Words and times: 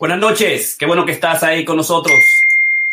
Buenas 0.00 0.18
noches, 0.18 0.76
qué 0.78 0.86
bueno 0.86 1.04
que 1.04 1.12
estás 1.12 1.42
ahí 1.42 1.62
con 1.62 1.76
nosotros 1.76 2.16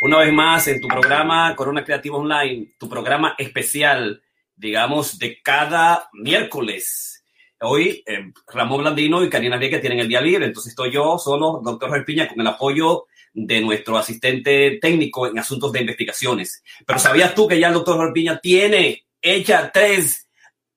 una 0.02 0.18
vez 0.18 0.34
más 0.34 0.68
en 0.68 0.82
tu 0.82 0.90
programa 0.90 1.56
Corona 1.56 1.86
Creativa 1.86 2.18
Online, 2.18 2.74
tu 2.78 2.90
programa 2.90 3.34
especial, 3.38 4.22
digamos, 4.58 5.18
de 5.18 5.42
cada 5.42 6.10
miércoles. 6.12 7.24
Hoy 7.62 8.04
eh, 8.06 8.34
Ramón 8.54 8.82
Blandino 8.82 9.24
y 9.24 9.30
Karina 9.30 9.58
que 9.58 9.80
tienen 9.80 10.00
el 10.00 10.10
día 10.10 10.20
libre, 10.20 10.48
entonces 10.48 10.72
estoy 10.72 10.92
yo 10.92 11.18
solo, 11.18 11.62
doctor 11.64 11.92
Repiña, 11.92 12.28
con 12.28 12.42
el 12.42 12.48
apoyo 12.48 13.06
de 13.34 13.62
nuestro 13.62 13.98
asistente 13.98 14.78
técnico 14.82 15.28
en 15.28 15.40
asuntos 15.40 15.72
de 15.72 15.80
investigaciones. 15.80 16.62
Pero 16.86 17.00
¿sabías 17.00 17.34
tú 17.34 17.48
que 17.48 17.58
ya 17.58 17.70
el 17.70 17.74
doctor 17.74 18.06
Repiña 18.06 18.38
tiene 18.42 19.06
hecha 19.22 19.72
tres 19.72 20.28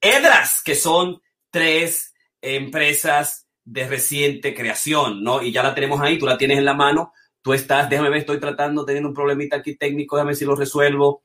EDRAS, 0.01 0.62
que 0.65 0.77
son 0.77 1.20
tres 1.51 2.15
empresas 2.41 3.48
de 3.70 3.87
reciente 3.87 4.52
creación, 4.52 5.23
¿no? 5.23 5.41
Y 5.41 5.52
ya 5.52 5.62
la 5.62 5.73
tenemos 5.73 6.01
ahí, 6.01 6.19
tú 6.19 6.27
la 6.27 6.37
tienes 6.37 6.59
en 6.59 6.65
la 6.65 6.74
mano. 6.74 7.12
Tú 7.41 7.52
estás, 7.52 7.88
déjame 7.88 8.11
ver, 8.11 8.19
estoy 8.19 8.41
tratando, 8.41 8.84
teniendo 8.84 9.11
un 9.11 9.14
problemita 9.14 9.56
aquí 9.56 9.77
técnico, 9.77 10.17
déjame 10.17 10.31
ver 10.31 10.36
si 10.36 10.45
lo 10.45 10.56
resuelvo. 10.56 11.22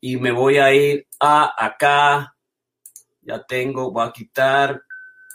Y 0.00 0.16
me 0.16 0.32
voy 0.32 0.56
a 0.56 0.72
ir 0.72 1.06
a 1.20 1.52
acá. 1.66 2.34
Ya 3.20 3.44
tengo, 3.44 3.92
voy 3.92 4.08
a 4.08 4.10
quitar 4.10 4.82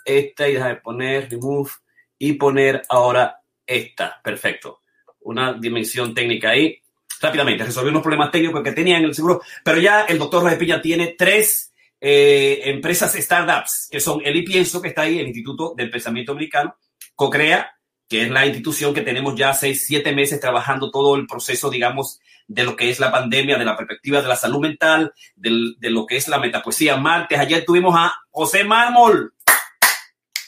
esta 0.03 0.49
y 0.49 0.53
déjame 0.53 0.77
poner 0.77 1.29
remove 1.29 1.69
y 2.17 2.33
poner 2.33 2.81
ahora 2.89 3.39
esta. 3.65 4.19
Perfecto. 4.23 4.81
Una 5.21 5.53
dimensión 5.53 6.15
técnica 6.15 6.49
ahí. 6.49 6.81
Rápidamente, 7.21 7.65
resolví 7.65 7.89
unos 7.89 8.01
problemas 8.01 8.31
técnicos 8.31 8.63
que 8.63 8.71
tenía 8.71 8.97
en 8.97 9.05
el 9.05 9.13
seguro, 9.13 9.41
pero 9.63 9.79
ya 9.79 10.05
el 10.05 10.17
doctor 10.17 10.57
Piña 10.57 10.81
tiene 10.81 11.15
tres 11.17 11.71
eh, 11.99 12.61
empresas 12.65 13.13
startups, 13.13 13.87
que 13.91 13.99
son 13.99 14.21
el 14.23 14.43
Pienso, 14.43 14.81
que 14.81 14.89
está 14.89 15.03
ahí, 15.03 15.19
el 15.19 15.27
Instituto 15.27 15.73
del 15.75 15.89
Pensamiento 15.89 16.31
Americano, 16.31 16.75
CoCrea, 17.15 17.71
que 18.07 18.23
es 18.23 18.29
la 18.29 18.45
institución 18.45 18.93
que 18.93 19.01
tenemos 19.01 19.35
ya 19.35 19.53
seis, 19.53 19.85
siete 19.85 20.13
meses 20.13 20.39
trabajando 20.39 20.91
todo 20.91 21.15
el 21.15 21.27
proceso, 21.27 21.69
digamos, 21.69 22.19
de 22.47 22.63
lo 22.63 22.75
que 22.75 22.89
es 22.89 22.99
la 22.99 23.11
pandemia, 23.11 23.57
de 23.57 23.65
la 23.65 23.75
perspectiva 23.75 24.21
de 24.21 24.27
la 24.27 24.35
salud 24.35 24.59
mental, 24.59 25.13
de 25.35 25.89
lo 25.89 26.05
que 26.05 26.15
es 26.15 26.27
la 26.29 26.39
metapoesía. 26.39 26.95
Martes, 26.95 27.37
ayer 27.37 27.65
tuvimos 27.65 27.93
a 27.97 28.13
José 28.29 28.63
Mármol. 28.63 29.33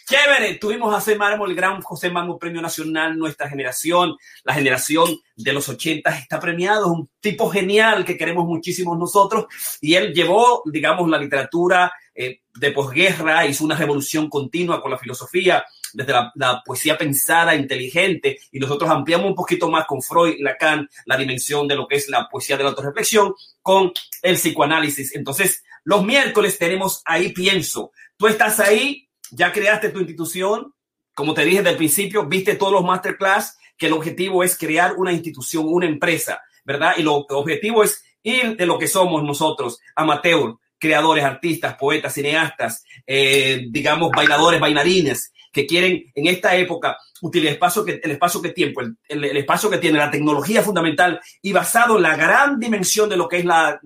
Chévere, 0.10 0.56
tuvimos 0.56 0.92
a 0.92 0.96
José 0.96 1.16
Mármol, 1.16 1.52
el 1.52 1.56
gran 1.56 1.84
José 1.84 2.10
Mármol 2.10 2.40
Premio 2.40 2.64
Nacional, 2.64 3.16
nuestra 3.16 3.48
generación, 3.48 4.18
la 4.44 4.56
generación 4.56 5.20
de 5.36 5.54
los 5.54 5.70
80 5.70 6.10
está 6.18 6.40
premiado, 6.40 6.92
un 6.92 7.12
tipo 7.20 7.48
genial 7.48 8.04
que 8.04 8.18
queremos 8.18 8.48
muchísimos 8.48 8.98
nosotros 8.98 9.46
y 9.82 9.94
él 9.94 10.12
llevó, 10.12 10.64
digamos, 10.66 11.08
la 11.08 11.20
literatura 11.20 11.94
eh, 12.16 12.40
de 12.56 12.72
posguerra, 12.72 13.46
hizo 13.46 13.64
una 13.64 13.76
revolución 13.76 14.32
continua 14.32 14.82
con 14.82 14.90
la 14.90 14.98
filosofía, 14.98 15.64
desde 15.94 16.12
la, 16.12 16.64
poesía 16.66 16.98
pensada, 16.98 17.54
inteligente, 17.54 18.40
y 18.52 18.58
nosotros 18.58 18.90
ampliamos 18.90 19.28
un 19.28 19.36
poquito 19.36 19.70
más 19.70 19.86
con 19.86 20.02
Freud 20.02 20.38
y 20.40 20.42
Lacan 20.42 20.90
la 21.06 21.18
dimensión 21.18 21.68
de 21.68 21.76
lo 21.76 21.88
que 21.88 21.98
es 21.98 22.10
la 22.10 22.28
poesía 22.28 22.58
de 22.58 22.64
la 22.64 22.70
autorreflexión 22.70 23.36
con 23.62 23.92
el 24.24 24.38
psicoanálisis. 24.38 25.14
Entonces, 25.14 25.64
los 25.84 26.04
miércoles 26.04 26.58
tenemos 26.58 27.04
ahí 27.06 27.32
pienso. 27.32 27.92
Tú 28.18 28.26
estás 28.26 28.60
ahí, 28.60 29.09
ya 29.32 29.52
creaste 29.52 29.90
tu 29.90 30.00
institución, 30.00 30.74
como 31.14 31.34
te 31.34 31.44
dije 31.44 31.58
desde 31.58 31.72
el 31.72 31.78
principio, 31.78 32.26
viste 32.26 32.56
todos 32.56 32.74
los 32.74 32.84
masterclass, 32.84 33.58
que 33.78 33.88
el 33.88 33.94
objetivo 33.94 34.44
es 34.44 34.58
crear 34.58 34.96
una 34.96 35.12
institución, 35.12 35.66
una 35.68 35.86
empresa, 35.86 36.42
¿verdad? 36.66 36.94
Y 36.98 37.04
lo, 37.04 37.26
el 37.30 37.36
objetivo 37.36 37.84
es 37.84 38.04
ir 38.24 38.58
de 38.58 38.66
lo 38.66 38.78
que 38.78 38.88
somos 38.88 39.24
nosotros, 39.24 39.80
amateur, 39.96 40.56
creadores, 40.78 41.24
artistas, 41.24 41.76
poetas, 41.76 42.14
cineastas, 42.14 42.86
eh, 43.06 43.66
digamos, 43.70 44.12
bailadores, 44.12 44.60
bailarines, 44.60 45.34
que 45.52 45.66
quieren 45.66 46.12
en 46.14 46.28
esta 46.28 46.56
época 46.56 46.98
utilizar 47.22 47.58
el 47.86 48.12
espacio 48.12 48.42
que, 48.42 48.50
tiempo, 48.50 48.82
el, 48.82 49.38
espacio 49.38 49.70
que 49.70 49.78
tiene 49.78 49.98
la 49.98 50.12
tecnología 50.12 50.62
fundamental 50.62 51.20
y 51.42 51.52
basado 51.52 51.98
en 51.98 52.04
la 52.04 52.16
gran 52.16 52.60
dimensión 52.60 53.10
de 53.10 53.18
lo 53.18 53.28
que 53.28 53.40
es 53.40 53.46
la, 53.46 53.80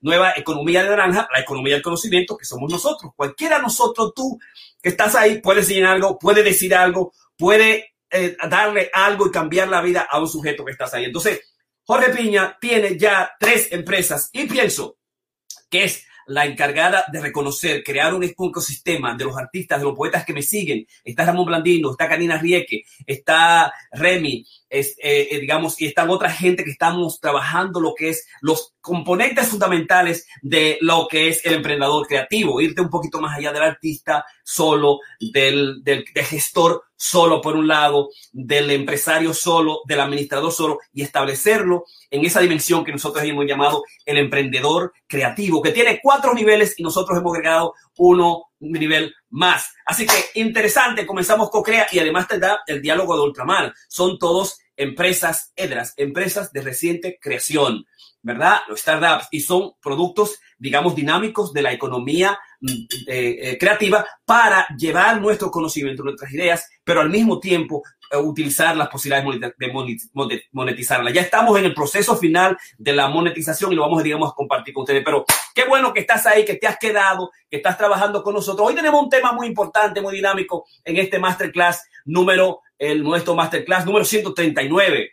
nueva 0.00 0.32
economía 0.36 0.82
de 0.82 0.90
naranja, 0.90 1.28
la 1.32 1.40
economía 1.40 1.74
del 1.74 1.82
conocimiento, 1.82 2.36
que 2.36 2.44
somos 2.44 2.70
nosotros. 2.70 3.12
Cualquiera 3.16 3.56
de 3.56 3.62
nosotros, 3.62 4.12
tú 4.14 4.38
que 4.82 4.90
estás 4.90 5.14
ahí, 5.14 5.40
puede 5.40 5.60
decir 5.60 5.84
algo, 5.84 6.18
puede 6.18 6.42
decir 6.42 6.74
algo, 6.74 7.12
puede 7.36 7.94
eh, 8.10 8.36
darle 8.48 8.90
algo 8.92 9.26
y 9.26 9.30
cambiar 9.30 9.68
la 9.68 9.82
vida 9.82 10.06
a 10.10 10.20
un 10.20 10.28
sujeto 10.28 10.64
que 10.64 10.72
estás 10.72 10.94
ahí. 10.94 11.04
Entonces, 11.04 11.40
Jorge 11.84 12.12
Piña 12.12 12.56
tiene 12.60 12.96
ya 12.96 13.32
tres 13.38 13.72
empresas 13.72 14.30
y 14.32 14.46
pienso 14.46 14.98
que 15.68 15.84
es 15.84 16.06
la 16.30 16.46
encargada 16.46 17.04
de 17.12 17.20
reconocer, 17.20 17.82
crear 17.82 18.14
un 18.14 18.22
ecosistema 18.22 19.16
de 19.16 19.24
los 19.24 19.36
artistas, 19.36 19.80
de 19.80 19.84
los 19.84 19.96
poetas 19.96 20.24
que 20.24 20.32
me 20.32 20.42
siguen. 20.42 20.86
Está 21.04 21.24
Ramón 21.24 21.46
Blandino, 21.46 21.90
está 21.90 22.08
Karina 22.08 22.38
Rieke, 22.38 22.84
está 23.04 23.72
Remy, 23.90 24.46
es, 24.70 24.96
eh, 24.98 25.28
eh, 25.30 25.40
digamos, 25.40 25.80
y 25.80 25.86
están 25.86 26.08
otra 26.10 26.30
gente 26.30 26.64
que 26.64 26.70
estamos 26.70 27.20
trabajando 27.20 27.80
lo 27.80 27.94
que 27.94 28.10
es 28.10 28.26
los 28.40 28.74
componentes 28.80 29.48
fundamentales 29.48 30.26
de 30.40 30.78
lo 30.80 31.06
que 31.08 31.28
es 31.28 31.44
el 31.44 31.54
emprendedor 31.54 32.06
creativo, 32.06 32.60
irte 32.60 32.80
un 32.80 32.88
poquito 32.88 33.20
más 33.20 33.36
allá 33.36 33.52
del 33.52 33.62
artista 33.62 34.24
solo, 34.42 35.00
del, 35.20 35.82
del, 35.82 36.04
del 36.14 36.24
gestor 36.24 36.84
solo 36.96 37.40
por 37.40 37.56
un 37.56 37.66
lado, 37.66 38.10
del 38.30 38.70
empresario 38.70 39.34
solo, 39.34 39.80
del 39.86 40.00
administrador 40.00 40.52
solo 40.52 40.78
y 40.92 41.02
establecerlo 41.02 41.84
en 42.10 42.24
esa 42.24 42.40
dimensión 42.40 42.84
que 42.84 42.92
nosotros 42.92 43.24
hemos 43.24 43.46
llamado 43.46 43.84
el 44.04 44.18
emprendedor 44.18 44.92
creativo, 45.06 45.62
que 45.62 45.72
tiene 45.72 46.00
cuatro 46.02 46.34
niveles 46.34 46.74
y 46.78 46.82
nosotros 46.82 47.18
hemos 47.18 47.34
agregado 47.34 47.74
uno 47.96 48.50
nivel 48.60 49.14
más. 49.30 49.72
Así 49.86 50.06
que 50.06 50.38
interesante, 50.38 51.06
comenzamos 51.06 51.50
con 51.50 51.62
Crea 51.62 51.86
y 51.90 51.98
además 51.98 52.28
te 52.28 52.38
da 52.38 52.60
el 52.66 52.82
diálogo 52.82 53.16
de 53.16 53.22
Ultramar. 53.22 53.72
Son 53.88 54.18
todos 54.18 54.58
empresas 54.80 55.52
EDRAS, 55.56 55.94
empresas 55.96 56.52
de 56.52 56.62
reciente 56.62 57.18
creación, 57.20 57.84
¿verdad? 58.22 58.60
Los 58.68 58.80
startups 58.80 59.28
y 59.30 59.40
son 59.40 59.72
productos, 59.80 60.38
digamos, 60.58 60.94
dinámicos 60.94 61.52
de 61.52 61.62
la 61.62 61.72
economía 61.72 62.38
mm, 62.60 62.68
eh, 63.06 63.38
eh, 63.42 63.58
creativa 63.58 64.06
para 64.24 64.66
llevar 64.78 65.20
nuestro 65.20 65.50
conocimiento, 65.50 66.02
nuestras 66.02 66.32
ideas, 66.32 66.66
pero 66.82 67.02
al 67.02 67.10
mismo 67.10 67.38
tiempo 67.38 67.82
utilizar 68.18 68.76
las 68.76 68.88
posibilidades 68.88 69.52
de 69.56 69.72
monetizarla. 70.52 71.10
Ya 71.10 71.20
estamos 71.20 71.58
en 71.58 71.66
el 71.66 71.74
proceso 71.74 72.16
final 72.16 72.56
de 72.76 72.92
la 72.92 73.08
monetización 73.08 73.72
y 73.72 73.76
lo 73.76 73.82
vamos, 73.82 74.02
digamos, 74.02 74.30
a 74.30 74.34
compartir 74.34 74.74
con 74.74 74.82
ustedes. 74.82 75.02
Pero 75.04 75.24
qué 75.54 75.64
bueno 75.64 75.92
que 75.92 76.00
estás 76.00 76.26
ahí, 76.26 76.44
que 76.44 76.56
te 76.56 76.66
has 76.66 76.78
quedado, 76.78 77.30
que 77.48 77.58
estás 77.58 77.78
trabajando 77.78 78.22
con 78.22 78.34
nosotros. 78.34 78.68
Hoy 78.68 78.74
tenemos 78.74 79.02
un 79.02 79.08
tema 79.08 79.32
muy 79.32 79.46
importante, 79.46 80.00
muy 80.00 80.14
dinámico 80.14 80.66
en 80.84 80.96
este 80.96 81.18
masterclass 81.18 81.84
número, 82.04 82.60
el 82.78 83.02
nuestro 83.02 83.34
masterclass 83.34 83.86
número 83.86 84.04
139. 84.04 85.12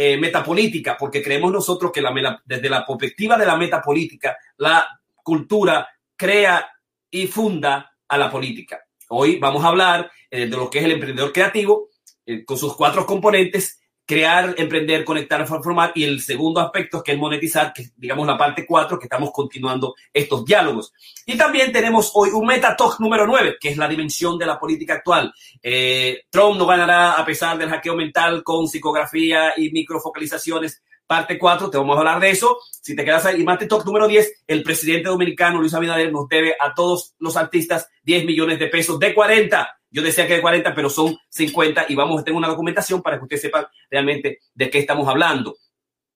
Eh, 0.00 0.16
metapolítica, 0.16 0.96
porque 0.96 1.20
creemos 1.20 1.50
nosotros 1.50 1.90
que 1.90 2.00
la, 2.00 2.40
desde 2.44 2.70
la 2.70 2.86
perspectiva 2.86 3.36
de 3.36 3.44
la 3.44 3.56
metapolítica, 3.56 4.36
la 4.58 4.86
cultura 5.24 5.88
crea 6.14 6.70
y 7.10 7.26
funda 7.26 7.96
a 8.06 8.16
la 8.16 8.30
política. 8.30 8.80
Hoy 9.08 9.40
vamos 9.40 9.64
a 9.64 9.68
hablar 9.68 10.08
eh, 10.30 10.46
de 10.46 10.56
lo 10.56 10.70
que 10.70 10.78
es 10.78 10.84
el 10.84 10.92
emprendedor 10.92 11.32
creativo 11.32 11.88
eh, 12.28 12.44
con 12.44 12.58
sus 12.58 12.74
cuatro 12.76 13.06
componentes, 13.06 13.80
crear, 14.04 14.54
emprender, 14.58 15.02
conectar, 15.02 15.46
transformar, 15.46 15.92
y 15.94 16.04
el 16.04 16.20
segundo 16.20 16.60
aspecto 16.60 16.98
es 16.98 17.02
que 17.02 17.12
es 17.12 17.18
monetizar, 17.18 17.72
que 17.72 17.86
digamos 17.96 18.26
la 18.26 18.36
parte 18.36 18.66
cuatro, 18.66 18.98
que 18.98 19.06
estamos 19.06 19.30
continuando 19.32 19.94
estos 20.12 20.44
diálogos. 20.44 20.92
Y 21.24 21.38
también 21.38 21.72
tenemos 21.72 22.10
hoy 22.12 22.28
un 22.30 22.46
meta 22.46 22.76
talk 22.76 23.00
número 23.00 23.26
nueve, 23.26 23.56
que 23.58 23.70
es 23.70 23.78
la 23.78 23.88
dimensión 23.88 24.36
de 24.36 24.44
la 24.44 24.58
política 24.58 24.94
actual. 24.94 25.32
Eh, 25.62 26.24
Trump 26.28 26.58
no 26.58 26.66
ganará 26.66 27.12
a 27.12 27.24
pesar 27.24 27.56
del 27.56 27.70
hackeo 27.70 27.96
mental 27.96 28.42
con 28.42 28.68
psicografía 28.68 29.54
y 29.56 29.70
microfocalizaciones 29.70 30.82
parte 31.08 31.38
4, 31.38 31.70
te 31.70 31.78
vamos 31.78 31.96
a 31.96 32.00
hablar 32.00 32.20
de 32.20 32.30
eso. 32.30 32.58
Si 32.70 32.94
te 32.94 33.04
quedas 33.04 33.24
ahí, 33.24 33.40
y 33.40 33.66
Talk 33.66 33.84
número 33.86 34.06
10, 34.06 34.44
el 34.46 34.62
presidente 34.62 35.08
dominicano 35.08 35.58
Luis 35.58 35.72
Abinader 35.72 36.12
nos 36.12 36.28
debe 36.28 36.54
a 36.60 36.74
todos 36.74 37.14
los 37.18 37.36
artistas 37.36 37.88
10 38.02 38.26
millones 38.26 38.58
de 38.58 38.66
pesos 38.66 38.98
de 39.00 39.14
40. 39.14 39.77
Yo 39.90 40.02
decía 40.02 40.26
que 40.26 40.34
de 40.34 40.40
40, 40.40 40.74
pero 40.74 40.90
son 40.90 41.16
50 41.28 41.86
y 41.88 41.94
vamos 41.94 42.20
a 42.20 42.24
tener 42.24 42.36
una 42.36 42.48
documentación 42.48 43.02
para 43.02 43.18
que 43.18 43.24
ustedes 43.24 43.42
sepan 43.42 43.66
realmente 43.90 44.40
de 44.54 44.70
qué 44.70 44.78
estamos 44.78 45.08
hablando. 45.08 45.56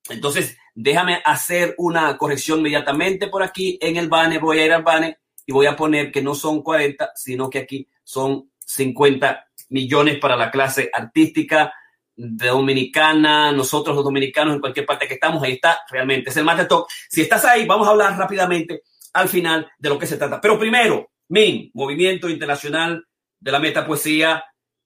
Entonces, 0.08 0.56
déjame 0.74 1.22
hacer 1.24 1.74
una 1.78 2.16
corrección 2.18 2.60
inmediatamente 2.60 3.28
por 3.28 3.42
aquí 3.42 3.78
en 3.80 3.96
el 3.96 4.08
banner. 4.08 4.40
Voy 4.40 4.58
a 4.58 4.66
ir 4.66 4.72
al 4.72 4.82
banner 4.82 5.18
y 5.46 5.52
voy 5.52 5.66
a 5.66 5.76
poner 5.76 6.10
que 6.12 6.22
no 6.22 6.34
son 6.34 6.62
40, 6.62 7.12
sino 7.14 7.48
que 7.48 7.60
aquí 7.60 7.88
son 8.04 8.50
50 8.58 9.46
millones 9.70 10.18
para 10.18 10.36
la 10.36 10.50
clase 10.50 10.90
artística 10.92 11.72
dominicana, 12.14 13.52
nosotros 13.52 13.96
los 13.96 14.04
dominicanos 14.04 14.54
en 14.54 14.60
cualquier 14.60 14.86
parte 14.86 15.08
que 15.08 15.14
estamos, 15.14 15.42
ahí 15.42 15.52
está, 15.52 15.80
realmente 15.90 16.30
es 16.30 16.36
el 16.36 16.44
Master 16.44 16.68
Talk. 16.68 16.86
Si 17.08 17.22
estás 17.22 17.44
ahí, 17.44 17.66
vamos 17.66 17.86
a 17.88 17.90
hablar 17.90 18.16
rápidamente 18.16 18.82
al 19.14 19.28
final 19.28 19.70
de 19.78 19.88
lo 19.88 19.98
que 19.98 20.06
se 20.06 20.16
trata. 20.16 20.40
Pero 20.40 20.58
primero, 20.58 21.10
MIN, 21.28 21.70
Movimiento 21.74 22.28
Internacional 22.28 23.04
de 23.42 23.52
la 23.52 23.58
Metapoesía, 23.58 24.44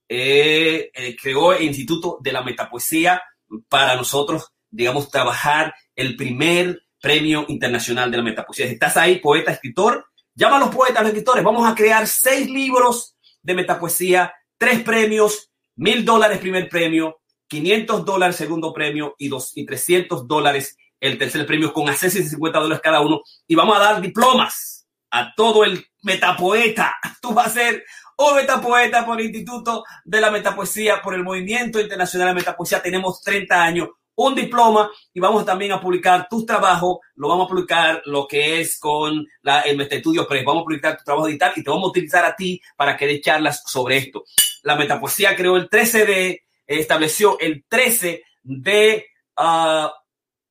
eh, 0.09 0.91
eh, 0.95 1.17
creó 1.21 1.53
el 1.53 1.65
Instituto 1.65 2.19
de 2.21 2.33
la 2.33 2.43
Metapoesía 2.43 3.23
para 3.69 3.97
nosotros, 3.97 4.53
digamos, 4.71 5.11
trabajar 5.11 5.75
el 5.95 6.17
primer 6.17 6.81
premio 7.01 7.45
internacional 7.49 8.11
de 8.11 8.17
la 8.17 8.23
metapoesía. 8.23 8.67
Si 8.67 8.73
estás 8.73 8.97
ahí, 8.97 9.21
poeta, 9.21 9.53
escritor, 9.53 10.07
llama 10.35 10.57
a 10.57 10.61
los 10.61 10.75
poetas, 10.75 11.03
los 11.03 11.11
escritores. 11.11 11.45
Vamos 11.45 11.71
a 11.71 11.75
crear 11.75 12.07
seis 12.07 12.49
libros 12.51 13.15
de 13.43 13.55
metapoesía, 13.55 14.33
tres 14.59 14.83
premios, 14.83 15.51
mil 15.77 16.05
dólares 16.05 16.39
primer 16.39 16.69
premio, 16.69 17.21
500 17.49 18.05
dólares 18.05 18.37
segundo 18.37 18.73
premio 18.73 19.15
y, 19.19 19.29
dos, 19.29 19.53
y 19.55 19.65
300 19.65 20.27
dólares 20.27 20.77
el 20.99 21.19
tercer 21.19 21.47
premio 21.47 21.73
con 21.73 21.89
acceso 21.89 22.19
de 22.19 22.25
50 22.25 22.59
dólares 22.59 22.83
cada 22.83 23.01
uno. 23.01 23.21
Y 23.47 23.55
vamos 23.55 23.77
a 23.77 23.81
dar 23.81 24.01
diplomas 24.01 24.89
a 25.11 25.33
todo 25.37 25.65
el 25.65 25.85
metapoeta. 26.03 26.97
Tú 27.21 27.35
vas 27.35 27.49
a 27.49 27.51
ser 27.51 27.85
un 28.17 28.37
metapoeta 28.37 29.05
por 29.05 29.21
el 29.21 29.27
Instituto 29.27 29.85
de 30.05 30.21
la 30.21 30.31
Metapoesía, 30.31 31.03
por 31.03 31.15
el 31.15 31.23
Movimiento 31.23 31.81
Internacional 31.81 32.29
de 32.29 32.35
la 32.35 32.39
Metapoesía. 32.41 32.83
Tenemos 32.83 33.21
30 33.23 33.63
años, 33.63 33.89
un 34.15 34.35
diploma 34.35 34.91
y 35.13 35.21
vamos 35.21 35.45
también 35.45 35.73
a 35.73 35.81
publicar 35.81 36.27
tus 36.29 36.47
trabajos. 36.47 36.99
Lo 37.17 37.29
vamos 37.29 37.47
a 37.47 37.49
publicar 37.49 38.03
lo 38.07 38.27
que 38.27 38.61
es 38.61 38.79
con 38.79 39.27
la, 39.43 39.61
el 39.61 39.81
Estudio 39.81 40.27
Press. 40.27 40.45
Vamos 40.45 40.63
a 40.63 40.65
publicar 40.65 40.97
tu 40.97 41.05
trabajo 41.05 41.27
digital 41.27 41.53
y 41.57 41.63
te 41.63 41.71
vamos 41.71 41.85
a 41.85 41.91
utilizar 41.91 42.25
a 42.25 42.35
ti 42.35 42.61
para 42.77 42.97
que 42.97 43.21
charlas 43.21 43.63
sobre 43.67 43.99
esto. 43.99 44.25
La 44.63 44.77
Metapoesía 44.77 45.37
creó 45.37 45.57
el 45.57 45.69
13 45.69 46.07
de, 46.07 46.43
estableció 46.67 47.39
el 47.39 47.65
13 47.69 48.23
de 48.43 49.07
uh, 49.39 49.89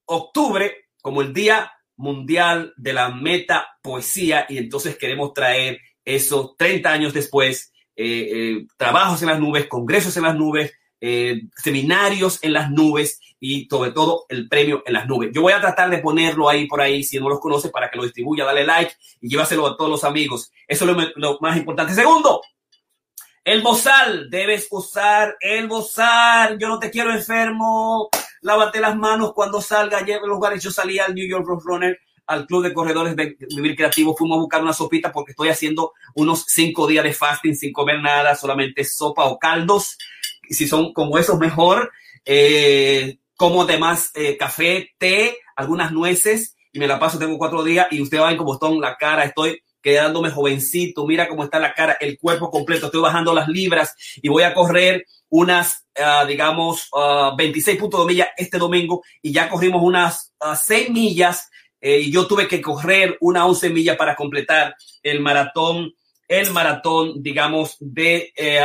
octubre 0.05 0.85
como 1.01 1.21
el 1.21 1.33
Día 1.33 1.71
Mundial 1.97 2.73
de 2.77 2.93
la 2.93 3.09
Metapoesía 3.09 4.45
y 4.49 4.57
entonces 4.57 4.97
queremos 4.97 5.33
traer 5.33 5.79
eso 6.05 6.55
30 6.57 6.89
años 6.89 7.13
después, 7.13 7.73
eh, 7.95 8.29
eh, 8.31 8.67
trabajos 8.77 9.21
en 9.21 9.29
las 9.29 9.39
nubes, 9.39 9.67
congresos 9.67 10.15
en 10.17 10.23
las 10.23 10.35
nubes, 10.35 10.73
eh, 11.01 11.41
seminarios 11.55 12.39
en 12.41 12.53
las 12.53 12.71
nubes 12.71 13.19
y 13.39 13.67
sobre 13.69 13.91
todo 13.91 14.25
el 14.29 14.47
premio 14.47 14.83
en 14.85 14.93
las 14.93 15.07
nubes. 15.07 15.31
Yo 15.33 15.41
voy 15.41 15.53
a 15.53 15.61
tratar 15.61 15.89
de 15.89 15.97
ponerlo 15.99 16.47
ahí 16.47 16.67
por 16.67 16.81
ahí, 16.81 17.03
si 17.03 17.19
no 17.19 17.27
los 17.29 17.39
conoce, 17.39 17.69
para 17.69 17.89
que 17.89 17.97
lo 17.97 18.03
distribuya, 18.03 18.45
dale 18.45 18.65
like 18.65 18.93
y 19.21 19.29
llévaselo 19.29 19.67
a 19.67 19.75
todos 19.75 19.91
los 19.91 20.03
amigos. 20.03 20.51
Eso 20.67 20.85
es 20.85 20.95
lo, 20.95 21.03
lo 21.15 21.37
más 21.41 21.57
importante. 21.57 21.93
Segundo, 21.93 22.41
el 23.45 23.61
bozal, 23.61 24.31
debes 24.31 24.67
usar 24.71 25.37
el 25.39 25.67
bozal. 25.67 26.57
Yo 26.57 26.67
no 26.67 26.79
te 26.79 26.89
quiero 26.89 27.13
enfermo. 27.13 28.09
Lávate 28.41 28.79
las 28.79 28.97
manos 28.97 29.33
cuando 29.33 29.61
salga. 29.61 30.03
Lleve 30.03 30.21
los 30.21 30.29
lugares. 30.29 30.63
Yo 30.63 30.71
salí 30.71 30.97
al 30.97 31.13
New 31.13 31.27
York 31.27 31.45
Runner, 31.63 31.95
al 32.27 32.45
Club 32.45 32.63
de 32.63 32.73
Corredores 32.73 33.15
de 33.15 33.37
Vivir 33.55 33.75
Creativo. 33.75 34.15
Fuimos 34.15 34.37
a 34.37 34.41
buscar 34.41 34.61
una 34.61 34.73
sopita 34.73 35.11
porque 35.11 35.31
estoy 35.31 35.49
haciendo 35.49 35.93
unos 36.15 36.45
cinco 36.47 36.87
días 36.87 37.03
de 37.03 37.13
fasting 37.13 37.55
sin 37.55 37.73
comer 37.73 38.01
nada, 38.01 38.35
solamente 38.35 38.83
sopa 38.83 39.25
o 39.25 39.37
caldos. 39.37 39.97
Si 40.49 40.67
son 40.67 40.93
como 40.93 41.17
esos, 41.17 41.39
mejor. 41.39 41.91
Eh, 42.25 43.17
como 43.35 43.63
además 43.63 44.11
eh, 44.15 44.37
café, 44.37 44.93
té, 44.97 45.37
algunas 45.55 45.91
nueces 45.91 46.55
y 46.71 46.79
me 46.79 46.87
la 46.87 46.99
paso, 46.99 47.19
tengo 47.19 47.37
cuatro 47.37 47.63
días 47.63 47.87
y 47.91 48.01
usted 48.01 48.19
va 48.19 48.27
a 48.27 48.29
ver 48.29 48.37
cómo 48.37 48.53
estoy 48.53 48.79
la 48.79 48.97
cara, 48.97 49.23
estoy 49.23 49.61
quedándome 49.81 50.31
jovencito, 50.31 51.05
mira 51.05 51.27
cómo 51.27 51.43
está 51.43 51.59
la 51.59 51.73
cara, 51.73 51.95
el 51.99 52.17
cuerpo 52.17 52.49
completo, 52.49 52.87
estoy 52.87 53.01
bajando 53.01 53.33
las 53.33 53.47
libras 53.47 53.95
y 54.15 54.27
voy 54.29 54.43
a 54.43 54.53
correr 54.53 55.05
unas, 55.29 55.85
uh, 55.99 56.25
digamos, 56.27 56.87
uh, 56.91 56.97
ah, 56.97 57.35
26.2 57.37 58.07
millas 58.07 58.29
este 58.35 58.57
domingo 58.57 59.03
y 59.21 59.31
ya 59.31 59.47
corrimos 59.47 59.83
unas 59.83 60.33
uh, 60.41 60.55
6 60.55 60.89
millas 60.89 61.49
eh, 61.87 61.99
y 61.99 62.11
yo 62.11 62.25
tuve 62.25 62.47
que 62.47 62.59
correr 62.59 63.15
una 63.19 63.45
11 63.45 63.69
millas 63.69 63.95
para 63.95 64.15
completar 64.15 64.75
el 65.03 65.19
maratón 65.19 65.93
el 66.27 66.49
maratón, 66.49 67.21
digamos, 67.21 67.77
de, 67.79 68.33
eh, 68.35 68.59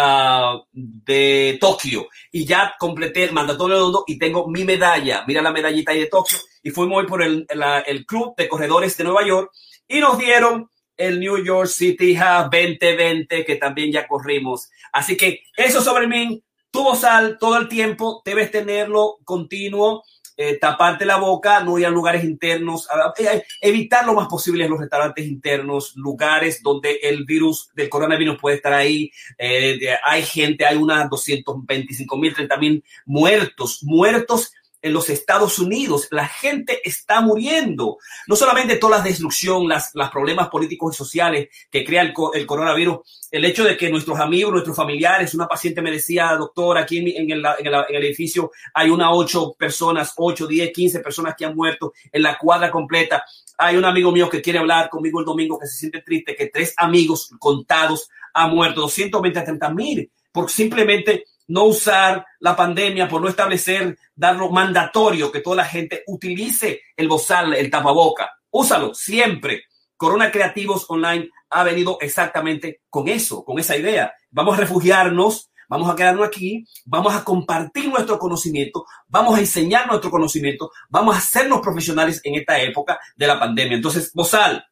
de 0.72 1.58
Tokio. 1.61 2.08
Y 2.32 2.46
ya 2.46 2.75
completé 2.78 3.25
el 3.25 3.32
maratón 3.32 3.72
de 3.72 4.00
y 4.06 4.19
tengo 4.19 4.49
mi 4.49 4.64
medalla. 4.64 5.25
Mira 5.26 5.43
la 5.43 5.52
medallita 5.52 5.93
ahí 5.93 6.00
de 6.00 6.06
Tokio. 6.06 6.38
Y 6.62 6.70
fuimos 6.70 7.02
hoy 7.02 7.06
por 7.06 7.22
el, 7.22 7.46
el 7.87 8.06
Club 8.06 8.34
de 8.38 8.49
Corredores 8.49 8.96
de 8.96 9.05
Nueva 9.05 9.26
York 9.26 9.50
y 9.87 10.00
nos 10.00 10.16
dieron 10.16 10.70
el 10.96 11.20
New 11.20 11.44
York 11.44 11.69
City 11.69 12.14
2020 12.14 13.44
que 13.44 13.56
también 13.56 13.93
ya 13.93 14.08
corrimos. 14.08 14.70
Así 14.90 15.14
que 15.19 15.43
eso 15.55 15.82
sobre 15.82 16.06
mí, 16.06 16.43
tu 16.70 16.96
sal 16.96 17.37
todo 17.38 17.58
el 17.58 17.69
tiempo, 17.69 18.23
debes 18.25 18.50
tenerlo 18.50 19.19
continuo, 19.25 20.02
eh, 20.42 20.56
taparte 20.58 21.04
la 21.04 21.19
boca, 21.19 21.62
no 21.62 21.78
ir 21.78 21.84
a 21.84 21.90
lugares 21.90 22.25
internos, 22.25 22.88
eh, 23.19 23.44
evitar 23.60 24.06
lo 24.06 24.14
más 24.14 24.26
posible 24.26 24.66
los 24.66 24.81
restaurantes 24.81 25.26
internos, 25.26 25.94
lugares 25.96 26.62
donde 26.62 26.94
el 27.02 27.26
virus 27.26 27.69
del 27.75 27.90
coronavirus 27.90 28.38
puede 28.40 28.56
estar 28.56 28.72
ahí. 28.72 29.12
Eh, 29.37 29.78
hay 30.02 30.22
gente, 30.22 30.64
hay 30.64 30.78
unas 30.78 31.10
225 31.10 32.16
mil, 32.16 32.32
30 32.32 32.56
mil 32.56 32.82
muertos, 33.04 33.82
muertos 33.82 34.54
en 34.82 34.92
los 34.92 35.10
Estados 35.10 35.58
Unidos. 35.58 36.08
La 36.10 36.26
gente 36.26 36.80
está 36.84 37.20
muriendo. 37.20 37.98
No 38.26 38.36
solamente 38.36 38.76
toda 38.76 38.98
la 38.98 39.04
destrucción, 39.04 39.68
las, 39.68 39.90
los 39.94 40.10
problemas 40.10 40.48
políticos 40.48 40.94
y 40.94 40.98
sociales 40.98 41.48
que 41.70 41.84
crea 41.84 42.02
el, 42.02 42.46
coronavirus, 42.46 43.28
el 43.30 43.44
hecho 43.44 43.64
de 43.64 43.76
que 43.76 43.90
nuestros 43.90 44.18
amigos, 44.18 44.52
nuestros 44.52 44.76
familiares, 44.76 45.34
una 45.34 45.46
paciente 45.46 45.82
me 45.82 45.90
decía, 45.90 46.34
doctor, 46.36 46.78
aquí 46.78 46.98
en, 46.98 47.30
el, 47.30 47.44
edificio 47.90 48.50
hay 48.74 48.90
una 48.90 49.12
ocho 49.12 49.54
personas, 49.58 50.14
ocho, 50.16 50.46
diez, 50.46 50.72
quince 50.72 51.00
personas 51.00 51.34
que 51.36 51.44
han 51.44 51.54
muerto 51.54 51.92
en 52.10 52.22
la 52.22 52.38
cuadra 52.38 52.70
completa. 52.70 53.24
Hay 53.58 53.76
un 53.76 53.84
amigo 53.84 54.10
mío 54.10 54.28
que 54.28 54.40
quiere 54.40 54.58
hablar 54.58 54.88
conmigo 54.88 55.20
el 55.20 55.26
domingo 55.26 55.58
que 55.58 55.66
se 55.66 55.78
siente 55.78 56.02
triste, 56.02 56.34
que 56.34 56.46
tres 56.46 56.74
amigos 56.76 57.30
contados 57.38 58.08
han 58.32 58.54
muerto, 58.54 58.82
220 58.82 59.38
a 59.38 59.44
30 59.44 59.70
mil, 59.70 60.10
por 60.32 60.50
simplemente 60.50 61.24
no 61.50 61.64
usar 61.64 62.25
la 62.38 62.55
pandemia, 62.55 63.08
por 63.08 63.20
no 63.20 63.29
establecer, 63.29 63.99
darlo 64.14 64.50
mandatorio, 64.50 65.32
que 65.32 65.41
toda 65.41 65.56
la 65.56 65.64
gente 65.64 66.05
utilice 66.06 66.81
el 66.97 67.08
bozal, 67.08 67.55
el 67.55 67.69
tapaboca. 67.69 68.31
Úsalo 68.50 68.94
siempre. 68.94 69.64
Corona 69.97 70.31
Creativos 70.31 70.87
Online 70.88 71.29
ha 71.50 71.64
venido 71.64 71.99
exactamente 72.00 72.82
con 72.88 73.08
eso, 73.08 73.44
con 73.44 73.58
esa 73.58 73.76
idea. 73.76 74.14
Vamos 74.31 74.55
a 74.56 74.61
refugiarnos, 74.61 75.50
vamos 75.69 75.91
a 75.91 75.97
quedarnos 75.97 76.29
aquí, 76.29 76.64
vamos 76.85 77.14
a 77.14 77.25
compartir 77.25 77.88
nuestro 77.88 78.17
conocimiento, 78.19 78.87
vamos 79.09 79.37
a 79.37 79.40
enseñar 79.40 79.88
nuestro 79.88 80.11
conocimiento, 80.11 80.71
vamos 80.88 81.16
a 81.16 81.19
hacernos 81.19 81.61
profesionales 81.61 82.21
en 82.23 82.37
esta 82.37 82.61
época 82.61 83.00
de 83.16 83.26
la 83.26 83.40
pandemia. 83.40 83.76
Entonces, 83.76 84.12
bozal, 84.14 84.64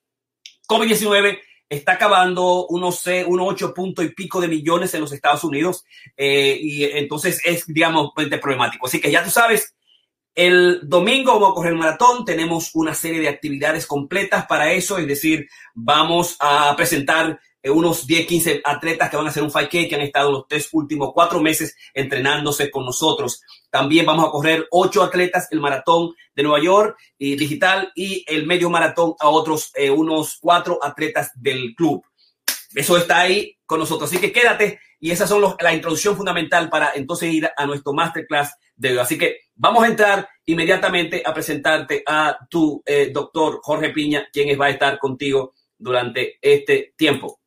COVID-19 0.69 1.39
está 1.69 1.93
acabando 1.93 2.67
unos, 2.67 3.05
unos 3.27 3.47
ocho 3.49 3.75
puntos 3.75 4.05
y 4.05 4.11
pico 4.11 4.41
de 4.41 4.49
millones 4.49 4.95
en 4.95 5.03
los 5.03 5.13
Estados 5.13 5.45
Unidos 5.45 5.85
eh, 6.17 6.59
y 6.61 6.85
entonces 6.85 7.41
es, 7.45 7.67
digamos, 7.67 8.13
problemático. 8.15 8.87
Así 8.87 9.01
que 9.01 9.11
ya 9.11 9.23
tú 9.23 9.31
sabes, 9.31 9.75
el 10.35 10.81
domingo 10.85 11.33
vamos 11.35 11.51
a 11.51 11.55
correr 11.55 11.73
el 11.73 11.79
maratón, 11.79 12.25
tenemos 12.25 12.71
una 12.75 12.95
serie 12.95 13.21
de 13.21 13.29
actividades 13.29 13.87
completas 13.87 14.47
para 14.47 14.73
eso, 14.73 14.97
es 14.99 15.07
decir, 15.07 15.49
vamos 15.75 16.37
a 16.39 16.75
presentar 16.77 17.41
unos 17.65 18.07
10, 18.07 18.27
15 18.27 18.63
atletas 18.65 19.11
que 19.11 19.17
van 19.17 19.27
a 19.27 19.31
hacer 19.31 19.43
un 19.43 19.51
5K 19.51 19.89
que 19.89 19.95
han 19.95 20.03
estado 20.03 20.31
los 20.31 20.49
tres 20.49 20.69
últimos 20.73 21.11
cuatro 21.13 21.41
meses 21.41 21.77
entrenándose 21.93 22.71
con 22.71 22.85
nosotros. 22.85 23.43
También 23.71 24.07
vamos 24.07 24.27
a 24.27 24.31
correr 24.31 24.67
ocho 24.71 25.03
atletas 25.03 25.49
el 25.51 25.61
maratón 25.61 26.15
de 26.35 26.43
Nueva 26.43 26.63
York 26.63 26.97
y 27.19 27.37
digital 27.37 27.93
y 27.95 28.25
el 28.29 28.47
medio 28.47 28.71
maratón 28.71 29.15
a 29.19 29.29
otros 29.29 29.71
eh, 29.75 29.91
unos 29.91 30.39
cuatro 30.41 30.79
atletas 30.83 31.33
del 31.35 31.75
club. 31.75 32.03
Eso 32.75 32.97
está 32.97 33.21
ahí 33.21 33.57
con 33.67 33.81
nosotros. 33.81 34.11
Así 34.11 34.21
que 34.21 34.33
quédate 34.33 34.81
y 35.01 35.11
esas 35.11 35.29
son 35.29 35.43
la 35.61 35.75
introducción 35.75 36.17
fundamental 36.17 36.69
para 36.69 36.93
entonces 36.95 37.33
ir 37.33 37.49
a 37.57 37.67
nuestro 37.67 37.93
masterclass 37.93 38.55
de 38.77 38.93
hoy. 38.93 38.99
Así 38.99 39.19
que 39.19 39.41
vamos 39.55 39.85
a 39.85 39.89
entrar 39.89 40.29
inmediatamente 40.47 41.23
a 41.25 41.33
presentarte 41.33 42.03
a 42.07 42.39
tu 42.49 42.83
eh, 42.85 43.11
doctor 43.13 43.61
Jorge 43.63 43.91
Piña, 43.91 44.29
quien 44.33 44.59
va 44.61 44.67
a 44.67 44.71
estar 44.71 44.99
contigo 44.99 45.55
durante 45.77 46.39
este 46.41 46.95
tiempo. 46.97 47.41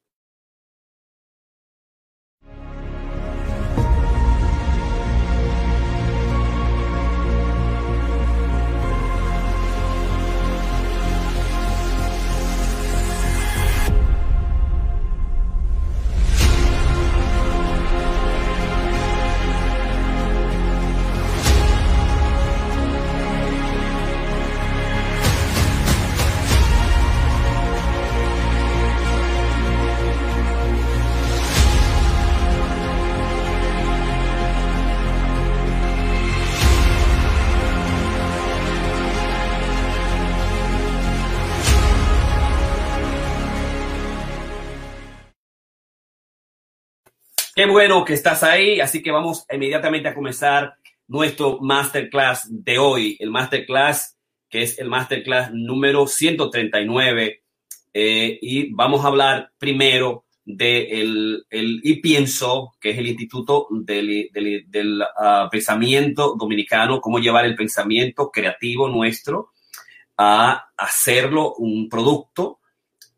Bueno 47.70 48.04
que 48.04 48.14
estás 48.14 48.42
ahí, 48.44 48.80
así 48.80 49.04
que 49.04 49.12
vamos 49.12 49.46
inmediatamente 49.52 50.08
a 50.08 50.16
comenzar 50.16 50.74
nuestro 51.08 51.60
masterclass 51.60 52.48
de 52.50 52.80
hoy, 52.80 53.18
el 53.20 53.30
masterclass 53.30 54.18
que 54.50 54.64
es 54.64 54.80
el 54.80 54.90
masterclass 54.90 55.52
número 55.54 56.08
139 56.08 57.44
eh, 57.94 58.40
y 58.42 58.74
vamos 58.74 59.06
a 59.06 59.08
hablar 59.08 59.52
primero 59.60 60.26
del 60.44 61.46
de 61.48 61.48
el 61.52 61.82
y 61.84 62.02
pienso 62.02 62.74
que 62.80 62.90
es 62.90 62.98
el 62.98 63.08
instituto 63.08 63.68
del, 63.70 64.30
del, 64.34 65.04
ah, 65.20 65.48
pensamiento 65.52 66.36
dominicano 66.36 67.00
cómo 67.00 67.20
llevar 67.20 67.46
el 67.46 67.56
pensamiento 67.56 68.32
creativo 68.32 68.90
nuestro 68.90 69.52
a 70.18 70.72
hacerlo 70.76 71.54
un 71.56 71.88
producto 71.88 72.60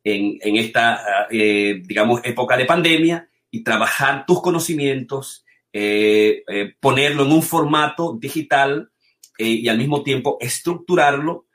en, 0.03 0.37
en 0.41 0.57
esta 0.57 0.95
ah, 0.95 1.27
eh, 1.31 1.81
digamos 1.85 2.19
época 2.25 2.57
de 2.57 2.65
pandemia 2.65 3.29
y 3.53 3.63
trabajar 3.63 4.25
tus 4.25 4.41
conocimientos, 4.41 5.45
eh, 5.71 6.43
eh, 6.47 6.73
ponerlo 6.79 7.23
en 7.23 7.31
un 7.31 7.43
formato 7.43 8.17
digital 8.19 8.89
eh, 9.37 9.45
y 9.45 9.69
al 9.69 9.77
mismo 9.77 10.01
tiempo 10.01 10.37
estructurarlo, 10.41 11.45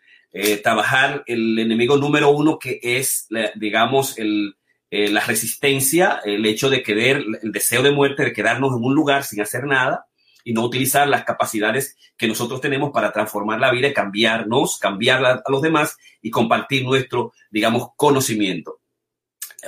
trabajar 0.63 1.25
el 1.27 1.59
enemigo 1.59 1.97
número 1.97 2.31
uno 2.31 2.61
que 2.61 2.79
es, 2.81 3.27
digamos, 3.57 4.17
el, 4.19 4.55
la 4.91 5.21
resistencia, 5.21 6.21
el 6.25 6.47
hecho 6.47 6.71
de 6.71 6.85
querer, 6.85 7.25
el 7.43 7.51
deseo 7.51 7.83
de 7.83 7.91
muerte, 7.91 8.25
de 8.25 8.33
quedarnos 8.33 8.77
en 8.77 8.85
un 8.85 8.95
lugar 8.95 9.25
sin 9.25 9.41
hacer 9.41 9.65
nada 9.65 10.07
y 10.45 10.53
no 10.53 10.63
utilizar 10.63 11.09
las 11.09 11.25
capacidades 11.25 11.97
que 12.17 12.29
nosotros 12.29 12.61
tenemos 12.61 12.93
para 12.93 13.11
transformar 13.11 13.59
la 13.59 13.73
vida, 13.73 13.93
cambiarnos, 13.93 14.79
cambiar 14.79 15.25
a 15.25 15.43
los 15.49 15.63
demás 15.63 15.97
y 16.23 16.31
compartir 16.31 16.85
nuestro, 16.85 17.33
digamos, 17.51 17.89
conocimiento 17.97 18.78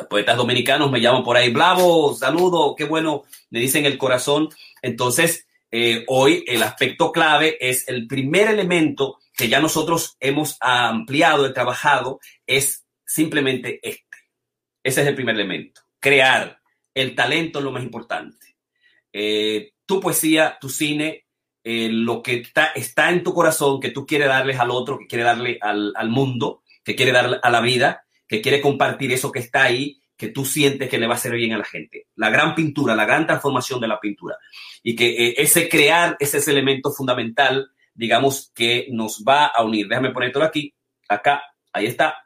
poetas 0.09 0.37
dominicanos 0.37 0.90
me 0.90 1.00
llaman 1.00 1.25
por 1.25 1.37
ahí, 1.37 1.50
Blavo, 1.50 2.14
saludo, 2.14 2.75
qué 2.76 2.85
bueno, 2.85 3.25
me 3.50 3.61
dicen 3.61 3.87
el 3.87 3.99
corazón. 3.99 4.49
Entonces, 4.82 5.47
eh, 5.70 6.04
hoy 6.09 6.44
el 6.47 6.62
aspecto 6.62 7.12
clave 7.12 7.56
es 7.61 7.88
el 7.88 8.06
primer 8.06 8.49
elemento 8.49 9.18
que 9.37 9.49
ya 9.49 9.61
nosotros 9.61 10.16
hemos 10.20 10.56
ampliado 10.61 11.47
y 11.47 11.54
trabajado, 11.54 12.20
es 12.47 12.85
simplemente 13.04 13.80
este. 13.82 14.04
Ese 14.82 15.02
es 15.02 15.06
el 15.06 15.14
primer 15.14 15.35
elemento, 15.35 15.82
crear. 15.99 16.59
El 16.94 17.14
talento 17.14 17.59
es 17.59 17.64
lo 17.64 17.73
más 17.73 17.82
importante. 17.82 18.56
Eh, 19.12 19.73
tu 19.87 20.00
poesía, 20.00 20.59
tu 20.61 20.68
cine, 20.68 21.26
eh, 21.62 21.88
lo 21.90 22.23
que 22.23 22.42
está, 22.75 23.11
en 23.11 23.23
tu 23.23 23.35
corazón, 23.35 23.80
que 23.80 23.90
tú 23.90 24.06
quieres 24.06 24.28
darles 24.28 24.59
al 24.59 24.70
otro, 24.70 24.99
que 24.99 25.06
quiere 25.06 25.25
darle 25.25 25.59
al, 25.61 25.92
al 25.94 26.09
mundo, 26.09 26.62
que 26.82 26.97
quiere 26.97 27.12
darle 27.12 27.38
a 27.42 27.50
la 27.50 27.61
vida, 27.61 28.04
que 28.30 28.40
quiere 28.40 28.60
compartir 28.60 29.10
eso 29.10 29.32
que 29.32 29.40
está 29.40 29.64
ahí, 29.64 30.00
que 30.16 30.28
tú 30.28 30.44
sientes 30.44 30.88
que 30.88 30.99
le 30.99 31.08
va 31.08 31.14
a 31.14 31.16
hacer 31.16 31.32
bien 31.32 31.52
a 31.52 31.58
la 31.58 31.64
gente. 31.64 32.06
La 32.14 32.30
gran 32.30 32.54
pintura, 32.54 32.94
la 32.94 33.04
gran 33.04 33.26
transformación 33.26 33.80
de 33.80 33.88
la 33.88 33.99
pintura. 33.99 34.37
Y 34.84 34.94
que 34.94 35.08
eh, 35.08 35.34
ese 35.38 35.68
crear, 35.68 36.16
ese 36.20 36.38
es 36.38 36.46
el 36.46 36.56
elemento 36.56 36.92
fundamental, 36.92 37.72
digamos, 37.92 38.52
que 38.54 38.87
nos 38.92 39.25
va 39.28 39.46
a 39.46 39.64
unir. 39.64 39.88
Déjame 39.88 40.12
ponértelo 40.12 40.44
aquí, 40.44 40.72
acá, 41.08 41.42
ahí 41.72 41.87
está. 41.87 42.18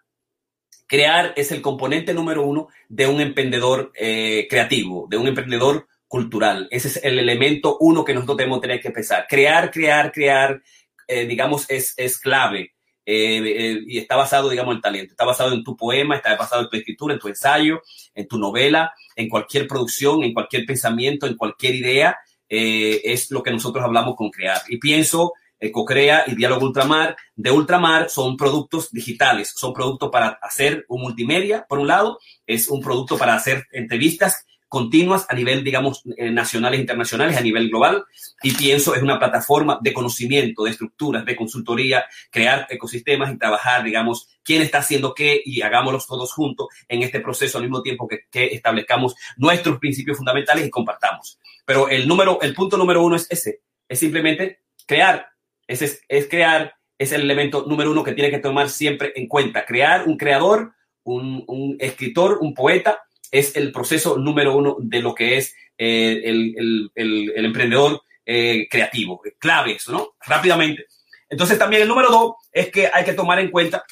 Crear 0.86 1.32
es 1.36 1.50
el 1.52 1.62
componente 1.62 2.12
número 2.12 2.42
uno 2.42 2.68
de 2.86 3.06
un 3.06 3.22
emprendedor 3.22 3.90
eh, 3.98 4.46
creativo, 4.50 5.06
de 5.08 5.16
un 5.16 5.26
emprendedor 5.26 5.88
cultural. 6.06 6.68
Ese 6.70 6.88
es 6.88 7.02
el 7.02 7.18
elemento 7.18 7.78
uno 7.80 8.04
que 8.04 8.12
nosotros 8.12 8.36
tenemos 8.36 8.60
que 8.60 8.68
tener 8.68 8.82
que 8.82 8.88
empezar. 8.88 9.26
Crear, 9.26 9.70
crear, 9.70 10.12
crear, 10.12 10.62
eh, 11.08 11.24
digamos, 11.24 11.64
es, 11.70 11.94
es 11.96 12.18
clave. 12.18 12.73
Eh, 13.06 13.38
eh, 13.44 13.80
y 13.86 13.98
está 13.98 14.16
basado, 14.16 14.48
digamos, 14.48 14.74
en 14.74 14.80
talento. 14.80 15.12
Está 15.12 15.24
basado 15.24 15.52
en 15.52 15.62
tu 15.62 15.76
poema, 15.76 16.16
está 16.16 16.34
basado 16.36 16.62
en 16.62 16.68
tu 16.68 16.76
escritura, 16.76 17.14
en 17.14 17.20
tu 17.20 17.28
ensayo, 17.28 17.82
en 18.14 18.26
tu 18.26 18.38
novela, 18.38 18.92
en 19.16 19.28
cualquier 19.28 19.66
producción, 19.66 20.22
en 20.22 20.32
cualquier 20.32 20.64
pensamiento, 20.64 21.26
en 21.26 21.36
cualquier 21.36 21.74
idea. 21.74 22.18
Eh, 22.48 23.02
es 23.04 23.30
lo 23.30 23.42
que 23.42 23.50
nosotros 23.50 23.84
hablamos 23.84 24.16
con 24.16 24.30
crear. 24.30 24.60
Y 24.68 24.78
pienso, 24.78 25.32
Cocrea 25.72 26.24
y 26.26 26.34
Diálogo 26.34 26.66
Ultramar, 26.66 27.16
de 27.34 27.50
Ultramar 27.50 28.10
son 28.10 28.36
productos 28.36 28.90
digitales, 28.90 29.52
son 29.56 29.72
productos 29.72 30.10
para 30.10 30.38
hacer 30.42 30.84
un 30.88 31.00
multimedia, 31.00 31.64
por 31.66 31.78
un 31.78 31.86
lado, 31.86 32.18
es 32.46 32.68
un 32.68 32.82
producto 32.82 33.16
para 33.16 33.34
hacer 33.34 33.64
entrevistas 33.72 34.44
continuas 34.74 35.24
a 35.28 35.34
nivel, 35.36 35.62
digamos, 35.62 36.02
eh, 36.16 36.32
nacionales 36.32 36.78
e 36.78 36.80
internacionales, 36.80 37.36
a 37.36 37.40
nivel 37.40 37.68
global. 37.68 38.04
Y 38.42 38.50
pienso 38.54 38.92
es 38.96 39.02
una 39.02 39.20
plataforma 39.20 39.78
de 39.80 39.92
conocimiento, 39.92 40.64
de 40.64 40.72
estructuras, 40.72 41.24
de 41.24 41.36
consultoría, 41.36 42.04
crear 42.28 42.66
ecosistemas 42.68 43.32
y 43.32 43.38
trabajar, 43.38 43.84
digamos, 43.84 44.28
quién 44.42 44.62
está 44.62 44.78
haciendo 44.78 45.14
qué 45.14 45.40
y 45.44 45.62
hagámoslos 45.62 46.08
todos 46.08 46.32
juntos 46.32 46.66
en 46.88 47.04
este 47.04 47.20
proceso 47.20 47.58
al 47.58 47.64
mismo 47.64 47.82
tiempo 47.82 48.08
que, 48.08 48.22
que 48.28 48.46
establezcamos 48.46 49.14
nuestros 49.36 49.78
principios 49.78 50.16
fundamentales 50.16 50.66
y 50.66 50.70
compartamos. 50.70 51.38
Pero 51.64 51.88
el 51.88 52.08
número, 52.08 52.40
el 52.42 52.52
punto 52.52 52.76
número 52.76 53.04
uno 53.04 53.14
es 53.14 53.28
ese, 53.30 53.60
es 53.88 54.00
simplemente 54.00 54.62
crear. 54.86 55.28
Ese 55.68 55.84
es, 55.84 56.02
es 56.08 56.28
crear, 56.28 56.74
es 56.98 57.12
el 57.12 57.20
elemento 57.20 57.64
número 57.68 57.92
uno 57.92 58.02
que 58.02 58.12
tiene 58.12 58.32
que 58.32 58.40
tomar 58.40 58.68
siempre 58.68 59.12
en 59.14 59.28
cuenta. 59.28 59.64
Crear 59.64 60.08
un 60.08 60.16
creador, 60.16 60.74
un, 61.04 61.44
un 61.46 61.76
escritor, 61.78 62.38
un 62.40 62.54
poeta, 62.54 63.03
es 63.30 63.56
el 63.56 63.72
proceso 63.72 64.16
número 64.16 64.56
uno 64.56 64.76
de 64.80 65.00
lo 65.00 65.14
que 65.14 65.36
es 65.36 65.54
eh, 65.76 66.22
el, 66.24 66.90
emprendedor 67.34 68.02
eh, 68.24 68.66
creativo. 68.70 69.20
Clave 69.38 69.72
eso, 69.76 69.92
¿no? 69.92 70.14
Rápidamente. 70.24 70.86
Entonces 71.28 71.58
también 71.58 71.82
el 71.82 71.88
número 71.88 72.10
dos 72.10 72.34
es 72.52 72.70
que 72.70 72.90
hay 72.92 73.04
que 73.04 73.14
tomar 73.14 73.38
en 73.38 73.50
cuenta 73.50 73.84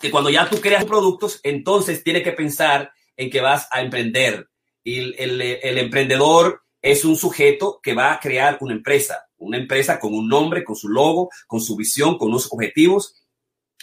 que 0.00 0.10
cuando 0.10 0.30
ya 0.30 0.48
tú 0.48 0.60
creas 0.60 0.84
productos, 0.84 1.40
entonces 1.42 2.04
tienes 2.04 2.22
que 2.22 2.32
pensar 2.32 2.92
en 3.16 3.30
que 3.30 3.40
vas 3.40 3.66
a 3.70 3.80
emprender. 3.80 4.48
Y 4.84 4.98
el, 5.20 5.40
el 5.40 5.78
emprendedor 5.78 6.62
es 6.82 7.04
un 7.04 7.16
sujeto 7.16 7.80
que 7.82 7.94
va 7.94 8.12
a 8.12 8.20
crear 8.20 8.58
una 8.60 8.74
empresa, 8.74 9.26
una 9.38 9.58
empresa 9.58 9.98
con 9.98 10.14
un 10.14 10.28
nombre, 10.28 10.62
con 10.62 10.76
su 10.76 10.88
logo, 10.88 11.30
con 11.46 11.60
su 11.60 11.76
visión, 11.76 12.18
con 12.18 12.28
unos 12.28 12.52
objetivos. 12.52 13.16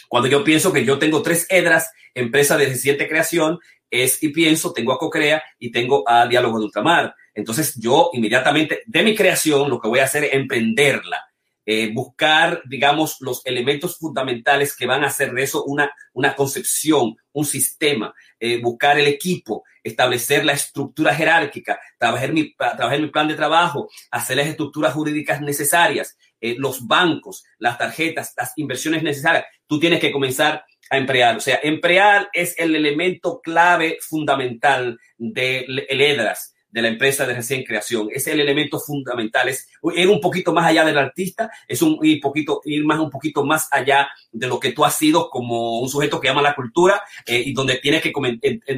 Cuando 0.08 0.28
yo 0.28 0.44
pienso 0.44 0.72
que 0.72 0.84
yo 0.84 0.98
tengo 0.98 1.22
tres 1.22 1.46
edras, 1.50 1.90
empresa 2.14 2.56
de 2.56 2.66
reciente 2.66 3.08
creación, 3.08 3.58
es 4.02 4.22
y 4.22 4.28
pienso, 4.28 4.72
tengo 4.72 4.92
a 4.92 4.98
Cocrea 4.98 5.42
y 5.58 5.70
tengo 5.70 6.08
a 6.08 6.26
Diálogo 6.26 6.58
de 6.58 6.64
Ultramar. 6.66 7.14
Entonces 7.34 7.74
yo 7.78 8.10
inmediatamente 8.12 8.82
de 8.86 9.02
mi 9.02 9.14
creación 9.14 9.68
lo 9.68 9.80
que 9.80 9.88
voy 9.88 10.00
a 10.00 10.04
hacer 10.04 10.24
es 10.24 10.34
emprenderla, 10.34 11.24
eh, 11.66 11.90
buscar, 11.94 12.62
digamos, 12.66 13.16
los 13.20 13.44
elementos 13.46 13.98
fundamentales 13.98 14.76
que 14.76 14.86
van 14.86 15.02
a 15.02 15.06
hacer 15.06 15.32
de 15.32 15.44
eso 15.44 15.64
una, 15.64 15.90
una 16.12 16.36
concepción, 16.36 17.16
un 17.32 17.44
sistema, 17.46 18.14
eh, 18.38 18.60
buscar 18.60 18.98
el 18.98 19.06
equipo, 19.06 19.64
establecer 19.82 20.44
la 20.44 20.52
estructura 20.52 21.14
jerárquica, 21.14 21.80
trabajar 21.98 22.32
mi, 22.32 22.54
trabajar 22.54 23.00
mi 23.00 23.08
plan 23.08 23.28
de 23.28 23.34
trabajo, 23.34 23.88
hacer 24.10 24.36
las 24.36 24.48
estructuras 24.48 24.92
jurídicas 24.92 25.40
necesarias, 25.40 26.16
eh, 26.40 26.54
los 26.58 26.86
bancos, 26.86 27.44
las 27.58 27.78
tarjetas, 27.78 28.34
las 28.36 28.52
inversiones 28.56 29.02
necesarias. 29.02 29.46
Tú 29.66 29.80
tienes 29.80 30.00
que 30.00 30.12
comenzar 30.12 30.62
a 30.90 30.98
emplear. 30.98 31.36
O 31.36 31.40
sea, 31.40 31.60
emplear 31.62 32.28
es 32.32 32.54
el 32.58 32.74
elemento 32.74 33.40
clave 33.42 33.98
fundamental 34.00 34.98
del 35.16 35.76
de 35.76 35.86
EDRAS, 35.88 36.54
de 36.70 36.82
la 36.82 36.88
empresa 36.88 37.26
de 37.26 37.34
recién 37.34 37.62
creación. 37.62 38.08
Es 38.12 38.26
el 38.26 38.40
elemento 38.40 38.80
fundamental. 38.80 39.48
Es 39.48 39.68
ir 39.94 40.08
un 40.08 40.20
poquito 40.20 40.52
más 40.52 40.66
allá 40.66 40.84
del 40.84 40.98
artista, 40.98 41.50
es 41.68 41.82
un 41.82 41.98
ir, 42.02 42.20
poquito, 42.20 42.60
ir 42.64 42.84
más, 42.84 42.98
un 42.98 43.10
poquito 43.10 43.44
más 43.44 43.68
allá 43.70 44.08
de 44.32 44.46
lo 44.48 44.58
que 44.58 44.72
tú 44.72 44.84
has 44.84 44.96
sido 44.96 45.30
como 45.30 45.80
un 45.80 45.88
sujeto 45.88 46.20
que 46.20 46.28
ama 46.28 46.42
la 46.42 46.54
cultura 46.54 47.02
eh, 47.26 47.42
y 47.46 47.52
donde 47.52 47.76
tienes 47.76 48.02
que 48.02 48.12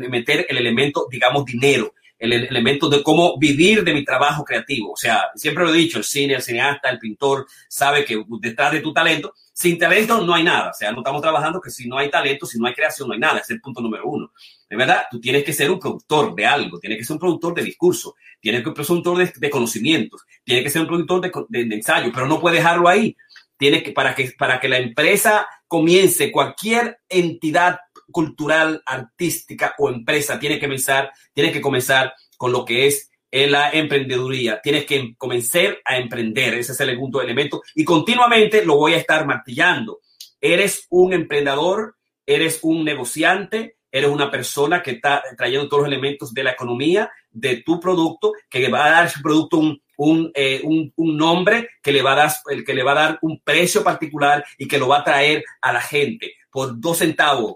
meter 0.08 0.46
el 0.48 0.58
elemento, 0.58 1.06
digamos, 1.10 1.44
dinero 1.44 1.92
el 2.18 2.32
elemento 2.32 2.88
de 2.88 3.02
cómo 3.02 3.38
vivir 3.38 3.84
de 3.84 3.92
mi 3.92 4.04
trabajo 4.04 4.44
creativo. 4.44 4.92
O 4.92 4.96
sea, 4.96 5.24
siempre 5.34 5.64
lo 5.64 5.74
he 5.74 5.76
dicho, 5.76 5.98
el 5.98 6.04
cine, 6.04 6.34
el 6.34 6.42
cineasta, 6.42 6.88
el 6.88 6.98
pintor, 6.98 7.46
sabe 7.68 8.04
que 8.04 8.22
detrás 8.40 8.72
de 8.72 8.80
tu 8.80 8.92
talento, 8.92 9.34
sin 9.56 9.78
talento 9.78 10.20
no 10.20 10.34
hay 10.34 10.44
nada. 10.44 10.68
O 10.68 10.74
sea, 10.74 10.92
no 10.92 10.98
estamos 10.98 11.22
trabajando 11.22 11.62
que 11.62 11.70
si 11.70 11.88
no 11.88 11.96
hay 11.96 12.10
talento, 12.10 12.44
si 12.44 12.58
no 12.58 12.66
hay 12.66 12.74
creación, 12.74 13.08
no 13.08 13.14
hay 13.14 13.20
nada. 13.20 13.38
es 13.38 13.48
el 13.48 13.60
punto 13.62 13.80
número 13.80 14.06
uno. 14.06 14.30
De 14.68 14.76
verdad, 14.76 15.04
tú 15.10 15.18
tienes 15.18 15.44
que 15.44 15.54
ser 15.54 15.70
un 15.70 15.80
productor 15.80 16.34
de 16.34 16.44
algo, 16.44 16.78
tienes 16.78 16.98
que 16.98 17.04
ser 17.04 17.14
un 17.14 17.20
productor 17.20 17.54
de 17.54 17.62
discurso, 17.62 18.16
tienes 18.38 18.60
que 18.62 18.84
ser 18.84 18.96
un 18.96 19.02
productor 19.02 19.32
de, 19.40 19.50
conocimientos, 19.50 20.26
tienes 20.44 20.62
que 20.62 20.68
ser 20.68 20.82
un 20.82 20.88
productor 20.88 21.48
de, 21.48 21.60
ensayo, 21.74 22.10
pero 22.12 22.26
no 22.26 22.38
puedes 22.38 22.58
dejarlo 22.58 22.86
ahí. 22.86 23.16
Tienes 23.56 23.82
que, 23.82 23.92
para 23.92 24.14
que, 24.14 24.30
para 24.38 24.60
que 24.60 24.68
la 24.68 24.76
empresa 24.76 25.46
comience, 25.66 26.30
cualquier 26.30 26.98
entidad 27.08 27.78
cultural, 28.10 28.82
artística 28.84 29.74
o 29.78 29.88
empresa 29.88 30.38
tiene 30.38 30.56
que 30.56 30.66
comenzar, 30.66 31.10
tiene 31.32 31.50
que 31.50 31.62
comenzar 31.62 32.12
con 32.36 32.52
lo 32.52 32.66
que 32.66 32.88
es 32.88 33.10
la 33.30 33.70
emprendeduría. 33.70 34.60
Tienes 34.62 34.86
que 34.86 35.14
comenzar 35.16 35.78
a 35.84 35.98
emprender. 35.98 36.54
Ese 36.54 36.72
es 36.72 36.80
el 36.80 36.90
segundo 36.90 37.20
elemento. 37.20 37.62
Y 37.74 37.84
continuamente 37.84 38.64
lo 38.64 38.76
voy 38.76 38.94
a 38.94 38.98
estar 38.98 39.26
martillando. 39.26 40.00
Eres 40.40 40.86
un 40.90 41.12
emprendedor, 41.12 41.96
eres 42.24 42.60
un 42.62 42.84
negociante, 42.84 43.76
eres 43.90 44.10
una 44.10 44.30
persona 44.30 44.82
que 44.82 44.92
está 44.92 45.22
trayendo 45.36 45.68
todos 45.68 45.84
los 45.84 45.92
elementos 45.92 46.32
de 46.32 46.44
la 46.44 46.52
economía, 46.52 47.10
de 47.30 47.62
tu 47.62 47.80
producto, 47.80 48.32
que 48.48 48.68
va 48.68 48.86
a 48.86 48.90
dar 48.90 49.10
su 49.10 49.20
producto 49.22 49.58
un, 49.58 49.80
un, 49.96 50.30
eh, 50.34 50.60
un, 50.64 51.16
nombre, 51.16 51.68
que 51.82 51.92
le, 51.92 52.02
va 52.02 52.12
a 52.12 52.16
dar, 52.16 52.32
el 52.50 52.64
que 52.64 52.74
le 52.74 52.82
va 52.82 52.92
a 52.92 53.06
dar 53.06 53.18
un 53.22 53.40
precio 53.40 53.82
particular 53.82 54.44
y 54.58 54.68
que 54.68 54.78
lo 54.78 54.88
va 54.88 54.98
a 54.98 55.04
traer 55.04 55.44
a 55.60 55.72
la 55.72 55.80
gente 55.80 56.34
por 56.50 56.78
dos 56.80 56.98
centavos, 56.98 57.54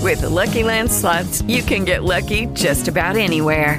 With 0.00 0.20
the 0.20 0.28
Lucky 0.28 0.64
Land 0.64 0.90
slots, 0.90 1.42
you 1.42 1.62
can 1.62 1.84
get 1.84 2.02
lucky 2.02 2.46
just 2.54 2.88
about 2.88 3.16
anywhere. 3.16 3.78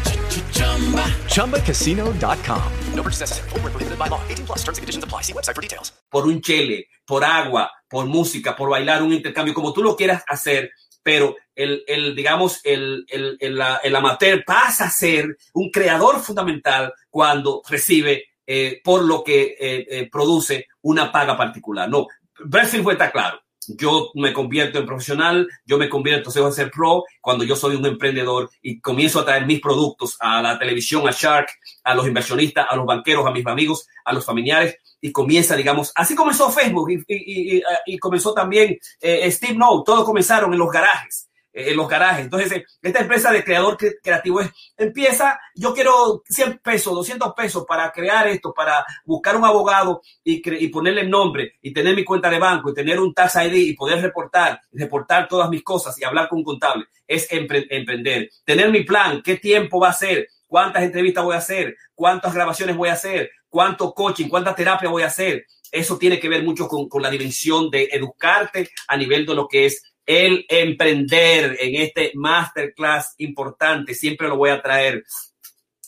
ChumbaCasino.com. 1.27 2.61
No 2.95 3.03
purchase 3.03 3.21
necessary. 3.21 3.49
Full 3.49 3.59
prohibited 3.59 3.97
by 3.97 4.07
law. 4.07 4.21
18 4.29 4.45
plus 4.45 4.59
terms 4.59 4.77
and 4.77 4.83
conditions 4.83 5.03
apply. 5.03 5.23
See 5.23 5.33
website 5.33 5.55
for 5.55 5.61
details. 5.61 5.91
Por 6.09 6.27
un 6.27 6.41
chele, 6.41 6.87
por 7.05 7.23
agua, 7.23 7.71
por 7.89 8.05
música, 8.05 8.55
por 8.55 8.69
bailar, 8.69 9.01
un 9.03 9.13
intercambio, 9.13 9.53
como 9.53 9.73
tú 9.73 9.81
lo 9.83 9.95
quieras 9.95 10.23
hacer, 10.27 10.71
pero 11.03 11.35
el, 11.55 11.83
el 11.87 12.15
digamos, 12.15 12.61
el, 12.63 13.05
el, 13.09 13.37
el, 13.39 13.61
el 13.83 13.95
amateur 13.95 14.43
pasa 14.45 14.85
a 14.85 14.89
ser 14.89 15.37
un 15.53 15.69
creador 15.69 16.19
fundamental 16.21 16.93
cuando 17.09 17.61
recibe 17.67 18.25
eh, 18.45 18.81
por 18.83 19.03
lo 19.03 19.23
que 19.23 19.55
eh, 19.59 19.87
eh, 19.89 20.09
produce 20.11 20.67
una 20.81 21.11
paga 21.11 21.37
particular. 21.37 21.89
No, 21.89 22.07
Bradfield 22.43 22.83
fue 22.83 22.93
está 22.93 23.11
claro. 23.11 23.39
Yo 23.77 24.11
me 24.15 24.33
convierto 24.33 24.79
en 24.79 24.85
profesional, 24.85 25.47
yo 25.65 25.77
me 25.77 25.89
convierto 25.89 26.29
entonces 26.29 26.43
a 26.43 26.63
ser 26.63 26.71
pro 26.71 27.03
cuando 27.19 27.43
yo 27.43 27.55
soy 27.55 27.75
un 27.75 27.85
emprendedor 27.85 28.49
y 28.61 28.79
comienzo 28.79 29.19
a 29.19 29.25
traer 29.25 29.45
mis 29.45 29.59
productos 29.59 30.17
a 30.19 30.41
la 30.41 30.57
televisión, 30.59 31.07
a 31.07 31.11
Shark, 31.11 31.47
a 31.83 31.95
los 31.95 32.07
inversionistas, 32.07 32.67
a 32.69 32.75
los 32.75 32.85
banqueros, 32.85 33.25
a 33.25 33.31
mis 33.31 33.45
amigos, 33.45 33.87
a 34.05 34.13
los 34.13 34.25
familiares 34.25 34.77
y 35.01 35.11
comienza, 35.11 35.55
digamos, 35.55 35.91
así 35.95 36.13
comenzó 36.15 36.51
Facebook 36.51 36.89
y, 37.07 37.97
comenzó 37.97 38.33
también 38.33 38.77
eh, 38.99 39.31
Steve 39.31 39.55
No, 39.55 39.81
todos 39.83 40.05
comenzaron 40.05 40.53
en 40.53 40.59
los 40.59 40.69
garajes 40.69 41.30
en 41.53 41.77
los 41.77 41.87
garajes. 41.87 42.25
Entonces, 42.25 42.63
esta 42.81 42.99
empresa 42.99 43.31
de 43.31 43.43
creador 43.43 43.77
creativo 44.01 44.41
es, 44.41 44.49
empieza, 44.77 45.39
yo 45.55 45.73
quiero 45.73 46.23
100 46.27 46.59
pesos, 46.59 46.93
200 46.93 47.33
pesos 47.33 47.65
para 47.67 47.91
crear 47.91 48.27
esto, 48.27 48.53
para 48.53 48.85
buscar 49.05 49.35
un 49.35 49.45
abogado 49.45 50.01
y, 50.23 50.41
y 50.63 50.67
ponerle 50.69 51.01
el 51.01 51.09
nombre 51.09 51.53
y 51.61 51.73
tener 51.73 51.95
mi 51.95 52.03
cuenta 52.03 52.29
de 52.29 52.39
banco 52.39 52.69
y 52.69 52.73
tener 52.73 52.99
un 52.99 53.13
Tax 53.13 53.35
ID 53.35 53.53
y 53.53 53.73
poder 53.73 54.01
reportar, 54.01 54.61
reportar 54.71 55.27
todas 55.27 55.49
mis 55.49 55.63
cosas 55.63 55.99
y 55.99 56.03
hablar 56.03 56.27
con 56.29 56.39
un 56.39 56.45
contable. 56.45 56.85
Es 57.07 57.27
emprender. 57.31 58.29
Tener 58.45 58.71
mi 58.71 58.83
plan, 58.83 59.21
qué 59.21 59.37
tiempo 59.37 59.79
va 59.79 59.89
a 59.89 59.93
ser, 59.93 60.27
cuántas 60.47 60.83
entrevistas 60.83 61.23
voy 61.23 61.35
a 61.35 61.39
hacer, 61.39 61.75
cuántas 61.95 62.33
grabaciones 62.33 62.75
voy 62.75 62.89
a 62.89 62.93
hacer, 62.93 63.29
cuánto 63.49 63.93
coaching, 63.93 64.27
cuánta 64.27 64.55
terapia 64.55 64.89
voy 64.89 65.03
a 65.03 65.07
hacer. 65.07 65.45
Eso 65.71 65.97
tiene 65.97 66.19
que 66.19 66.29
ver 66.29 66.43
mucho 66.43 66.67
con, 66.67 67.01
la 67.01 67.09
dimensión 67.09 67.69
de 67.69 67.89
educarte 67.91 68.69
a 68.87 68.97
nivel 68.97 69.25
de 69.25 69.35
lo 69.35 69.47
que 69.47 69.65
es 69.67 69.81
el 70.05 70.45
emprender 70.49 71.57
en 71.59 71.81
este 71.81 72.11
masterclass 72.15 73.15
importante. 73.19 73.93
Siempre 73.93 74.27
lo 74.27 74.35
voy 74.35 74.49
a 74.49 74.61
traer. 74.61 75.03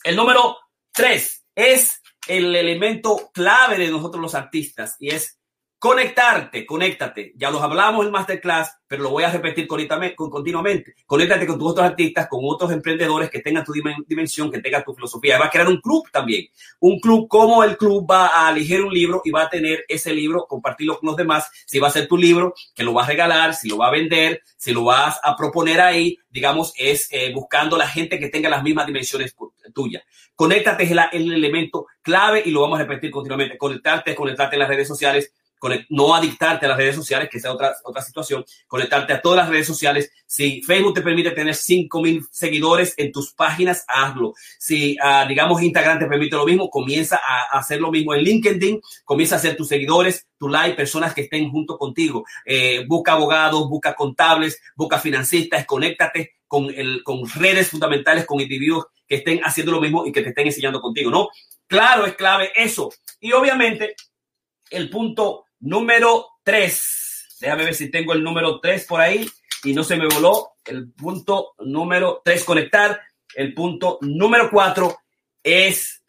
El 0.02 0.16
número 0.16 0.56
tres 0.90 1.44
es 1.54 2.00
el 2.26 2.56
elemento 2.56 3.30
clave 3.34 3.76
de 3.76 3.90
nosotros 3.90 4.22
los 4.22 4.34
artistas 4.34 4.96
y 4.98 5.10
es 5.10 5.38
conectarte, 5.84 6.64
conéctate. 6.64 7.34
Ya 7.36 7.50
los 7.50 7.60
hablamos 7.60 8.06
en 8.06 8.10
masterclass, 8.10 8.74
pero 8.88 9.02
lo 9.02 9.10
voy 9.10 9.24
a 9.24 9.30
repetir 9.30 9.66
continuamente. 9.66 10.94
Conéctate 11.04 11.46
con 11.46 11.58
tus 11.58 11.72
otros 11.72 11.84
artistas, 11.84 12.26
con 12.26 12.40
otros 12.42 12.72
emprendedores 12.72 13.28
que 13.28 13.40
tengan 13.40 13.66
tu 13.66 13.74
dimensión, 14.06 14.50
que 14.50 14.60
tengan 14.60 14.82
tu 14.82 14.94
filosofía. 14.94 15.38
Va 15.38 15.44
a 15.44 15.50
crear 15.50 15.68
un 15.68 15.82
club 15.82 16.10
también. 16.10 16.46
Un 16.80 16.98
club 17.00 17.28
como 17.28 17.62
el 17.62 17.76
club 17.76 18.10
va 18.10 18.30
a 18.32 18.50
elegir 18.50 18.82
un 18.82 18.94
libro 18.94 19.20
y 19.26 19.30
va 19.30 19.42
a 19.42 19.50
tener 19.50 19.84
ese 19.86 20.14
libro, 20.14 20.46
compartirlo 20.48 20.98
con 20.98 21.08
los 21.08 21.16
demás. 21.16 21.50
Si 21.66 21.78
va 21.78 21.88
a 21.88 21.90
ser 21.90 22.08
tu 22.08 22.16
libro, 22.16 22.54
que 22.74 22.82
lo 22.82 22.94
vas 22.94 23.06
a 23.06 23.10
regalar, 23.10 23.52
si 23.52 23.68
lo 23.68 23.76
va 23.76 23.88
a 23.88 23.92
vender, 23.92 24.40
si 24.56 24.72
lo 24.72 24.84
vas 24.84 25.20
a 25.22 25.36
proponer 25.36 25.82
ahí, 25.82 26.16
digamos, 26.30 26.72
es 26.78 27.08
eh, 27.10 27.30
buscando 27.34 27.76
la 27.76 27.88
gente 27.88 28.18
que 28.18 28.30
tenga 28.30 28.48
las 28.48 28.62
mismas 28.62 28.86
dimensiones 28.86 29.36
tuyas. 29.74 30.02
Conéctate 30.34 30.84
es 30.84 30.90
el 30.90 31.30
elemento 31.30 31.88
clave 32.00 32.42
y 32.42 32.52
lo 32.52 32.62
vamos 32.62 32.80
a 32.80 32.84
repetir 32.84 33.10
continuamente. 33.10 33.58
Conectarte, 33.58 34.14
conectarte 34.14 34.56
en 34.56 34.60
las 34.60 34.68
redes 34.70 34.88
sociales 34.88 35.30
no 35.88 36.14
adictarte 36.14 36.66
a 36.66 36.70
las 36.70 36.78
redes 36.78 36.94
sociales, 36.94 37.28
que 37.30 37.40
sea 37.40 37.52
otra, 37.52 37.74
otra 37.84 38.02
situación, 38.02 38.44
conectarte 38.66 39.12
a 39.12 39.20
todas 39.20 39.38
las 39.38 39.48
redes 39.48 39.66
sociales. 39.66 40.10
Si 40.26 40.62
Facebook 40.62 40.94
te 40.94 41.02
permite 41.02 41.30
tener 41.30 41.54
5 41.54 42.02
mil 42.02 42.22
seguidores 42.30 42.94
en 42.96 43.12
tus 43.12 43.32
páginas, 43.32 43.84
hazlo. 43.88 44.34
Si, 44.58 44.96
uh, 44.98 45.26
digamos, 45.28 45.62
Instagram 45.62 45.98
te 45.98 46.06
permite 46.06 46.36
lo 46.36 46.46
mismo, 46.46 46.68
comienza 46.68 47.20
a, 47.24 47.58
hacer 47.58 47.80
lo 47.80 47.90
mismo 47.90 48.14
en 48.14 48.22
LinkedIn, 48.22 48.80
comienza 49.04 49.36
a 49.36 49.38
hacer 49.38 49.56
tus 49.56 49.68
seguidores, 49.68 50.26
tu 50.38 50.48
like, 50.48 50.76
personas 50.76 51.14
que 51.14 51.22
estén 51.22 51.50
junto 51.50 51.78
contigo. 51.78 52.24
Eh, 52.44 52.84
busca 52.86 53.12
abogados, 53.12 53.68
busca 53.68 53.94
contables, 53.94 54.60
busca 54.76 54.98
financistas, 54.98 55.66
conéctate 55.66 56.32
con, 56.46 56.70
el, 56.74 57.02
con 57.02 57.28
redes 57.28 57.70
fundamentales, 57.70 58.26
con 58.26 58.40
individuos 58.40 58.86
que 59.06 59.16
estén 59.16 59.40
haciendo 59.40 59.72
lo 59.72 59.80
mismo 59.80 60.06
y 60.06 60.12
que 60.12 60.22
te 60.22 60.30
estén 60.30 60.46
enseñando 60.46 60.80
contigo, 60.80 61.10
¿no? 61.10 61.28
Claro, 61.66 62.06
es 62.06 62.14
clave 62.14 62.52
eso. 62.54 62.92
Y 63.20 63.32
obviamente, 63.32 63.96
el 64.70 64.90
punto 64.90 65.43
número 65.64 66.26
3. 66.42 67.36
Déjame 67.40 67.64
ver 67.64 67.74
si 67.74 67.90
tengo 67.90 68.12
el 68.12 68.22
número 68.22 68.60
3 68.60 68.86
por 68.86 69.00
ahí 69.00 69.28
y 69.64 69.72
no 69.72 69.82
se 69.82 69.96
me 69.96 70.06
voló. 70.06 70.56
El 70.64 70.92
punto 70.92 71.54
número 71.58 72.20
3, 72.24 72.44
conectar. 72.44 73.00
El 73.34 73.54
punto 73.54 73.98
número 74.02 74.50
4 74.50 74.96
es 75.42 76.04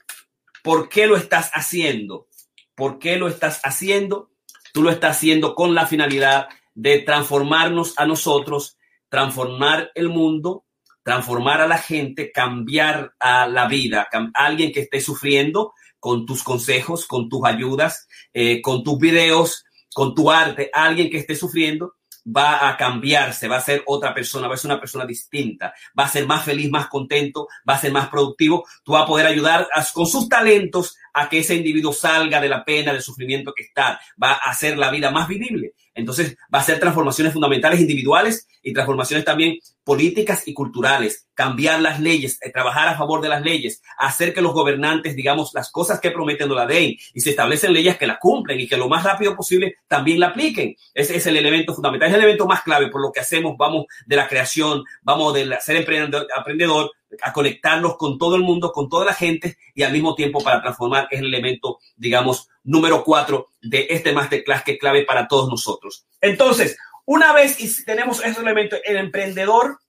por 0.61 0.89
qué 0.89 1.07
lo 1.07 1.15
estás 1.15 1.49
haciendo. 1.53 2.27
¿Por 2.75 2.99
qué 2.99 3.17
lo 3.17 3.27
estás 3.27 3.61
haciendo? 3.63 4.31
Tú 4.73 4.83
lo 4.83 4.91
estás 4.91 5.17
haciendo 5.17 5.55
con 5.55 5.73
la 5.73 5.87
finalidad 5.87 6.49
de 6.73 6.99
transformarnos 6.99 7.97
a 7.97 8.05
nosotros, 8.05 8.77
transformar 9.07 9.91
el 9.95 10.09
mundo, 10.09 10.65
transformar 11.03 11.61
a 11.61 11.67
la 11.67 11.77
gente, 11.77 12.31
cambiar 12.33 13.13
a 13.19 13.47
la 13.47 13.67
vida, 13.67 14.09
a 14.11 14.45
alguien 14.45 14.73
que 14.73 14.81
esté 14.81 14.99
sufriendo, 14.99 15.73
con 16.05 16.23
tus 16.23 16.43
consejos, 16.43 17.07
con 17.07 17.27
tus 17.29 17.43
ayudas, 17.45 18.07
eh, 18.31 18.61
con 18.61 18.83
tus 18.83 18.99
videos, 18.99 19.65
con 19.91 20.13
tu 20.13 20.29
arte, 20.29 20.69
alguien 20.71 21.09
que 21.09 21.17
esté 21.17 21.35
sufriendo 21.35 21.95
va 22.23 22.69
a 22.69 22.77
cambiarse, 22.77 23.47
va 23.47 23.57
a 23.57 23.61
ser 23.61 23.81
otra 23.87 24.13
persona, 24.13 24.47
va 24.47 24.53
a 24.53 24.57
ser 24.57 24.69
una 24.69 24.79
persona 24.79 25.03
distinta, 25.03 25.73
va 25.97 26.03
a 26.03 26.07
ser 26.07 26.27
más 26.27 26.45
feliz, 26.45 26.69
más 26.69 26.89
contento, 26.89 27.47
va 27.67 27.73
a 27.73 27.79
ser 27.79 27.91
más 27.91 28.07
productivo, 28.09 28.67
tú 28.83 28.91
vas 28.91 29.01
a 29.01 29.07
poder 29.07 29.25
ayudar 29.25 29.67
con 29.95 30.05
sus 30.05 30.29
talentos 30.29 30.95
a 31.17 31.29
que 31.29 31.39
ese 31.39 31.55
individuo 31.55 31.93
salga 31.93 32.41
de 32.41 32.49
la 32.49 32.65
pena, 32.65 32.91
del 32.91 33.01
sufrimiento 33.01 33.53
que 33.55 33.63
está, 33.63 33.99
va 34.21 34.33
a 34.33 34.49
hacer 34.49 34.77
la 34.77 34.91
vida 34.91 35.11
más 35.11 35.29
vivible. 35.29 35.73
Entonces 35.93 36.35
va 36.53 36.59
a 36.59 36.63
ser 36.63 36.77
transformaciones 36.77 37.31
fundamentales 37.31 37.79
individuales 37.79 38.47
y 38.61 38.73
transformaciones 38.73 39.23
también 39.23 39.57
políticas 39.85 40.45
y 40.45 40.53
culturales, 40.53 41.27
cambiar 41.33 41.79
las 41.79 42.01
leyes, 42.01 42.37
eh, 42.41 42.51
trabajar 42.51 42.89
a 42.89 42.97
favor 42.97 43.21
de 43.21 43.29
las 43.29 43.43
leyes, 43.43 43.81
hacer 43.97 44.33
que 44.33 44.41
los 44.41 44.51
gobernantes, 44.51 45.15
digamos, 45.15 45.51
las 45.53 45.71
cosas 45.71 46.01
que 46.01 46.11
prometen 46.11 46.53
la 46.53 46.65
den 46.65 46.95
y 47.13 47.21
se 47.21 47.29
establecen 47.29 47.71
leyes 47.71 47.97
que 47.97 48.07
la 48.07 48.19
cumplen 48.19 48.59
y 48.59 48.67
que 48.67 48.75
lo 48.75 48.89
más 48.89 49.03
rápido 49.05 49.37
posible 49.37 49.75
también 49.87 50.19
la 50.19 50.27
apliquen. 50.27 50.75
Ese 50.93 51.15
es 51.15 51.25
el 51.27 51.37
elemento 51.37 51.73
fundamental, 51.73 52.09
es 52.09 52.15
el 52.15 52.21
elemento 52.21 52.45
más 52.45 52.61
clave 52.63 52.89
por 52.89 53.01
lo 53.01 53.11
que 53.13 53.21
hacemos, 53.21 53.55
vamos 53.57 53.85
de 54.05 54.15
la 54.17 54.27
creación, 54.27 54.83
vamos 55.01 55.33
de 55.33 55.57
ser 55.61 55.77
emprendedor, 55.77 56.91
a 57.21 57.33
conectarnos 57.33 57.97
con 57.97 58.17
todo 58.17 58.35
el 58.35 58.41
mundo, 58.41 58.71
con 58.71 58.89
toda 58.89 59.05
la 59.05 59.13
gente 59.13 59.57
y 59.73 59.83
al 59.83 59.91
mismo 59.91 60.15
tiempo 60.15 60.43
para 60.43 60.61
transformar 60.61 61.07
es 61.11 61.19
el 61.19 61.27
elemento, 61.27 61.79
digamos, 61.95 62.49
número 62.63 63.03
cuatro 63.03 63.49
de 63.61 63.87
este 63.89 64.13
masterclass 64.13 64.63
que 64.63 64.73
es 64.73 64.79
clave 64.79 65.05
para 65.05 65.27
todos 65.27 65.49
nosotros. 65.49 66.05
Entonces, 66.21 66.77
una 67.05 67.33
vez 67.33 67.59
y 67.61 67.85
tenemos 67.85 68.23
ese 68.23 68.41
elemento, 68.41 68.77
el 68.83 68.97
emprendedor, 68.97 69.79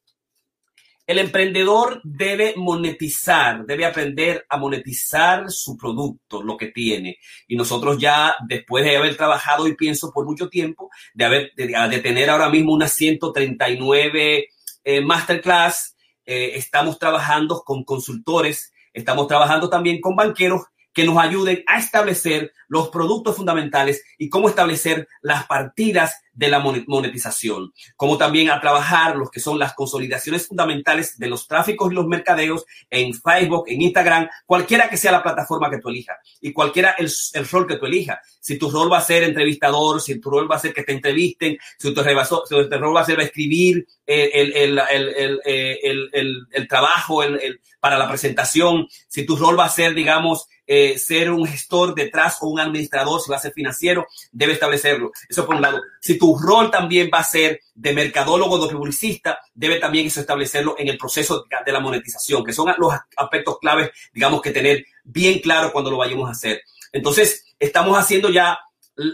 el 1.07 1.19
emprendedor 1.19 2.01
debe 2.05 2.53
monetizar, 2.57 3.65
debe 3.65 3.87
aprender 3.87 4.45
a 4.49 4.59
monetizar 4.59 5.51
su 5.51 5.77
producto, 5.77 6.43
lo 6.43 6.57
que 6.57 6.67
tiene. 6.67 7.19
Y 7.49 7.57
nosotros 7.57 7.97
ya, 7.99 8.35
después 8.47 8.85
de 8.85 8.97
haber 8.97 9.17
trabajado, 9.17 9.67
y 9.67 9.77
pienso 9.77 10.13
por 10.13 10.27
mucho 10.27 10.49
tiempo, 10.49 10.91
de, 11.15 11.25
haber, 11.25 11.53
de, 11.55 12.01
tener 12.01 12.29
ahora 12.29 12.51
mismo 12.51 12.75
unas 12.75 12.93
139 12.93 14.49
eh, 14.85 15.01
masterclass, 15.01 15.96
eh, 16.27 16.53
estamos 16.57 16.99
trabajando 16.99 17.63
con 17.65 17.85
consultores, 17.85 18.73
estamos 18.93 19.29
trabajando 19.29 19.71
también 19.71 20.01
con 20.01 20.17
banqueros 20.17 20.63
que 20.93 21.05
nos 21.05 21.19
ayuden 21.19 21.63
a 21.67 21.79
establecer 21.79 22.53
los 22.69 22.89
productos 22.89 23.37
fundamentales 23.37 24.03
y 24.19 24.29
cómo 24.29 24.49
establecer 24.49 25.09
las 25.21 25.47
partidas 25.47 26.15
de 26.37 26.49
la 26.49 26.61
monetización, 26.61 27.73
como 27.97 28.19
también 28.19 28.51
a 28.51 28.61
trabajar 28.61 29.17
los 29.17 29.31
que 29.31 29.41
son 29.41 29.59
las 29.59 29.75
consolidaciones 29.75 30.47
fundamentales 30.47 31.19
de 31.19 31.29
los 31.29 31.49
tráficos 31.49 31.91
y 31.91 31.95
los 31.95 32.07
mercadeos 32.07 32.65
en 32.91 33.15
Facebook, 33.15 33.65
en 33.69 33.81
Instagram, 33.81 34.29
cualquiera 34.45 34.89
que 34.89 34.99
sea 34.99 35.13
la 35.13 35.23
plataforma 35.23 35.71
que 35.71 35.79
tú 35.79 35.89
elijas 35.89 36.19
y 36.41 36.53
cualquiera 36.53 36.95
el, 36.99 37.11
el 37.33 37.49
rol 37.49 37.67
que 37.67 37.77
tú 37.77 37.87
elijas. 37.87 38.19
Si 38.39 38.59
tu 38.59 38.71
rol 38.71 38.93
va 38.93 38.99
a 38.99 39.01
ser 39.01 39.23
entrevistador, 39.23 40.01
si 40.01 40.21
tu 40.21 40.31
rol 40.31 40.49
va 40.51 40.57
a 40.57 40.61
ser 40.61 40.73
que 40.73 40.85
te 40.85 40.93
entrevisten, 40.93 41.57
si 41.79 41.95
tu, 41.95 42.03
si 42.03 42.69
tu 42.69 42.79
rol 42.79 42.95
va 42.97 43.01
a 43.01 43.05
ser 43.05 43.19
escribir 43.21 43.87
eh, 44.07 44.31
el, 44.35 44.79
el, 44.79 45.41
el, 46.13 46.47
el 46.53 46.69
trabajo 46.69 47.23
para 47.81 47.99
la 47.99 48.09
presentación, 48.09 48.87
si 49.09 49.25
tu 49.25 49.37
rol 49.37 49.59
va 49.59 49.65
a 49.65 49.71
ser, 49.71 49.95
digamos, 49.95 50.47
eh, 50.69 50.99
ser 50.99 51.31
un 51.31 51.47
gestor 51.47 51.95
detrás 51.95 52.39
o 52.41 52.49
un 52.49 52.59
administrador, 52.59 53.21
si 53.21 53.31
va 53.31 53.37
a 53.37 53.41
ser 53.41 53.53
financiero, 53.53 54.07
debe 54.33 54.55
establecerlo. 54.55 55.13
Eso 55.29 55.47
por 55.47 55.55
un 55.55 55.63
lado. 55.63 55.81
Si 56.01 56.19
tu 56.19 56.26
rol 56.35 56.71
también 56.71 57.11
va 57.13 57.19
a 57.19 57.25
ser 57.25 57.61
de 57.75 57.93
mercadólogo, 57.93 58.59
de 58.59 58.75
publicista, 58.75 59.39
debe 59.55 59.79
también 59.79 60.07
eso 60.07 60.21
establecerlo 60.21 60.77
en 60.79 60.89
el 60.89 60.97
proceso 60.97 61.45
de 61.65 61.73
la 61.73 61.81
monetización, 61.81 62.43
que 62.43 62.53
son 62.53 62.73
los 62.79 62.95
aspectos 63.17 63.59
claves, 63.61 63.91
digamos, 64.13 64.41
que 64.41 64.51
tener 64.51 64.87
bien 65.05 65.41
claro 65.41 65.73
cuando 65.73 65.91
lo 65.91 65.99
vayamos 65.99 66.29
a 66.29 66.33
hacer. 66.33 66.63
Entonces, 66.93 67.45
estamos 67.59 67.99
haciendo 67.99 68.31
ya, 68.31 68.59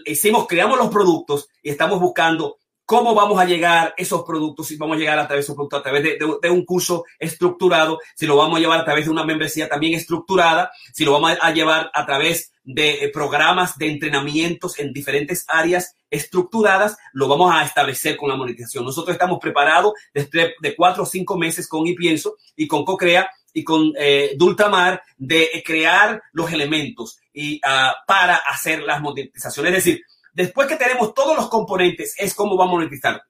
hicimos, 0.05 0.47
creamos 0.47 0.79
los 0.79 0.91
productos 0.91 1.49
y 1.63 1.71
estamos 1.71 2.01
buscando 2.01 2.59
cómo 2.85 3.15
vamos 3.15 3.39
a 3.41 3.45
llegar 3.45 3.95
esos 3.97 4.23
productos, 4.23 4.67
si 4.67 4.77
vamos 4.77 4.97
a 4.97 5.01
llegar 5.01 5.19
a 5.19 5.27
través 5.27 5.43
de 5.43 5.47
esos 5.47 5.57
productos, 5.57 5.81
a 5.81 5.83
través 5.83 6.03
de, 6.03 6.51
un 6.51 6.65
curso 6.65 7.05
estructurado, 7.19 7.99
si 8.15 8.27
lo 8.27 8.37
vamos 8.37 8.59
a 8.59 8.61
llevar 8.61 8.81
a 8.81 8.85
través 8.85 9.07
de 9.07 9.11
una 9.11 9.25
membresía 9.25 9.69
también 9.69 9.95
estructurada, 9.95 10.71
si 10.93 11.05
lo 11.05 11.13
vamos 11.13 11.39
a 11.41 11.51
llevar 11.53 11.91
a 11.95 12.07
través 12.07 12.52
de 12.65 13.05
eh, 13.05 13.09
programas 13.09 13.77
de 13.79 13.89
entrenamientos 13.89 14.79
en 14.79 14.93
diferentes 14.93 15.45
áreas 15.49 15.97
estructuradas, 16.11 16.97
lo 17.13 17.29
vamos 17.29 17.53
a 17.55 17.65
establecer 17.65 18.17
con 18.17 18.29
la 18.29 18.37
monetización. 18.37 18.85
Nosotros 18.85 19.15
estamos 19.15 19.39
preparados 19.41 19.95
de 20.13 20.77
cuatro 20.77 21.05
o 21.05 21.07
cinco 21.07 21.37
meses 21.37 21.69
con 21.69 21.85
pienso 21.95 22.37
y 22.55 22.69
con 22.69 22.85
CoCrea 22.85 23.31
y 23.55 23.65
con 23.65 23.93
eh, 23.99 24.35
Dultamar 24.37 25.03
de 25.17 25.63
crear 25.65 26.23
los 26.33 26.53
elementos 26.53 27.19
y 27.33 27.61
ah, 27.65 27.95
para 28.07 28.37
hacer 28.37 28.83
las 28.83 29.01
monetizaciones. 29.01 29.73
Es 29.73 29.85
decir, 29.85 30.03
Después 30.33 30.67
que 30.67 30.77
tenemos 30.77 31.13
todos 31.13 31.37
los 31.37 31.49
componentes, 31.49 32.15
es 32.17 32.35
cómo 32.35 32.57
vamos 32.57 32.73
a 32.73 32.77
monetizar. 32.77 33.23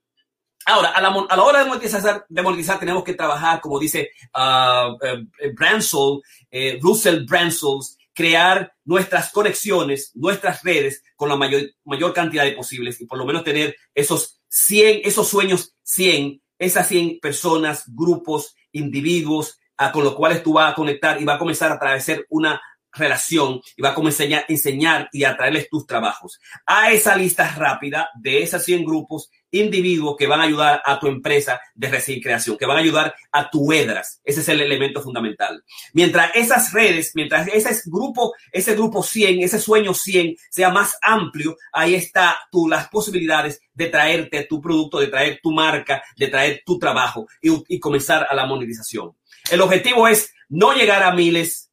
Ahora, 0.65 0.91
a 0.91 1.01
la, 1.01 1.43
hora 1.43 1.65
de 1.65 2.43
monetizar, 2.43 2.79
tenemos 2.79 3.03
que 3.03 3.15
trabajar, 3.15 3.61
como 3.61 3.81
dice 3.81 4.11
uh, 4.37 4.93
uh, 4.93 6.79
Russell 6.81 7.25
Bransels, 7.27 7.99
crear 8.15 8.73
nuestras 8.85 9.31
conexiones, 9.31 10.11
nuestras 10.15 10.63
redes 10.63 11.03
con 11.17 11.29
la 11.29 11.37
mayor, 11.37 11.63
mayor 11.85 12.13
cantidad 12.13 12.45
de 12.45 12.53
posibles 12.53 13.01
y 13.01 13.07
por 13.07 13.19
lo 13.19 13.25
menos 13.25 13.45
tener 13.45 13.77
esos 13.95 14.41
100, 14.49 15.03
esos 15.05 15.29
sueños 15.29 15.75
100, 15.83 16.43
esas 16.59 16.89
100 16.89 17.19
personas, 17.21 17.85
grupos, 17.87 18.55
individuos, 18.73 19.59
con 19.91 20.05
los 20.05 20.15
cuales 20.15 20.43
tú 20.43 20.53
vas 20.53 20.73
a 20.73 20.75
conectar 20.75 21.21
y 21.21 21.25
va 21.25 21.35
a 21.35 21.39
comenzar 21.39 21.73
a 21.73 21.75
atravesar 21.75 22.25
una 22.29 22.61
relación 22.93 23.61
y 23.77 23.83
va 23.83 23.91
a 23.91 23.95
comenzar 23.95 24.33
a 24.33 24.45
enseñar 24.47 25.09
y 25.13 25.25
a 25.25 25.37
traerles 25.37 25.69
tus 25.69 25.87
trabajos. 25.87 26.39
A 26.67 26.93
esa 26.93 27.17
lista 27.17 27.53
rápida 27.55 28.11
de 28.15 28.43
esas 28.43 28.65
100 28.65 28.85
grupos 28.85 29.31
individuos 29.53 30.17
que 30.19 30.27
van 30.27 30.41
a 30.41 30.45
ayudar 30.45 30.83
a 30.85 30.99
tu 30.99 31.07
empresa 31.07 31.61
de 31.75 31.89
recién 31.89 32.21
creación, 32.21 32.57
que 32.57 32.67
van 32.67 32.79
a 32.79 32.81
ayudar 32.81 33.15
a 33.31 33.49
tu 33.51 33.73
edras. 33.73 34.21
Ese 34.25 34.41
es 34.41 34.49
el 34.49 34.61
elemento 34.61 35.01
fundamental. 35.01 35.63
Mientras 35.93 36.33
esas 36.35 36.73
redes, 36.73 37.13
mientras 37.15 37.47
ese 37.49 37.83
grupo, 37.87 38.35
ese 38.51 38.75
grupo 38.75 39.03
100, 39.03 39.43
ese 39.43 39.61
sueño 39.61 39.95
100 39.95 40.37
sea 40.51 40.71
más 40.71 40.99
amplio, 41.03 41.57
ahí 41.73 41.95
está 41.95 42.39
tú 42.51 42.69
las 42.69 42.89
posibilidades 42.89 43.61
de 43.75 43.87
traerte 43.89 44.47
tu 44.49 44.61
producto, 44.61 44.99
de 44.99 45.09
traer 45.09 45.41
tu 45.43 45.53
marca, 45.53 46.03
de 46.17 46.29
traer 46.29 46.63
tu 46.65 46.79
trabajo 46.79 47.27
y, 47.41 47.79
comenzar 47.79 48.27
a 48.29 48.35
la 48.35 48.47
monetización. 48.47 49.15
El 49.51 49.61
objetivo 49.61 50.09
es 50.09 50.33
no 50.49 50.73
llegar 50.73 51.03
a 51.03 51.13
miles, 51.13 51.71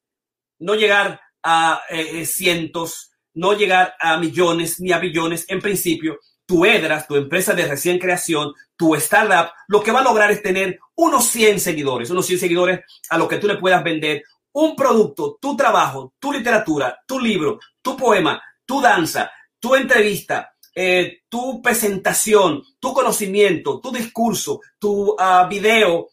no 0.59 0.75
llegar 0.75 1.21
a 1.43 1.81
eh, 1.89 2.21
eh, 2.21 2.25
cientos, 2.25 3.11
no 3.33 3.53
llegar 3.53 3.95
a 3.99 4.17
millones 4.17 4.79
ni 4.79 4.91
a 4.91 4.99
billones. 4.99 5.45
En 5.49 5.61
principio, 5.61 6.19
tu 6.49 6.65
EDRAS, 6.65 7.07
tu 7.07 7.15
empresa 7.15 7.53
de 7.53 7.67
recién 7.67 7.99
creación, 7.99 8.53
tu 8.75 8.95
startup, 8.95 9.51
lo 9.67 9.83
que 9.83 9.91
va 9.91 9.99
a 9.99 10.03
lograr 10.03 10.31
es 10.31 10.41
tener 10.41 10.79
unos 10.95 11.27
100 11.27 11.59
seguidores, 11.59 12.09
unos 12.09 12.25
100 12.25 12.39
seguidores 12.39 12.79
a 13.11 13.19
los 13.19 13.27
que 13.27 13.37
tú 13.37 13.45
le 13.45 13.57
puedas 13.57 13.83
vender 13.83 14.23
un 14.53 14.75
producto, 14.75 15.37
tu 15.39 15.55
trabajo, 15.55 16.13
tu 16.19 16.33
literatura, 16.33 16.99
tu 17.05 17.19
libro, 17.19 17.59
tu 17.83 17.95
poema, 17.95 18.41
tu 18.65 18.81
danza, 18.81 19.29
tu 19.59 19.75
entrevista, 19.75 20.55
eh, 20.73 21.19
tu 21.29 21.61
presentación, 21.61 22.63
tu 22.79 22.95
conocimiento, 22.95 23.79
tu 23.79 23.91
discurso, 23.91 24.61
tu 24.79 25.11
uh, 25.11 25.47
video 25.47 26.07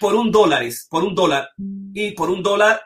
por 0.00 0.14
un 0.14 0.30
dólar, 0.30 0.64
por 0.88 1.04
un 1.04 1.14
dólar 1.14 1.50
y 1.92 2.12
por 2.12 2.30
un 2.30 2.42
dólar 2.42 2.80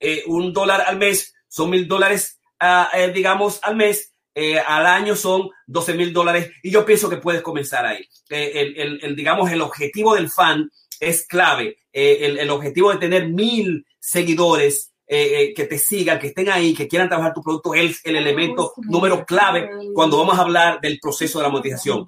eh, 0.00 0.22
un 0.26 0.52
dólar 0.52 0.84
al 0.86 0.96
mes 0.96 1.34
son 1.48 1.70
mil 1.70 1.88
dólares, 1.88 2.40
eh, 2.60 3.10
digamos, 3.12 3.58
al 3.62 3.76
mes. 3.76 4.14
Eh, 4.40 4.56
al 4.56 4.86
año 4.86 5.16
son 5.16 5.50
12 5.66 5.94
mil 5.94 6.12
dólares 6.12 6.52
y 6.62 6.70
yo 6.70 6.86
pienso 6.86 7.10
que 7.10 7.16
puedes 7.16 7.42
comenzar 7.42 7.84
ahí. 7.84 8.08
El, 8.28 9.16
digamos, 9.16 9.50
el 9.50 9.60
objetivo 9.60 10.14
del 10.14 10.30
fan 10.30 10.70
es 11.00 11.26
clave. 11.26 11.78
El, 11.92 12.48
objetivo 12.50 12.92
de 12.92 12.98
tener 12.98 13.28
mil 13.28 13.84
seguidores 13.98 14.92
que 15.08 15.66
te 15.68 15.76
sigan, 15.76 16.20
que 16.20 16.28
estén 16.28 16.50
ahí, 16.50 16.72
que 16.72 16.86
quieran 16.86 17.08
trabajar 17.08 17.34
tu 17.34 17.42
producto 17.42 17.74
es 17.74 18.00
el 18.04 18.14
elemento 18.14 18.74
número 18.76 19.26
clave 19.26 19.70
cuando 19.92 20.18
vamos 20.18 20.38
a 20.38 20.42
hablar 20.42 20.80
del 20.80 21.00
proceso 21.00 21.40
de 21.40 21.42
la 21.42 21.50
monetización. 21.50 22.06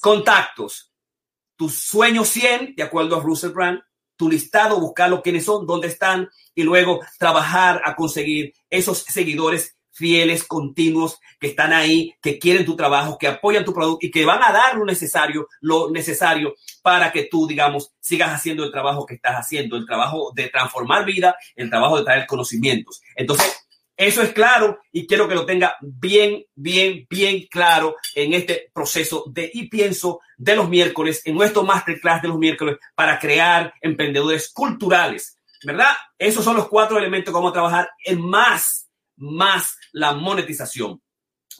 Contactos. 0.00 0.90
Tus 1.54 1.74
sueños 1.74 2.26
100, 2.30 2.74
de 2.74 2.82
acuerdo 2.82 3.14
a 3.14 3.20
Russell 3.20 3.52
Brand, 3.52 3.78
tu 4.16 4.28
listado, 4.28 4.80
buscarlo 4.80 5.22
quiénes 5.22 5.44
son, 5.44 5.66
dónde 5.66 5.86
están 5.86 6.28
y 6.52 6.64
luego 6.64 6.98
trabajar 7.16 7.80
a 7.84 7.94
conseguir 7.94 8.52
esos 8.70 8.98
seguidores 8.98 9.76
fieles, 9.94 10.44
continuos, 10.44 11.20
que 11.40 11.48
están 11.48 11.72
ahí, 11.72 12.14
que 12.20 12.38
quieren 12.38 12.64
tu 12.64 12.76
trabajo, 12.76 13.16
que 13.18 13.28
apoyan 13.28 13.64
tu 13.64 13.72
producto 13.72 14.04
y 14.06 14.10
que 14.10 14.24
van 14.24 14.42
a 14.42 14.52
dar 14.52 14.76
lo 14.76 14.84
necesario, 14.84 15.48
lo 15.60 15.90
necesario 15.90 16.54
para 16.82 17.12
que 17.12 17.28
tú, 17.30 17.46
digamos, 17.46 17.92
sigas 18.00 18.30
haciendo 18.30 18.64
el 18.64 18.72
trabajo 18.72 19.06
que 19.06 19.14
estás 19.14 19.36
haciendo, 19.36 19.76
el 19.76 19.86
trabajo 19.86 20.32
de 20.34 20.48
transformar 20.48 21.04
vida, 21.04 21.36
el 21.56 21.70
trabajo 21.70 21.98
de 21.98 22.04
traer 22.04 22.26
conocimientos. 22.26 23.00
Entonces, 23.16 23.64
eso 23.96 24.22
es 24.22 24.32
claro 24.32 24.80
y 24.90 25.06
quiero 25.06 25.28
que 25.28 25.36
lo 25.36 25.46
tenga 25.46 25.76
bien, 25.80 26.44
bien, 26.54 27.06
bien 27.08 27.46
claro 27.48 27.94
en 28.14 28.34
este 28.34 28.70
proceso 28.74 29.24
de 29.28 29.48
y 29.54 29.68
pienso 29.68 30.20
de 30.36 30.56
los 30.56 30.68
miércoles, 30.68 31.22
en 31.24 31.36
nuestro 31.36 31.62
masterclass 31.62 32.20
de 32.22 32.28
los 32.28 32.38
miércoles 32.38 32.78
para 32.96 33.20
crear 33.20 33.72
emprendedores 33.80 34.52
culturales, 34.52 35.38
¿verdad? 35.64 35.92
Esos 36.18 36.44
son 36.44 36.56
los 36.56 36.68
cuatro 36.68 36.98
elementos 36.98 37.30
que 37.30 37.36
vamos 37.36 37.50
a 37.50 37.54
trabajar 37.54 37.90
en 38.04 38.20
más, 38.20 38.83
más 39.16 39.76
la 39.92 40.12
monetización. 40.12 41.00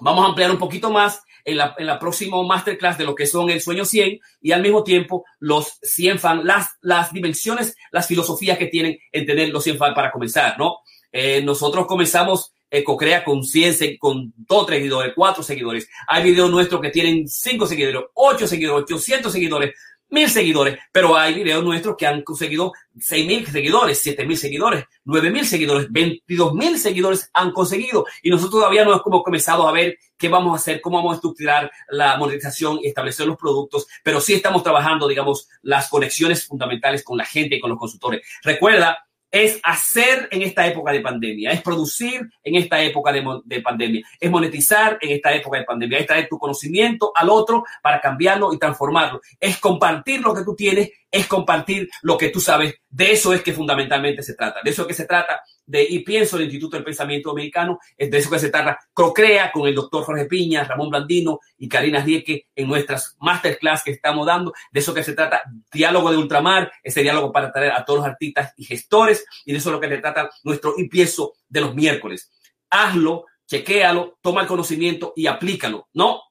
Vamos 0.00 0.24
a 0.24 0.28
ampliar 0.28 0.50
un 0.50 0.58
poquito 0.58 0.90
más 0.90 1.22
en 1.44 1.58
la, 1.58 1.74
en 1.78 1.86
la 1.86 1.98
próxima 1.98 2.42
masterclass 2.42 2.98
de 2.98 3.04
lo 3.04 3.14
que 3.14 3.26
son 3.26 3.50
el 3.50 3.60
sueño 3.60 3.84
100 3.84 4.18
y 4.40 4.52
al 4.52 4.62
mismo 4.62 4.82
tiempo 4.82 5.24
los 5.38 5.78
100 5.82 6.18
fans, 6.18 6.44
las, 6.44 6.70
las 6.80 7.12
dimensiones, 7.12 7.76
las 7.92 8.06
filosofías 8.06 8.58
que 8.58 8.66
tienen 8.66 8.98
en 9.12 9.26
tener 9.26 9.50
los 9.50 9.62
100 9.62 9.76
fans 9.76 9.94
para 9.94 10.10
comenzar, 10.10 10.58
¿no? 10.58 10.78
Eh, 11.12 11.42
nosotros 11.42 11.86
comenzamos 11.86 12.54
EcoCrea 12.70 13.22
con 13.22 13.44
100, 13.44 13.98
con 13.98 14.32
2 14.36 14.66
seguidores, 14.66 15.12
4 15.14 15.42
seguidores. 15.42 15.88
Hay 16.08 16.24
videos 16.24 16.50
nuestros 16.50 16.80
que 16.80 16.90
tienen 16.90 17.28
5 17.28 17.66
seguidores, 17.66 18.10
8 18.14 18.48
seguidores, 18.48 18.84
800 18.84 19.32
seguidores, 19.32 19.74
1000 20.14 20.30
seguidores, 20.30 20.78
pero 20.90 21.16
hay 21.16 21.34
videos 21.34 21.62
nuestros 21.62 21.96
que 21.96 22.06
han 22.06 22.22
conseguido 22.22 22.72
6000 22.98 23.46
seguidores, 23.48 23.98
7000 23.98 24.38
seguidores, 24.38 24.84
9000 25.04 25.46
seguidores, 25.46 25.88
22000 25.90 26.78
seguidores 26.78 27.30
han 27.34 27.50
conseguido 27.50 28.06
y 28.22 28.30
nosotros 28.30 28.60
todavía 28.60 28.84
no 28.84 28.92
hemos 28.92 29.22
comenzado 29.22 29.68
a 29.68 29.72
ver 29.72 29.98
qué 30.16 30.28
vamos 30.28 30.52
a 30.52 30.56
hacer, 30.56 30.80
cómo 30.80 30.98
vamos 30.98 31.12
a 31.12 31.16
estructurar 31.16 31.70
la 31.88 32.16
monetización 32.16 32.78
y 32.80 32.86
establecer 32.86 33.26
los 33.26 33.36
productos, 33.36 33.86
pero 34.02 34.20
sí 34.20 34.32
estamos 34.32 34.62
trabajando, 34.62 35.08
digamos, 35.08 35.48
las 35.62 35.88
conexiones 35.88 36.46
fundamentales 36.46 37.02
con 37.02 37.18
la 37.18 37.26
gente 37.26 37.56
y 37.56 37.60
con 37.60 37.70
los 37.70 37.78
consultores. 37.78 38.22
Recuerda 38.42 39.04
es 39.34 39.58
hacer 39.64 40.28
en 40.30 40.42
esta 40.42 40.64
época 40.64 40.92
de 40.92 41.00
pandemia, 41.00 41.50
es 41.50 41.60
producir 41.60 42.30
en 42.44 42.54
esta 42.54 42.80
época 42.80 43.10
de, 43.12 43.60
pandemia, 43.60 44.06
es 44.20 44.30
monetizar 44.30 44.96
en 45.00 45.10
esta 45.10 45.34
época 45.34 45.58
de 45.58 45.64
pandemia, 45.64 45.98
es 45.98 46.06
traer 46.06 46.28
tu 46.28 46.38
conocimiento 46.38 47.10
al 47.12 47.28
otro 47.28 47.64
para 47.82 48.00
cambiarlo 48.00 48.52
y 48.52 48.58
transformarlo, 48.60 49.20
es 49.40 49.58
compartir 49.58 50.20
lo 50.20 50.32
que 50.32 50.44
tú 50.44 50.54
tienes 50.54 50.88
es 51.14 51.28
compartir 51.28 51.88
lo 52.02 52.18
que 52.18 52.30
tú 52.30 52.40
sabes. 52.40 52.74
De 52.90 53.12
eso 53.12 53.32
es 53.32 53.40
que 53.40 53.52
fundamentalmente 53.52 54.20
se 54.20 54.34
trata. 54.34 54.60
De 54.64 54.70
eso 54.70 54.82
es 54.82 54.88
que 54.88 54.94
se 54.94 55.06
trata 55.06 55.42
de, 55.64 55.86
y 55.88 56.00
pienso 56.00 56.36
el 56.36 56.42
Instituto 56.42 56.76
del 56.76 56.84
Pensamiento 56.84 57.28
Dominicano, 57.28 57.78
es 57.96 58.10
de 58.10 58.18
eso 58.18 58.28
que 58.28 58.40
se 58.40 58.50
trata. 58.50 58.80
Procrea 58.92 59.52
con 59.52 59.68
el 59.68 59.76
doctor 59.76 60.02
Jorge 60.02 60.24
Piña, 60.24 60.64
Ramón 60.64 60.90
Blandino 60.90 61.38
y 61.56 61.68
Karina 61.68 62.02
Rieke 62.04 62.48
en 62.56 62.66
nuestras 62.66 63.16
masterclass 63.20 63.84
que 63.84 63.92
estamos 63.92 64.26
dando. 64.26 64.52
De 64.72 64.80
eso 64.80 64.92
que 64.92 65.04
se 65.04 65.12
trata, 65.12 65.42
diálogo 65.72 66.10
de 66.10 66.16
ultramar, 66.16 66.72
ese 66.82 67.02
diálogo 67.02 67.30
para 67.30 67.52
traer 67.52 67.70
a 67.70 67.84
todos 67.84 68.00
los 68.00 68.08
artistas 68.08 68.52
y 68.56 68.64
gestores, 68.64 69.24
y 69.44 69.52
de 69.52 69.58
eso 69.58 69.68
es 69.68 69.72
lo 69.74 69.80
que 69.80 69.88
se 69.88 69.98
trata 69.98 70.28
nuestro 70.42 70.74
y 70.76 70.88
pienso 70.88 71.34
de 71.48 71.60
los 71.60 71.76
miércoles. 71.76 72.32
Hazlo, 72.70 73.26
chequéalo, 73.46 74.18
toma 74.20 74.40
el 74.40 74.48
conocimiento 74.48 75.12
y 75.14 75.28
aplícalo, 75.28 75.88
¿no? 75.92 76.22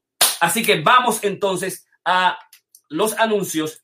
Así 0.42 0.62
que 0.62 0.82
vamos 0.82 1.24
entonces 1.24 1.88
a 2.04 2.38
los 2.90 3.18
anuncios 3.18 3.83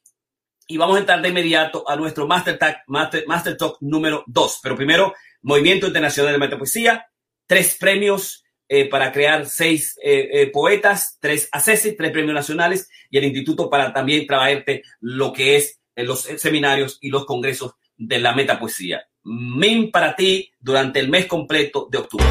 y 0.71 0.77
vamos 0.77 0.97
a 0.97 0.99
entrar 0.99 1.21
de 1.21 1.29
inmediato 1.29 1.83
a 1.89 1.95
nuestro 1.95 2.27
Master 2.27 2.57
Talk, 2.57 2.77
Master, 2.85 3.57
Talk 3.57 3.77
número 3.81 4.23
2. 4.27 4.59
Pero 4.61 4.75
primero, 4.75 5.15
Movimiento 5.41 5.87
Internacional 5.87 6.33
de 6.33 6.37
Metapoesía, 6.37 7.07
tres 7.47 7.75
premios 7.79 8.45
eh, 8.67 8.87
para 8.87 9.11
crear 9.11 9.47
seis 9.47 9.97
eh, 10.03 10.29
eh, 10.31 10.51
poetas, 10.51 11.17
tres 11.19 11.49
ACESI, 11.51 11.97
tres 11.97 12.11
premios 12.11 12.35
nacionales 12.35 12.87
y 13.09 13.17
el 13.17 13.23
instituto 13.23 13.67
para 13.67 13.91
también 13.91 14.27
traerte 14.27 14.83
lo 14.99 15.33
que 15.33 15.55
es 15.55 15.81
los 15.95 16.21
seminarios 16.21 16.99
y 17.01 17.09
los 17.09 17.25
congresos 17.25 17.73
de 17.97 18.19
la 18.19 18.35
metapoesía. 18.35 19.07
MIN 19.23 19.89
para 19.89 20.15
ti 20.15 20.51
durante 20.59 20.99
el 20.99 21.09
mes 21.09 21.25
completo 21.25 21.87
de 21.89 21.97
octubre. 21.97 22.25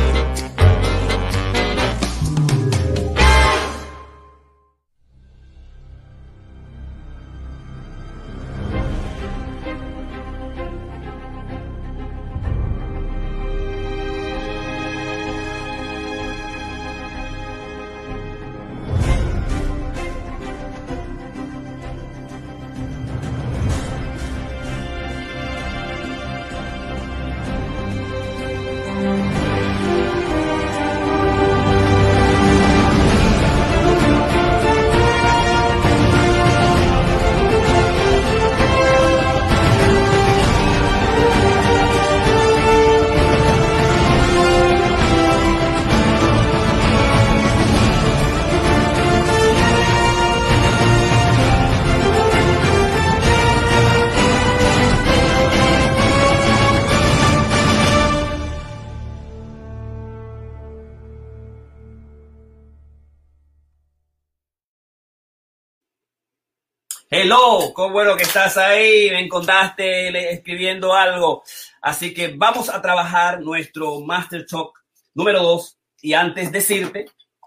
Hello, 67.11 67.73
cómo 67.73 67.95
bueno 67.95 68.17
que 68.17 68.25
estás 68.25 68.59
ahí, 68.59 69.09
me 69.11 69.21
encontraste 69.21 70.31
escribiendo 70.31 70.93
algo. 70.93 71.43
Así 71.81 72.13
que 72.13 72.35
vamos 72.37 72.69
a 72.69 72.83
trabajar 72.83 73.41
nuestro 73.41 74.01
Master 74.01 74.45
Talk 74.45 74.79
número 75.15 75.43
2 75.43 75.79
y 76.03 76.13
antes 76.13 76.53
decirte 76.53 77.07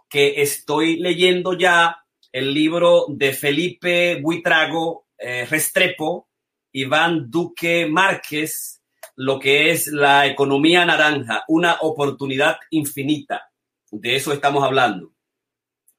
que 0.09 0.41
estoy 0.41 0.97
leyendo 0.97 1.53
ya 1.53 2.03
el 2.31 2.51
libro 2.51 3.05
de 3.09 3.33
Felipe 3.33 4.19
Buitrago 4.19 5.05
eh, 5.15 5.45
Restrepo, 5.47 6.27
Iván 6.71 7.29
Duque 7.29 7.85
Márquez, 7.85 8.81
lo 9.15 9.37
que 9.37 9.69
es 9.69 9.85
la 9.89 10.25
economía 10.25 10.83
naranja, 10.85 11.43
una 11.47 11.77
oportunidad 11.81 12.57
infinita. 12.71 13.51
De 13.91 14.15
eso 14.15 14.33
estamos 14.33 14.63
hablando. 14.63 15.13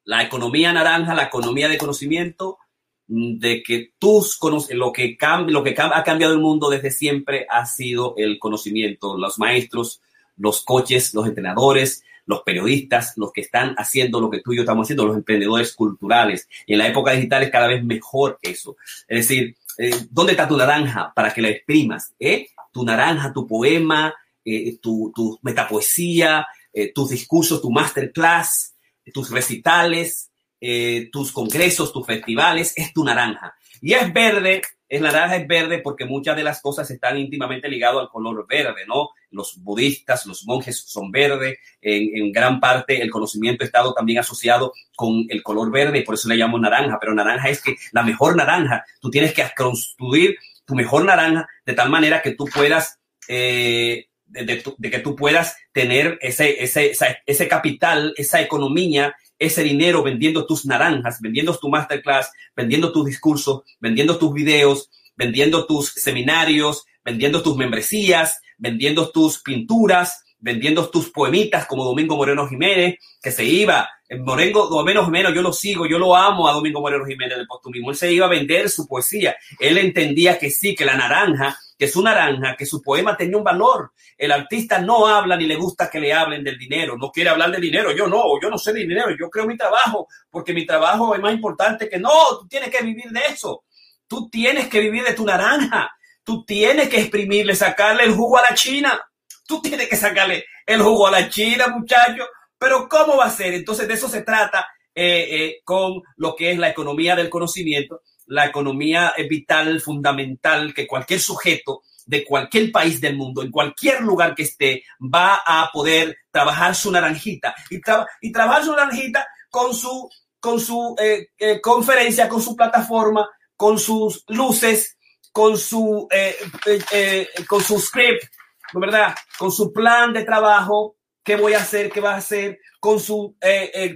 La 0.03 0.21
economía 0.21 0.73
naranja, 0.73 1.15
la 1.15 1.27
economía 1.27 1.69
de 1.69 1.79
conocimiento 1.79 2.59
de 3.07 3.63
que 3.63 3.93
tus 3.99 4.39
lo 4.71 4.93
que 4.93 5.17
lo 5.49 5.63
que 5.63 5.75
ha 5.79 6.05
cambiado 6.05 6.33
el 6.33 6.41
mundo 6.41 6.71
desde 6.71 6.91
siempre 6.91 7.47
ha 7.51 7.67
sido 7.67 8.15
el 8.17 8.39
conocimiento, 8.39 9.19
los 9.19 9.39
maestros, 9.39 10.01
los 10.37 10.63
coches, 10.63 11.13
los 11.15 11.27
entrenadores, 11.27 12.05
los 12.27 12.43
periodistas, 12.43 13.15
los 13.17 13.33
que 13.33 13.41
están 13.41 13.75
haciendo 13.77 14.21
lo 14.21 14.31
que 14.31 14.41
tú 14.41 14.53
y 14.53 14.57
yo 14.57 14.63
estamos 14.63 14.87
haciendo, 14.87 15.07
los 15.07 15.17
emprendedores 15.17 15.75
culturales. 15.75 16.49
Y 16.67 16.73
en 16.73 16.79
la 16.79 16.89
época 16.89 17.13
digital 17.13 17.43
es 17.43 17.51
cada 17.51 17.69
vez 17.69 17.85
mejor 17.85 18.39
eso. 18.43 18.77
Es 19.09 19.29
decir, 19.29 19.57
eh, 19.79 20.07
¿dónde 20.11 20.33
está 20.33 20.49
tu 20.49 20.57
naranja 20.57 21.13
para 21.15 21.33
que 21.33 21.43
la 21.43 21.49
exprimas? 21.49 22.15
¿Eh? 22.19 22.49
Tu 22.73 22.85
naranja, 22.85 23.33
tu 23.33 23.47
poema, 23.47 24.15
eh, 24.45 24.79
tu, 24.79 25.13
tu, 25.15 25.39
metapoesía, 25.43 26.47
eh, 26.73 26.93
tus 26.93 27.11
discursos, 27.11 27.61
tu 27.61 27.71
masterclass, 27.71 28.75
tus 29.13 29.31
recitales, 29.31 30.32
eh, 30.65 31.09
tus 31.11 31.33
congresos, 31.33 31.93
tus 31.93 32.07
festivales, 32.07 32.73
es 32.77 32.93
tu 32.93 33.03
naranja. 33.03 33.57
Y 33.81 33.95
es 33.95 34.13
verde, 34.13 34.63
es 34.89 35.01
naranja, 35.01 35.35
es 35.35 35.49
verde 35.49 35.81
porque 35.81 36.05
muchas 36.05 36.37
de 36.37 36.45
las 36.45 36.63
cosas 36.63 36.89
están 36.89 37.19
íntimamente 37.19 37.69
ligadas 37.69 38.03
al 38.03 38.09
color 38.09 38.47
verde, 38.49 38.87
¿no? 38.87 39.09
Los 39.33 39.61
budistas, 39.61 40.25
los 40.25 40.47
monjes 40.47 40.85
son 40.87 41.11
verde, 41.11 41.59
en, 41.81 42.31
gran 42.31 42.61
parte 42.61 43.03
el 43.03 43.11
conocimiento 43.11 43.65
ha 43.65 43.67
estado 43.67 43.93
también 43.93 44.21
asociado 44.21 44.73
con 44.95 45.27
el 45.29 45.43
color 45.43 45.73
verde 45.73 45.99
y 45.99 46.03
por 46.05 46.15
eso 46.15 46.29
le 46.29 46.37
llamo 46.37 46.61
naranja, 46.61 46.97
pero 47.01 47.13
naranja 47.13 47.49
es 47.49 47.61
que 47.61 47.75
la 47.91 48.05
mejor 48.05 48.37
naranja, 48.37 48.85
tú 49.01 49.11
tienes 49.11 49.35
que 49.35 49.45
construir 49.57 50.37
tu 50.65 50.77
mejor 50.77 51.05
naranja 51.05 51.49
de 51.67 51.73
tal 51.75 51.91
manera 51.91 52.23
que 52.23 52.37
tú 52.37 52.45
puedas... 52.45 53.01
Eh, 53.27 54.07
de, 54.27 54.63
que 54.91 54.99
tú 55.01 55.15
puedas 55.15 55.59
tener 55.73 56.19
ese, 56.23 56.63
ese, 56.63 56.95
ese 57.27 57.49
capital, 57.49 58.15
esa 58.17 58.41
economía 58.41 59.15
ese 59.45 59.63
dinero 59.63 60.03
vendiendo 60.03 60.47
tus 60.47 60.65
naranjas, 60.65 61.21
vendiendo 61.21 61.57
tu 61.57 61.69
masterclass, 61.69 62.31
vendiendo 62.55 62.93
tus 62.93 63.07
discursos, 63.07 63.63
vendiendo 63.81 64.19
tus 64.19 64.33
videos, 64.33 64.91
vendiendo 65.17 65.67
tus 65.67 65.89
seminarios, 65.89 66.85
vendiendo 67.05 67.43
tus 67.43 67.57
membresías, 67.57 68.41
vendiendo 68.59 69.11
tus 69.11 69.41
pinturas, 69.41 70.25
vendiendo 70.39 70.89
tus 70.91 71.11
poemitas 71.11 71.67
como 71.67 71.85
Domingo 71.85 72.17
Moreno 72.17 72.49
Jiménez, 72.49 72.97
que 73.23 73.31
se 73.31 73.45
iba, 73.45 73.89
Morengo, 74.21 74.67
Domingo 74.69 75.05
Jiménez, 75.05 75.33
yo 75.35 75.43
lo 75.43 75.53
sigo, 75.53 75.87
yo 75.87 75.99
lo 75.99 76.15
amo 76.15 76.49
a 76.49 76.53
Domingo 76.53 76.81
Moreno 76.81 77.05
Jiménez 77.05 77.39
del 77.39 77.47
Postumismo, 77.47 77.91
él 77.91 77.97
se 77.97 78.13
iba 78.13 78.27
a 78.27 78.31
vender 78.31 78.69
su 78.69 78.87
poesía, 78.87 79.37
él 79.59 79.79
entendía 79.79 80.39
que 80.39 80.51
sí, 80.51 80.75
que 80.75 80.85
la 80.85 80.97
naranja 80.97 81.59
que 81.83 81.89
su 81.89 82.01
naranja, 82.01 82.55
que 82.57 82.65
su 82.65 82.81
poema 82.81 83.17
tenía 83.17 83.37
un 83.37 83.43
valor. 83.43 83.91
El 84.17 84.31
artista 84.31 84.79
no 84.79 85.09
habla 85.09 85.37
ni 85.37 85.47
le 85.47 85.57
gusta 85.57 85.91
que 85.91 85.99
le 85.99 86.13
hablen 86.13 86.45
del 86.45 86.57
dinero, 86.57 86.97
no 86.97 87.11
quiere 87.11 87.31
hablar 87.31 87.51
de 87.51 87.59
dinero. 87.59 87.91
Yo 87.91 88.07
no, 88.07 88.23
yo 88.41 88.49
no 88.49 88.57
sé 88.57 88.73
de 88.73 88.83
dinero, 88.83 89.09
yo 89.19 89.29
creo 89.29 89.47
mi 89.47 89.57
trabajo, 89.57 90.07
porque 90.31 90.55
mi 90.55 90.65
trabajo 90.65 91.13
es 91.13 91.21
más 91.21 91.35
importante 91.35 91.89
que 91.89 91.99
no, 91.99 92.39
tú 92.39 92.47
tienes 92.47 92.71
que 92.71 92.85
vivir 92.85 93.11
de 93.11 93.23
eso. 93.29 93.65
Tú 94.07 94.31
tienes 94.31 94.69
que 94.69 94.79
vivir 94.79 95.03
de 95.03 95.15
tu 95.15 95.25
naranja. 95.25 95.91
Tú 96.23 96.45
tienes 96.45 96.89
que 96.89 97.01
exprimirle, 97.01 97.57
sacarle 97.57 98.05
el 98.05 98.15
jugo 98.15 98.39
a 98.39 98.43
la 98.43 98.55
China. 98.55 99.03
Tú 99.45 99.61
tienes 99.61 99.89
que 99.89 99.97
sacarle 99.97 100.45
el 100.65 100.83
jugo 100.83 101.09
a 101.09 101.11
la 101.11 101.29
China, 101.29 101.67
muchacho. 101.67 102.29
Pero 102.57 102.89
¿cómo 102.89 103.17
va 103.17 103.25
a 103.25 103.31
ser? 103.31 103.55
Entonces 103.55 103.89
de 103.89 103.95
eso 103.95 104.09
se 104.09 104.23
trata 104.23 104.69
eh, 104.95 105.27
eh, 105.33 105.61
con 105.65 106.01
lo 106.15 106.37
que 106.37 106.53
es 106.53 106.59
la 106.59 106.69
economía 106.69 107.17
del 107.17 107.29
conocimiento 107.29 108.03
la 108.33 108.47
economía 108.47 109.13
es 109.15 109.29
vital, 109.29 109.79
fundamental, 109.83 110.73
que 110.73 110.87
cualquier 110.87 111.21
sujeto 111.21 111.83
de 112.07 112.25
cualquier 112.25 112.73
país 112.73 112.99
del 112.99 113.15
mundo, 113.15 113.43
en 113.43 113.51
cualquier 113.51 114.01
lugar 114.01 114.35
que 114.35 114.45
esté, 114.45 114.85
va 114.99 115.43
a 115.47 115.71
poder 115.71 116.17
trabajar 116.31 116.75
su 116.75 116.91
naranjita. 116.91 117.55
Y, 117.69 117.79
y 118.23 118.33
trabajar 118.33 118.65
su 118.65 118.73
naranjita 118.73 119.27
con 119.51 119.75
su, 119.75 120.09
con 120.41 120.59
su 120.59 120.97
eh, 120.99 121.29
eh, 121.39 121.61
conferencia, 121.61 122.27
con 122.27 122.41
su 122.41 122.57
plataforma, 122.57 123.29
con 123.55 123.79
sus 123.79 124.25
luces, 124.29 124.97
con 125.31 125.59
su, 125.59 126.09
eh, 126.11 127.29
con 127.47 127.63
su 127.63 127.79
script, 127.79 128.25
¿verdad? 128.73 129.15
Con 129.39 129.53
su 129.53 129.75
plan 129.75 130.15
de 130.15 130.25
trabajo, 130.25 130.97
qué 131.23 131.37
voy 131.37 131.53
a 131.53 131.59
hacer, 131.59 131.91
qué 131.91 132.01
va 132.01 132.15
a 132.15 132.17
hacer, 132.17 132.59
con 132.81 132.99
su 132.99 133.37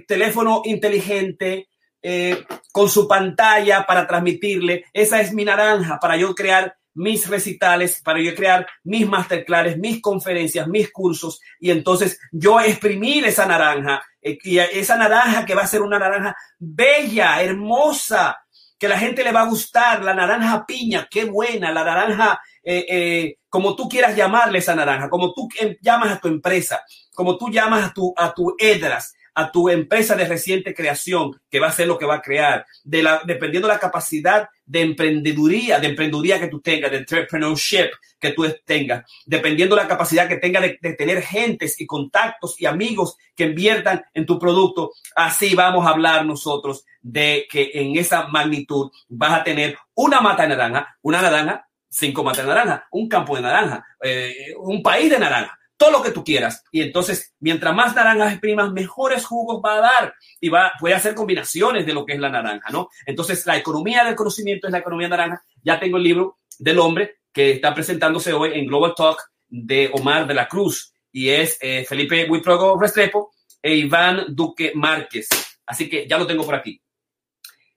teléfono 0.07 0.61
inteligente, 0.63 1.66
eh, 2.01 2.45
con 2.71 2.89
su 2.89 3.07
pantalla 3.07 3.85
para 3.85 4.07
transmitirle. 4.07 4.85
Esa 4.93 5.21
es 5.21 5.33
mi 5.33 5.43
naranja 5.43 5.99
para 5.99 6.15
yo 6.17 6.35
crear 6.35 6.75
mis 6.93 7.27
recitales, 7.27 8.01
para 8.01 8.19
yo 8.21 8.33
crear 8.35 8.67
mis 8.83 9.07
masterclass, 9.07 9.77
mis 9.77 10.01
conferencias, 10.01 10.67
mis 10.67 10.91
cursos. 10.91 11.39
Y 11.59 11.71
entonces 11.71 12.19
yo 12.31 12.59
exprimir 12.59 13.25
esa 13.25 13.45
naranja, 13.45 14.03
eh, 14.21 14.37
esa 14.73 14.97
naranja 14.97 15.45
que 15.45 15.55
va 15.55 15.63
a 15.63 15.67
ser 15.67 15.81
una 15.81 15.99
naranja 15.99 16.35
bella, 16.57 17.41
hermosa, 17.41 18.37
que 18.79 18.87
la 18.87 18.99
gente 18.99 19.23
le 19.23 19.31
va 19.31 19.41
a 19.41 19.49
gustar, 19.49 20.03
la 20.03 20.13
naranja 20.13 20.65
piña, 20.65 21.07
qué 21.09 21.25
buena, 21.25 21.71
la 21.71 21.83
naranja, 21.83 22.39
eh, 22.63 23.37
como 23.49 23.75
tú 23.75 23.89
quieras 23.89 24.15
llamarle 24.15 24.59
esa 24.59 24.75
naranja, 24.75 25.09
como 25.09 25.33
tú 25.33 25.47
llamas 25.81 26.11
a 26.11 26.19
tu 26.19 26.27
empresa, 26.27 26.83
como 27.15 27.37
tú 27.37 27.49
llamas 27.49 27.89
a 27.89 27.93
tu, 27.93 28.13
a 28.15 28.33
tu 28.33 28.55
Edras, 28.59 29.15
a 29.37 29.51
tu 29.51 29.69
empresa 29.69 30.15
de 30.15 30.25
reciente 30.25 30.73
creación, 30.73 31.39
que 31.47 31.59
va 31.59 31.67
a 31.67 31.71
ser 31.71 31.85
lo 31.85 31.99
que 31.99 32.07
va 32.07 32.15
a 32.15 32.21
crear, 32.23 32.65
de 32.83 33.03
la, 33.03 33.21
dependiendo 33.23 33.67
de 33.67 33.75
la 33.75 33.79
capacidad 33.79 34.49
de 34.65 34.81
emprendeduría, 34.81 35.79
de 35.79 35.89
emprendeduría 35.89 36.39
que 36.39 36.47
tú 36.47 36.59
tengas, 36.59 36.89
de 36.89 36.97
entrepreneurship 36.97 37.91
que 38.19 38.31
tú 38.31 38.47
tengas, 38.65 39.05
dependiendo 39.27 39.75
de 39.75 39.83
la 39.83 39.87
capacidad 39.87 40.27
que 40.27 40.37
tengas 40.37 40.63
de, 40.63 40.93
tener 40.93 41.21
gentes 41.21 41.79
y 41.79 41.85
contactos 41.85 42.59
y 42.59 42.65
amigos 42.65 43.15
que 43.35 43.43
inviertan 43.43 44.03
en 44.11 44.25
tu 44.25 44.39
producto, 44.39 44.93
así 45.15 45.53
vamos 45.53 45.85
a 45.85 45.91
hablar 45.91 46.25
nosotros 46.25 46.83
de 46.99 47.45
que 47.47 47.69
en 47.75 47.95
esa 47.95 48.29
magnitud 48.29 48.89
vas 49.07 49.33
a 49.33 49.43
tener 49.43 49.77
una 49.93 50.19
mata 50.19 50.43
de 50.43 50.49
naranja, 50.49 50.97
una 51.03 51.21
naranja, 51.21 51.67
cinco 51.87 52.23
matas 52.23 52.43
de 52.43 52.49
naranja, 52.49 52.87
un 52.89 53.07
campo 53.07 53.35
de 53.35 53.43
naranja, 53.43 53.85
eh, 54.01 54.55
un 54.57 54.81
país 54.81 55.11
de 55.11 55.19
naranja 55.19 55.56
todo 55.77 55.91
lo 55.91 56.03
que 56.03 56.11
tú 56.11 56.23
quieras. 56.23 56.63
Y 56.71 56.81
entonces, 56.81 57.33
mientras 57.39 57.73
más 57.73 57.95
naranjas 57.95 58.33
exprimas, 58.33 58.71
mejores 58.71 59.25
jugos 59.25 59.61
va 59.63 59.75
a 59.75 59.81
dar 59.81 60.15
y 60.41 60.49
va, 60.49 60.73
puede 60.79 60.95
hacer 60.95 61.15
combinaciones 61.15 61.85
de 61.85 61.93
lo 61.93 62.05
que 62.05 62.13
es 62.13 62.19
la 62.19 62.29
naranja, 62.29 62.69
¿no? 62.71 62.89
Entonces, 63.05 63.45
la 63.45 63.57
economía 63.57 64.03
del 64.03 64.15
conocimiento 64.15 64.67
es 64.67 64.71
la 64.71 64.79
economía 64.79 65.07
naranja. 65.07 65.41
Ya 65.63 65.79
tengo 65.79 65.97
el 65.97 66.03
libro 66.03 66.39
del 66.59 66.79
hombre 66.79 67.19
que 67.31 67.51
está 67.51 67.73
presentándose 67.73 68.33
hoy 68.33 68.51
en 68.53 68.65
Global 68.65 68.93
Talk 68.95 69.19
de 69.47 69.89
Omar 69.93 70.27
de 70.27 70.33
la 70.33 70.47
Cruz 70.47 70.93
y 71.11 71.29
es 71.29 71.57
eh, 71.61 71.85
Felipe 71.87 72.27
Huiprogo 72.29 72.79
Restrepo 72.79 73.31
e 73.61 73.75
Iván 73.75 74.25
Duque 74.29 74.71
Márquez. 74.75 75.29
Así 75.65 75.89
que 75.89 76.07
ya 76.07 76.17
lo 76.17 76.27
tengo 76.27 76.43
por 76.43 76.55
aquí. 76.55 76.81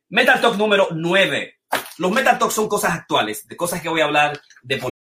Metal 0.08 0.40
Talk 0.40 0.56
número 0.56 0.88
9. 0.92 1.60
Los 1.98 2.10
Metal 2.10 2.38
Talk 2.38 2.50
son 2.50 2.68
cosas 2.68 2.92
actuales, 2.92 3.46
de 3.46 3.56
cosas 3.56 3.80
que 3.80 3.88
voy 3.88 4.00
a 4.00 4.04
hablar 4.04 4.40
de 4.62 4.80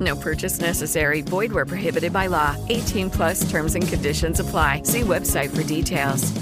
No 0.00 0.16
purchase 0.16 0.60
necessary. 0.60 1.22
Void 1.22 1.52
where 1.52 1.64
prohibited 1.64 2.12
by 2.12 2.26
law. 2.26 2.56
18 2.68 3.10
plus 3.10 3.48
terms 3.48 3.74
and 3.76 3.86
conditions 3.86 4.40
apply. 4.40 4.82
See 4.84 5.02
website 5.02 5.50
for 5.54 5.62
details. 5.62 6.32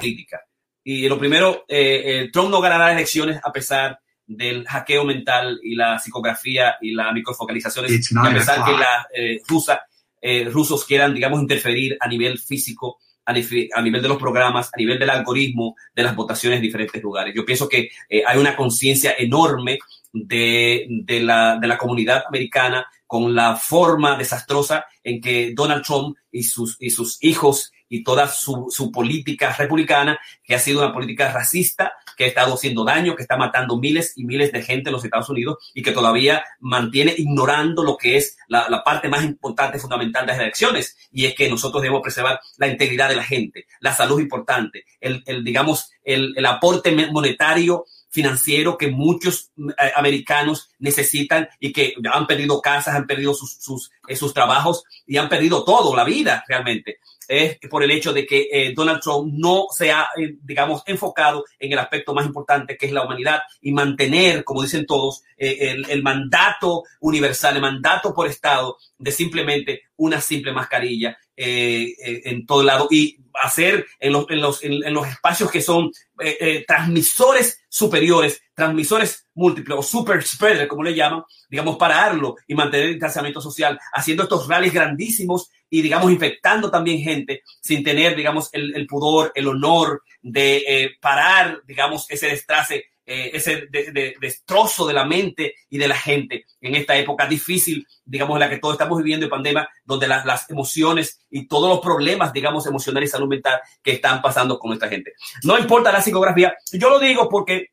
Crítica. 0.00 0.40
Y 0.84 1.08
lo 1.08 1.18
primero, 1.18 1.64
eh, 1.68 2.02
eh, 2.04 2.30
Trump 2.32 2.50
no 2.50 2.60
ganará 2.60 2.92
elecciones 2.92 3.40
a 3.42 3.52
pesar 3.52 3.98
del 4.26 4.66
hackeo 4.66 5.04
mental 5.04 5.60
y 5.62 5.74
la 5.74 5.98
psicografía 5.98 6.76
y 6.80 6.92
la 6.92 7.12
microfocalización. 7.12 7.86
a 7.86 8.34
pesar 8.34 8.64
que 8.64 8.72
la 8.72 9.06
eh, 9.14 9.40
rusa, 9.46 9.82
eh, 10.20 10.44
rusos 10.44 10.84
quieran, 10.84 11.14
digamos, 11.14 11.40
interferir 11.40 11.96
a 12.00 12.08
nivel 12.08 12.38
físico, 12.38 12.98
a, 13.24 13.32
a, 13.32 13.82
nivel 13.82 14.02
de 14.02 14.08
los 14.08 14.18
programas, 14.18 14.70
a 14.72 14.76
nivel 14.76 14.98
del 14.98 15.10
algoritmo 15.10 15.76
de 15.94 16.02
las 16.02 16.14
votaciones 16.14 16.56
en 16.56 16.62
diferentes 16.62 17.02
lugares. 17.02 17.34
Yo 17.34 17.44
pienso 17.44 17.68
que 17.68 17.90
eh, 18.08 18.22
hay 18.26 18.38
una 18.38 18.56
conciencia 18.56 19.14
enorme 19.18 19.78
de, 20.12 20.86
de, 20.88 21.20
la, 21.20 21.58
de 21.60 21.66
la 21.66 21.78
comunidad 21.78 22.24
americana 22.28 22.86
con 23.06 23.34
la 23.34 23.56
forma 23.56 24.16
desastrosa 24.16 24.86
en 25.02 25.20
que 25.20 25.52
Donald 25.54 25.84
Trump 25.84 26.16
y 26.30 26.42
sus, 26.42 26.76
y 26.80 26.90
sus 26.90 27.22
hijos 27.22 27.72
y 27.88 28.02
toda 28.02 28.28
su, 28.28 28.66
su, 28.70 28.90
política 28.90 29.54
republicana, 29.56 30.18
que 30.42 30.54
ha 30.54 30.58
sido 30.58 30.80
una 30.80 30.92
política 30.92 31.30
racista, 31.32 31.92
que 32.16 32.24
ha 32.24 32.26
estado 32.26 32.54
haciendo 32.54 32.84
daño, 32.84 33.14
que 33.14 33.22
está 33.22 33.36
matando 33.36 33.78
miles 33.78 34.14
y 34.16 34.24
miles 34.24 34.50
de 34.50 34.62
gente 34.62 34.88
en 34.88 34.94
los 34.94 35.04
Estados 35.04 35.28
Unidos 35.28 35.58
y 35.74 35.82
que 35.82 35.92
todavía 35.92 36.42
mantiene 36.58 37.14
ignorando 37.16 37.84
lo 37.84 37.96
que 37.96 38.16
es 38.16 38.38
la, 38.48 38.68
la 38.68 38.82
parte 38.82 39.08
más 39.08 39.24
importante, 39.24 39.78
fundamental 39.78 40.26
de 40.26 40.32
las 40.32 40.40
elecciones, 40.40 40.96
y 41.12 41.26
es 41.26 41.34
que 41.34 41.48
nosotros 41.48 41.82
debemos 41.82 42.02
preservar 42.02 42.40
la 42.56 42.66
integridad 42.66 43.08
de 43.08 43.16
la 43.16 43.24
gente, 43.24 43.66
la 43.80 43.94
salud 43.94 44.20
importante, 44.20 44.84
el, 45.00 45.22
el 45.26 45.44
digamos, 45.44 45.90
el, 46.02 46.34
el 46.36 46.46
aporte 46.46 46.90
monetario 47.10 47.84
financiero 48.16 48.78
que 48.78 48.88
muchos 48.88 49.50
eh, 49.58 49.92
americanos 49.94 50.70
necesitan 50.78 51.48
y 51.60 51.70
que 51.70 51.92
han 52.10 52.26
perdido 52.26 52.62
casas, 52.62 52.94
han 52.94 53.06
perdido 53.06 53.34
sus, 53.34 53.58
sus, 53.60 53.90
eh, 54.08 54.16
sus 54.16 54.32
trabajos 54.32 54.84
y 55.06 55.18
han 55.18 55.28
perdido 55.28 55.64
todo, 55.64 55.94
la 55.94 56.04
vida 56.04 56.42
realmente. 56.48 56.98
Es 57.28 57.58
por 57.68 57.82
el 57.82 57.90
hecho 57.90 58.12
de 58.12 58.24
que 58.24 58.48
eh, 58.50 58.72
Donald 58.74 59.00
Trump 59.00 59.32
no 59.36 59.66
se 59.70 59.90
ha, 59.90 60.08
eh, 60.16 60.36
digamos, 60.42 60.82
enfocado 60.86 61.44
en 61.58 61.72
el 61.72 61.78
aspecto 61.78 62.14
más 62.14 62.24
importante 62.24 62.76
que 62.76 62.86
es 62.86 62.92
la 62.92 63.04
humanidad 63.04 63.40
y 63.60 63.72
mantener, 63.72 64.44
como 64.44 64.62
dicen 64.62 64.86
todos, 64.86 65.24
eh, 65.36 65.56
el, 65.60 65.90
el, 65.90 66.02
mandato 66.02 66.84
universal, 67.00 67.56
el 67.56 67.62
mandato 67.62 68.14
por 68.14 68.28
Estado 68.28 68.78
de 68.98 69.10
simplemente 69.10 69.82
una 69.96 70.20
simple 70.20 70.52
mascarilla 70.52 71.16
eh, 71.36 71.94
eh, 72.02 72.22
en 72.24 72.46
todo 72.46 72.62
lado 72.62 72.88
y 72.90 73.18
hacer 73.42 73.86
en 73.98 74.12
los, 74.12 74.26
en 74.30 74.40
los, 74.40 74.64
en, 74.64 74.94
los 74.94 75.06
espacios 75.06 75.50
que 75.50 75.60
son 75.60 75.90
eh, 76.20 76.36
eh, 76.40 76.64
transmisores 76.66 77.64
superiores, 77.68 78.40
transmisores 78.54 79.26
múltiples 79.34 79.78
o 79.78 79.82
super 79.82 80.22
spreader, 80.22 80.68
como 80.68 80.82
le 80.82 80.94
llaman, 80.94 81.22
digamos, 81.48 81.76
pararlo 81.76 82.36
y 82.46 82.54
mantener 82.54 82.86
el 82.86 82.92
distanciamiento 82.94 83.40
social, 83.40 83.78
haciendo 83.92 84.22
estos 84.22 84.48
rallies 84.48 84.72
grandísimos 84.72 85.50
y, 85.68 85.82
digamos, 85.82 86.10
infectando 86.10 86.70
también 86.70 87.00
gente 87.00 87.42
sin 87.60 87.82
tener, 87.82 88.16
digamos, 88.16 88.48
el, 88.52 88.74
el 88.74 88.86
pudor, 88.86 89.32
el 89.34 89.48
honor 89.48 90.02
de 90.22 90.56
eh, 90.66 90.90
parar, 91.00 91.62
digamos, 91.66 92.06
ese 92.10 92.28
destrace 92.28 92.86
eh, 93.08 93.30
ese 93.34 93.68
de, 93.70 93.92
de, 93.92 94.16
destrozo 94.20 94.84
de 94.84 94.92
la 94.92 95.04
mente 95.04 95.54
y 95.70 95.78
de 95.78 95.86
la 95.86 95.96
gente 95.96 96.44
en 96.60 96.74
esta 96.74 96.96
época 96.96 97.26
difícil, 97.26 97.86
digamos, 98.04 98.34
en 98.34 98.40
la 98.40 98.50
que 98.50 98.58
todos 98.58 98.74
estamos 98.74 98.98
viviendo 98.98 99.26
en 99.26 99.30
pandemia, 99.30 99.68
donde 99.84 100.08
las, 100.08 100.26
las 100.26 100.50
emociones 100.50 101.20
y 101.30 101.46
todos 101.46 101.70
los 101.70 101.78
problemas, 101.78 102.32
digamos, 102.32 102.66
emocionales 102.66 103.08
y 103.08 103.12
salud 103.12 103.28
mental 103.28 103.60
que 103.80 103.92
están 103.92 104.20
pasando 104.20 104.58
con 104.58 104.70
nuestra 104.70 104.88
gente. 104.88 105.12
No 105.44 105.56
importa 105.56 105.92
la 105.92 106.02
psicografía, 106.02 106.56
yo 106.72 106.90
lo 106.90 106.98
digo 106.98 107.28
porque 107.28 107.68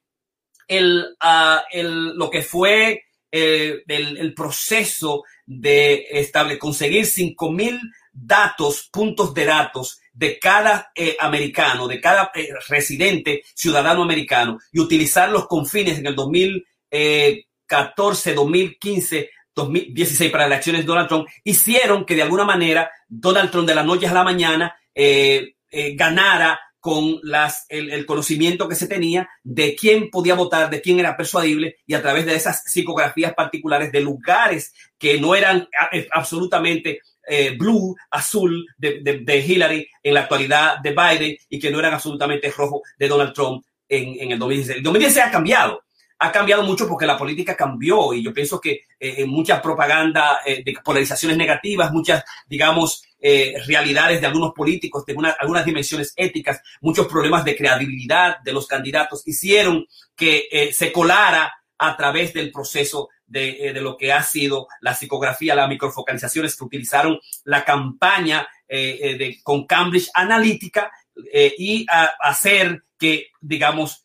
el, 0.67 1.03
uh, 1.23 1.59
el, 1.71 2.15
lo 2.15 2.29
que 2.29 2.43
fue 2.43 3.03
eh, 3.31 3.81
el, 3.87 4.17
el, 4.17 4.33
proceso 4.35 5.23
de 5.47 6.05
estable, 6.11 6.59
conseguir 6.59 7.07
5 7.07 7.51
mil 7.51 7.79
datos, 8.11 8.87
puntos 8.91 9.33
de 9.33 9.45
datos 9.45 9.99
de 10.13 10.39
cada 10.39 10.91
eh, 10.95 11.17
americano, 11.19 11.87
de 11.87 11.99
cada 11.99 12.31
eh, 12.35 12.49
residente 12.69 13.43
ciudadano 13.55 14.03
americano 14.03 14.59
y 14.71 14.79
utilizarlos 14.79 15.47
con 15.47 15.65
fines 15.65 15.97
en 15.99 16.07
el 16.07 16.15
2014, 16.15 18.33
2015, 18.33 19.29
2016 19.55 20.31
para 20.31 20.43
las 20.43 20.53
elecciones 20.53 20.81
de 20.81 20.87
Donald 20.87 21.07
Trump, 21.07 21.27
hicieron 21.43 22.05
que 22.05 22.15
de 22.15 22.21
alguna 22.21 22.45
manera 22.45 22.91
Donald 23.07 23.51
Trump 23.51 23.67
de 23.67 23.75
la 23.75 23.83
noche 23.83 24.07
a 24.07 24.13
la 24.13 24.23
mañana 24.23 24.75
eh, 24.93 25.55
eh, 25.69 25.95
ganara 25.95 26.59
con 26.79 27.19
las, 27.23 27.65
el, 27.69 28.05
conocimiento 28.05 28.67
que 28.67 28.75
se 28.75 28.87
tenía 28.87 29.29
de 29.41 29.73
quién 29.73 30.09
podía 30.09 30.35
votar, 30.35 30.69
de 30.69 30.81
quién 30.81 30.99
era 30.99 31.15
persuadible 31.15 31.77
y 31.87 31.93
a 31.93 32.01
través 32.01 32.25
de 32.25 32.35
esas 32.35 32.63
psicografías 32.65 33.33
particulares 33.33 33.89
de 33.93 34.01
lugares 34.01 34.73
que 34.97 35.19
no 35.19 35.33
eran 35.33 35.69
absolutamente 36.11 36.99
eh, 37.27 37.55
blue, 37.57 37.95
azul 38.11 38.65
de, 38.77 39.01
de, 39.01 39.39
Hillary 39.39 39.87
en 40.01 40.13
la 40.13 40.21
actualidad 40.21 40.79
de 40.79 40.91
Biden 40.91 41.37
y 41.49 41.59
que 41.59 41.71
no 41.71 41.79
eran 41.79 41.93
absolutamente 41.93 42.51
rojo 42.51 42.81
de 42.97 43.07
Donald 43.07 43.33
Trump 43.33 43.63
en, 43.87 44.15
en 44.19 44.31
el 44.31 44.39
2016. 44.39 44.77
El 44.77 44.83
2016 44.83 45.25
ha 45.25 45.31
cambiado, 45.31 45.83
ha 46.23 46.31
cambiado 46.31 46.63
mucho 46.63 46.87
porque 46.87 47.05
la 47.05 47.17
política 47.17 47.55
cambió 47.55 48.13
y 48.13 48.23
yo 48.23 48.33
pienso 48.33 48.59
que 48.61 48.85
eh, 48.97 49.25
mucha 49.25 49.61
propaganda 49.61 50.39
eh, 50.45 50.63
de 50.63 50.73
polarizaciones 50.83 51.37
negativas, 51.37 51.91
muchas, 51.91 52.23
digamos, 52.47 53.03
eh, 53.19 53.55
realidades 53.67 54.21
de 54.21 54.27
algunos 54.27 54.53
políticos, 54.53 55.05
de 55.05 55.13
una, 55.13 55.31
algunas 55.31 55.65
dimensiones 55.65 56.13
éticas, 56.15 56.61
muchos 56.79 57.07
problemas 57.07 57.43
de 57.43 57.55
credibilidad 57.57 58.39
de 58.39 58.53
los 58.53 58.67
candidatos 58.67 59.27
hicieron 59.27 59.85
que 60.15 60.71
se 60.73 60.91
colara 60.91 61.53
a 61.77 61.97
través 61.97 62.33
del 62.33 62.51
proceso 62.51 63.09
de, 63.25 63.67
eh, 63.67 63.73
de, 63.73 63.81
lo 63.81 63.97
que 63.97 64.11
ha 64.11 64.23
sido 64.23 64.67
la 64.81 64.93
psicografía, 64.93 65.55
las 65.55 65.69
microfocalizaciones 65.69 66.55
que 66.55 66.63
utilizaron 66.63 67.19
la 67.45 67.63
campaña 67.63 68.47
eh, 68.67 69.15
de, 69.17 69.39
con 69.43 69.65
Cambridge 69.65 70.09
Analytica 70.13 70.91
eh, 71.31 71.53
y 71.57 71.85
hacer 72.19 72.83
que, 72.97 73.27
digamos, 73.39 74.01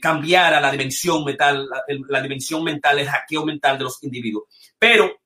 cambiara 0.00 0.60
la 0.60 0.72
dimensión 0.72 1.24
mental, 1.24 1.68
la, 1.68 1.82
la, 2.08 2.20
dimensión 2.20 2.64
mental, 2.64 2.98
el 2.98 3.08
hackeo 3.08 3.44
mental 3.44 3.78
de 3.78 3.84
los 3.84 4.02
individuos. 4.02 4.44
Pero 4.76 5.22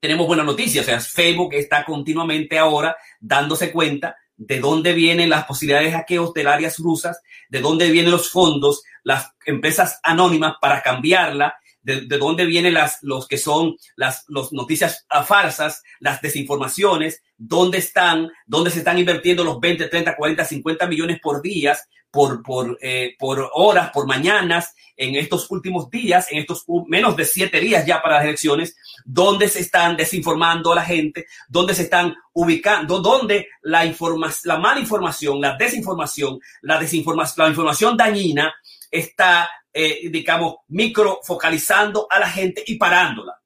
tenemos 0.00 0.26
buenas 0.26 0.46
noticias, 0.46 0.84
o 0.84 0.88
sea, 0.88 1.00
Facebook 1.00 1.52
está 1.52 1.84
continuamente 1.84 2.58
ahora 2.58 2.96
dándose 3.20 3.70
cuenta 3.70 4.16
de 4.36 4.60
dónde 4.60 4.92
vienen 4.92 5.30
las 5.30 5.44
posibilidades 5.44 5.90
de 5.90 5.98
hackeos 5.98 6.32
del 6.34 6.48
áreas 6.48 6.78
rusas, 6.78 7.20
de 7.48 7.60
dónde 7.60 7.90
vienen 7.90 8.12
los 8.12 8.30
fondos, 8.30 8.82
las 9.02 9.32
empresas 9.46 9.98
anónimas 10.02 10.56
para 10.60 10.82
cambiarla, 10.82 11.56
de, 11.86 12.00
de 12.00 12.18
dónde 12.18 12.44
vienen 12.44 12.74
las, 12.74 12.98
los 13.02 13.28
que 13.28 13.38
son 13.38 13.76
las 13.94 14.24
los 14.26 14.52
noticias 14.52 15.06
farsas, 15.24 15.84
las 16.00 16.20
desinformaciones, 16.20 17.22
dónde 17.38 17.78
están, 17.78 18.28
dónde 18.44 18.70
se 18.70 18.78
están 18.78 18.98
invirtiendo 18.98 19.44
los 19.44 19.60
20, 19.60 19.86
30, 19.86 20.16
40, 20.16 20.44
50 20.44 20.86
millones 20.88 21.20
por 21.22 21.40
días, 21.40 21.88
por, 22.10 22.42
por, 22.42 22.76
eh, 22.82 23.14
por 23.18 23.50
horas, 23.54 23.90
por 23.92 24.06
mañanas, 24.06 24.74
en 24.96 25.14
estos 25.14 25.48
últimos 25.50 25.88
días, 25.90 26.26
en 26.32 26.38
estos 26.38 26.64
menos 26.88 27.14
de 27.14 27.24
siete 27.24 27.60
días 27.60 27.86
ya 27.86 28.02
para 28.02 28.16
las 28.16 28.24
elecciones, 28.24 28.76
dónde 29.04 29.48
se 29.48 29.60
están 29.60 29.96
desinformando 29.96 30.72
a 30.72 30.76
la 30.76 30.84
gente, 30.84 31.26
dónde 31.48 31.74
se 31.74 31.82
están 31.82 32.16
ubicando, 32.32 32.98
dónde 33.00 33.48
la, 33.62 33.84
información, 33.84 34.40
la 34.44 34.58
mala 34.58 34.80
información, 34.80 35.40
la 35.40 35.56
desinformación, 35.56 36.40
la 36.62 36.80
desinformación, 36.80 37.44
la 37.44 37.50
información 37.50 37.96
dañina 37.96 38.54
está, 38.90 39.48
eh, 39.78 40.08
digamos, 40.08 40.56
microfocalizando 40.68 42.06
a 42.10 42.18
la 42.18 42.30
gente 42.30 42.64
y 42.66 42.76
parándola. 42.76 43.42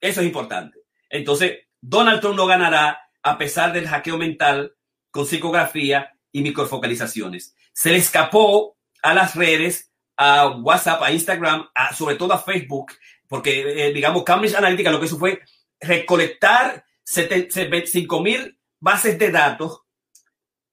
Eso 0.00 0.22
es 0.22 0.26
importante. 0.26 0.80
Entonces, 1.08 1.68
Donald 1.80 2.20
Trump 2.20 2.36
no 2.36 2.46
ganará 2.46 2.98
a 3.22 3.38
pesar 3.38 3.72
del 3.72 3.86
hackeo 3.86 4.18
mental 4.18 4.74
con 5.12 5.26
psicografía 5.26 6.12
y 6.32 6.42
microfocalizaciones. 6.42 7.54
Se 7.72 7.90
le 7.90 7.98
escapó 7.98 8.76
a 9.04 9.14
las 9.14 9.36
redes, 9.36 9.92
a 10.16 10.48
WhatsApp, 10.48 11.00
a 11.00 11.12
Instagram, 11.12 11.68
sobre 11.96 12.16
todo 12.16 12.34
a 12.34 12.42
Facebook, 12.42 12.92
porque, 13.28 13.86
eh, 13.86 13.92
digamos, 13.92 14.24
Cambridge 14.24 14.56
Analytica 14.56 14.90
lo 14.90 14.98
que 14.98 15.06
hizo 15.06 15.16
fue 15.16 15.40
recolectar 15.78 16.84
5 17.04 18.20
mil 18.20 18.58
bases 18.80 19.16
de 19.16 19.30
datos, 19.30 19.82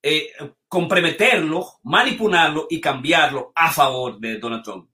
eh, 0.01 0.31
comprometerlo, 0.67 1.79
manipularlo 1.83 2.67
y 2.69 2.79
cambiarlo 2.79 3.51
a 3.55 3.71
favor 3.71 4.19
de 4.19 4.37
Donald 4.37 4.63
Trump, 4.63 4.89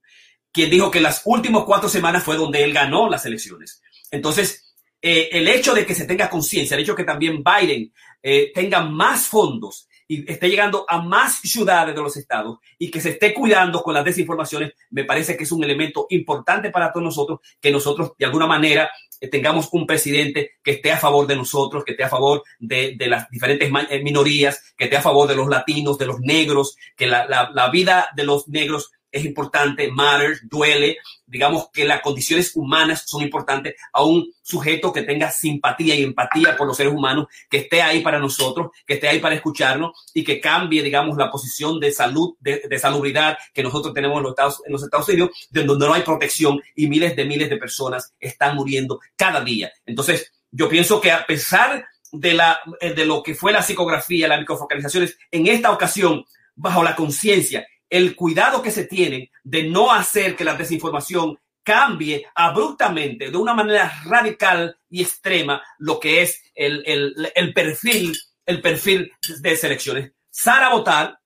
quien 0.52 0.70
dijo 0.70 0.90
que 0.90 1.00
las 1.00 1.22
últimas 1.24 1.64
cuatro 1.64 1.88
semanas 1.88 2.22
fue 2.22 2.36
donde 2.36 2.62
él 2.62 2.72
ganó 2.72 3.08
las 3.08 3.26
elecciones. 3.26 3.82
Entonces, 4.10 4.74
eh, 5.02 5.28
el 5.32 5.48
hecho 5.48 5.74
de 5.74 5.84
que 5.84 5.94
se 5.94 6.06
tenga 6.06 6.30
conciencia, 6.30 6.76
el 6.76 6.82
hecho 6.82 6.92
de 6.92 6.98
que 6.98 7.04
también 7.04 7.42
Biden 7.42 7.92
eh, 8.22 8.52
tenga 8.54 8.80
más 8.80 9.28
fondos 9.28 9.88
y 10.06 10.30
esté 10.30 10.48
llegando 10.48 10.84
a 10.88 11.00
más 11.00 11.40
ciudades 11.40 11.94
de 11.94 12.02
los 12.02 12.16
estados 12.16 12.58
y 12.78 12.90
que 12.90 13.00
se 13.00 13.10
esté 13.10 13.32
cuidando 13.32 13.82
con 13.82 13.94
las 13.94 14.04
desinformaciones, 14.04 14.72
me 14.90 15.04
parece 15.04 15.36
que 15.36 15.44
es 15.44 15.52
un 15.52 15.64
elemento 15.64 16.06
importante 16.10 16.70
para 16.70 16.92
todos 16.92 17.04
nosotros, 17.04 17.40
que 17.60 17.70
nosotros 17.70 18.12
de 18.18 18.26
alguna 18.26 18.46
manera 18.46 18.90
eh, 19.20 19.28
tengamos 19.28 19.68
un 19.72 19.86
presidente 19.86 20.52
que 20.62 20.72
esté 20.72 20.92
a 20.92 20.98
favor 20.98 21.26
de 21.26 21.36
nosotros, 21.36 21.84
que 21.84 21.92
esté 21.92 22.04
a 22.04 22.08
favor 22.08 22.42
de, 22.58 22.96
las 22.98 23.28
diferentes 23.30 23.70
minorías, 24.02 24.74
que 24.76 24.84
esté 24.84 24.96
a 24.96 25.02
favor 25.02 25.28
de 25.28 25.36
los 25.36 25.48
latinos, 25.48 25.98
de 25.98 26.06
los 26.06 26.20
negros, 26.20 26.76
que 26.96 27.06
la, 27.06 27.26
la 27.26 27.70
vida 27.70 28.08
de 28.14 28.24
los 28.24 28.48
negros 28.48 28.92
es 29.14 29.24
importante, 29.24 29.90
matters, 29.92 30.40
duele, 30.42 30.98
digamos 31.24 31.68
que 31.72 31.84
las 31.84 32.02
condiciones 32.02 32.50
humanas 32.56 33.04
son 33.06 33.22
importantes 33.22 33.76
a 33.92 34.02
un 34.02 34.28
sujeto 34.42 34.92
que 34.92 35.02
tenga 35.02 35.30
simpatía 35.30 35.94
y 35.94 36.02
empatía 36.02 36.56
por 36.56 36.66
los 36.66 36.76
seres 36.76 36.92
humanos, 36.92 37.28
que 37.48 37.58
esté 37.58 37.80
ahí 37.80 38.00
para 38.00 38.18
nosotros, 38.18 38.72
que 38.84 38.94
esté 38.94 39.08
ahí 39.08 39.20
para 39.20 39.36
escucharnos 39.36 39.92
y 40.12 40.24
que 40.24 40.40
cambie, 40.40 40.82
digamos, 40.82 41.16
la 41.16 41.30
posición 41.30 41.78
de 41.78 41.92
salud, 41.92 42.34
de, 42.40 42.76
salubridad 42.76 43.38
que 43.52 43.62
nosotros 43.62 43.94
tenemos 43.94 44.16
en 44.16 44.24
los, 44.24 44.32
Estados, 44.32 44.62
en 44.66 44.72
los 44.72 44.82
Estados 44.82 45.08
Unidos, 45.08 45.30
de 45.48 45.62
donde 45.62 45.86
no 45.86 45.94
hay 45.94 46.02
protección 46.02 46.60
y 46.74 46.88
miles 46.88 47.14
de 47.14 47.24
miles 47.24 47.48
de 47.48 47.56
personas 47.56 48.12
están 48.18 48.56
muriendo 48.56 48.98
cada 49.14 49.40
día. 49.42 49.72
Entonces, 49.86 50.32
yo 50.50 50.68
pienso 50.68 51.00
que 51.00 51.12
a 51.12 51.24
pesar 51.24 51.86
de, 52.10 52.34
la, 52.34 52.58
de 52.80 53.04
lo 53.06 53.22
que 53.22 53.36
fue 53.36 53.52
la 53.52 53.62
psicografía, 53.62 54.26
las 54.26 54.40
microfocalizaciones, 54.40 55.16
en 55.30 55.46
esta 55.46 55.70
ocasión, 55.70 56.24
bajo 56.56 56.82
la 56.82 56.96
conciencia 56.96 57.64
el 57.94 58.16
cuidado 58.16 58.60
que 58.60 58.72
se 58.72 58.86
tiene 58.86 59.30
de 59.44 59.70
no 59.70 59.92
hacer 59.92 60.34
que 60.34 60.42
la 60.42 60.56
desinformación 60.56 61.38
cambie 61.62 62.26
abruptamente, 62.34 63.30
de 63.30 63.36
una 63.36 63.54
manera 63.54 64.02
radical 64.04 64.76
y 64.90 65.00
extrema, 65.00 65.62
lo 65.78 66.00
que 66.00 66.22
es 66.22 66.42
el, 66.56 67.14
perfil, 67.54 68.18
el 68.46 68.60
perfil 68.60 69.12
de 69.40 69.56
selecciones. 69.56 70.10
Sara 70.28 70.70
votar, 70.70 71.20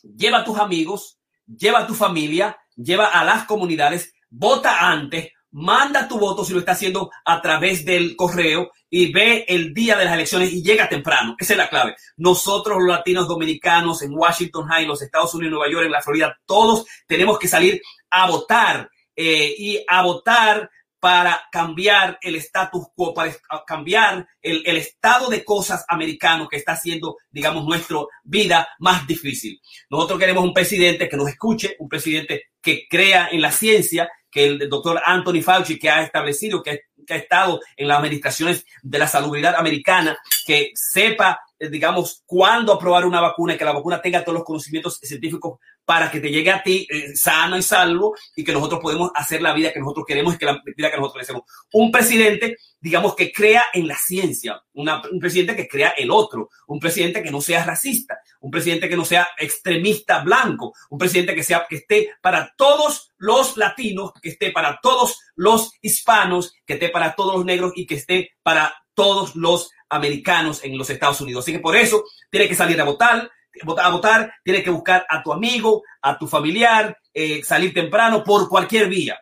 lleva 0.00 0.38
a 0.38 0.44
tus 0.44 0.60
amigos, 0.60 1.18
lleva 1.44 1.80
a 1.80 1.86
tu 1.88 1.94
familia, 1.94 2.56
lleva 2.76 3.06
a 3.08 3.24
las 3.24 3.44
comunidades, 3.44 4.14
vota 4.30 4.88
antes, 4.88 5.32
manda 5.56 6.06
tu 6.06 6.18
voto 6.18 6.44
si 6.44 6.52
lo 6.52 6.58
está 6.58 6.72
haciendo 6.72 7.10
a 7.24 7.40
través 7.40 7.82
del 7.84 8.14
correo 8.14 8.72
y 8.90 9.10
ve 9.10 9.46
el 9.48 9.72
día 9.72 9.96
de 9.96 10.04
las 10.04 10.12
elecciones 10.12 10.52
y 10.52 10.62
llega 10.62 10.88
temprano. 10.88 11.34
Esa 11.38 11.54
es 11.54 11.58
la 11.58 11.70
clave. 11.70 11.96
Nosotros 12.18 12.76
los 12.78 12.94
latinos 12.94 13.26
dominicanos 13.26 14.02
en 14.02 14.12
Washington 14.12 14.66
High, 14.68 14.82
en 14.82 14.88
los 14.88 15.00
Estados 15.00 15.32
Unidos, 15.34 15.48
en 15.48 15.54
Nueva 15.54 15.72
York, 15.72 15.86
en 15.86 15.92
la 15.92 16.02
Florida, 16.02 16.38
todos 16.44 16.84
tenemos 17.06 17.38
que 17.38 17.48
salir 17.48 17.80
a 18.10 18.30
votar 18.30 18.90
eh, 19.14 19.54
y 19.56 19.82
a 19.88 20.02
votar 20.02 20.70
para 21.00 21.40
cambiar 21.50 22.18
el 22.20 22.34
status 22.36 22.88
quo, 22.94 23.14
para 23.14 23.34
cambiar 23.66 24.26
el, 24.42 24.62
el, 24.66 24.76
estado 24.76 25.30
de 25.30 25.44
cosas 25.44 25.84
americano 25.88 26.48
que 26.48 26.56
está 26.56 26.72
haciendo, 26.72 27.16
digamos, 27.30 27.64
nuestra 27.64 27.98
vida 28.24 28.68
más 28.78 29.06
difícil. 29.06 29.60
Nosotros 29.88 30.18
queremos 30.18 30.44
un 30.44 30.52
presidente 30.52 31.08
que 31.08 31.16
nos 31.16 31.28
escuche, 31.28 31.76
un 31.78 31.88
presidente 31.88 32.44
que 32.60 32.86
crea 32.88 33.28
en 33.30 33.40
la 33.40 33.52
ciencia, 33.52 34.10
que 34.36 34.44
el 34.44 34.68
doctor 34.68 35.00
Anthony 35.02 35.40
Fauci, 35.42 35.78
que 35.78 35.88
ha 35.88 36.02
establecido, 36.02 36.62
que, 36.62 36.82
ha 37.08 37.16
estado 37.16 37.60
en 37.74 37.88
las 37.88 37.98
administraciones 38.00 38.66
de 38.82 38.98
la 38.98 39.06
salubridad 39.06 39.54
americana, 39.56 40.18
que 40.44 40.72
sepa, 40.74 41.40
eh, 41.58 41.70
digamos, 41.70 42.22
cuándo 42.26 42.74
aprobar 42.74 43.06
una 43.06 43.22
vacuna 43.22 43.54
y 43.54 43.56
que 43.56 43.64
la 43.64 43.72
vacuna 43.72 44.02
tenga 44.02 44.22
todos 44.22 44.34
los 44.34 44.44
conocimientos 44.44 44.98
científicos 45.00 45.58
para 45.86 46.10
que 46.10 46.20
te 46.20 46.30
llegue 46.30 46.50
a 46.50 46.62
ti 46.62 46.86
eh, 46.90 47.16
sano 47.16 47.56
y 47.56 47.62
salvo 47.62 48.14
y 48.34 48.44
que 48.44 48.52
nosotros 48.52 48.80
podemos 48.82 49.10
hacer 49.14 49.40
la 49.40 49.54
vida 49.54 49.72
que 49.72 49.78
nosotros 49.78 50.04
queremos 50.06 50.34
y 50.34 50.38
que 50.38 50.44
la 50.44 50.60
vida 50.76 50.90
que 50.90 50.96
nosotros 50.96 51.22
deseamos. 51.22 51.44
Un 51.72 51.92
presidente, 51.92 52.56
digamos, 52.80 53.14
que 53.14 53.32
crea 53.32 53.66
en 53.72 53.86
la 53.86 53.96
ciencia, 53.96 54.60
un 54.74 55.20
presidente 55.20 55.54
que 55.54 55.68
crea 55.68 55.90
el 55.90 56.10
otro, 56.10 56.50
un 56.66 56.80
presidente 56.80 57.22
que 57.22 57.30
no 57.30 57.40
sea 57.40 57.64
racista, 57.64 58.18
un 58.40 58.50
presidente 58.50 58.88
que 58.88 58.96
no 58.96 59.04
sea 59.04 59.28
extremista 59.38 60.24
blanco, 60.24 60.74
un 60.90 60.98
presidente 60.98 61.36
que 61.36 61.44
sea 61.44 61.64
que 61.68 61.76
esté 61.76 62.10
para 62.20 62.52
todos 62.56 63.12
los 63.16 63.56
latinos, 63.56 64.10
que 64.20 64.30
esté 64.30 64.50
para 64.50 64.80
todos 64.82 65.20
los 65.36 65.72
hispanos, 65.80 66.52
que 66.66 66.74
esté 66.74 66.88
para 66.88 67.14
todos 67.14 67.36
los 67.36 67.44
negros 67.44 67.72
y 67.76 67.86
que 67.86 67.94
esté 67.94 68.32
para 68.42 68.74
todos 68.94 69.36
los 69.36 69.70
americanos 69.88 70.64
en 70.64 70.76
los 70.76 70.90
Estados 70.90 71.20
Unidos. 71.20 71.44
Así 71.44 71.52
que 71.52 71.60
por 71.60 71.76
eso 71.76 72.02
tiene 72.28 72.48
que 72.48 72.56
salir 72.56 72.80
a 72.80 72.84
votar, 72.84 73.30
a 73.78 73.90
votar, 73.90 74.32
tienes 74.42 74.62
que 74.62 74.70
buscar 74.70 75.06
a 75.08 75.22
tu 75.22 75.32
amigo, 75.32 75.82
a 76.02 76.18
tu 76.18 76.26
familiar, 76.26 76.96
eh, 77.12 77.42
salir 77.42 77.72
temprano 77.72 78.22
por 78.24 78.48
cualquier 78.48 78.88
vía. 78.88 79.18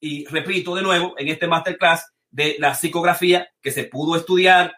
Y 0.00 0.24
repito 0.26 0.74
de 0.74 0.82
nuevo, 0.82 1.14
en 1.18 1.28
este 1.28 1.46
masterclass 1.46 2.06
de 2.30 2.56
la 2.58 2.74
psicografía 2.74 3.48
que 3.60 3.70
se 3.70 3.84
pudo 3.84 4.16
estudiar, 4.16 4.74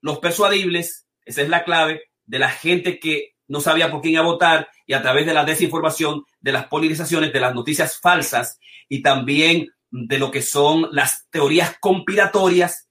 los 0.00 0.18
persuadibles, 0.18 1.06
esa 1.24 1.42
es 1.42 1.48
la 1.48 1.64
clave 1.64 2.02
de 2.26 2.38
la 2.38 2.50
gente 2.50 2.98
que 2.98 3.34
no 3.48 3.60
sabía 3.60 3.90
por 3.90 4.02
quién 4.02 4.22
votar 4.22 4.68
y 4.86 4.92
a 4.92 5.02
través 5.02 5.26
de 5.26 5.34
la 5.34 5.44
desinformación, 5.44 6.24
de 6.40 6.52
las 6.52 6.66
polarizaciones, 6.66 7.32
de 7.32 7.40
las 7.40 7.54
noticias 7.54 7.98
falsas 7.98 8.58
y 8.88 9.02
también 9.02 9.68
de 9.90 10.18
lo 10.18 10.30
que 10.30 10.42
son 10.42 10.88
las 10.92 11.28
teorías 11.30 11.76
conspiratorias, 11.80 12.88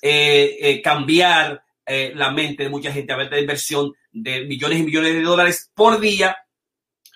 eh, 0.00 0.56
eh, 0.60 0.82
cambiar 0.82 1.62
la 2.14 2.30
mente 2.30 2.64
de 2.64 2.68
mucha 2.68 2.92
gente 2.92 3.12
a 3.12 3.16
ver 3.16 3.30
de 3.30 3.40
inversión 3.40 3.94
de 4.12 4.44
millones 4.44 4.80
y 4.80 4.82
millones 4.82 5.14
de 5.14 5.22
dólares 5.22 5.70
por 5.74 6.00
día 6.00 6.36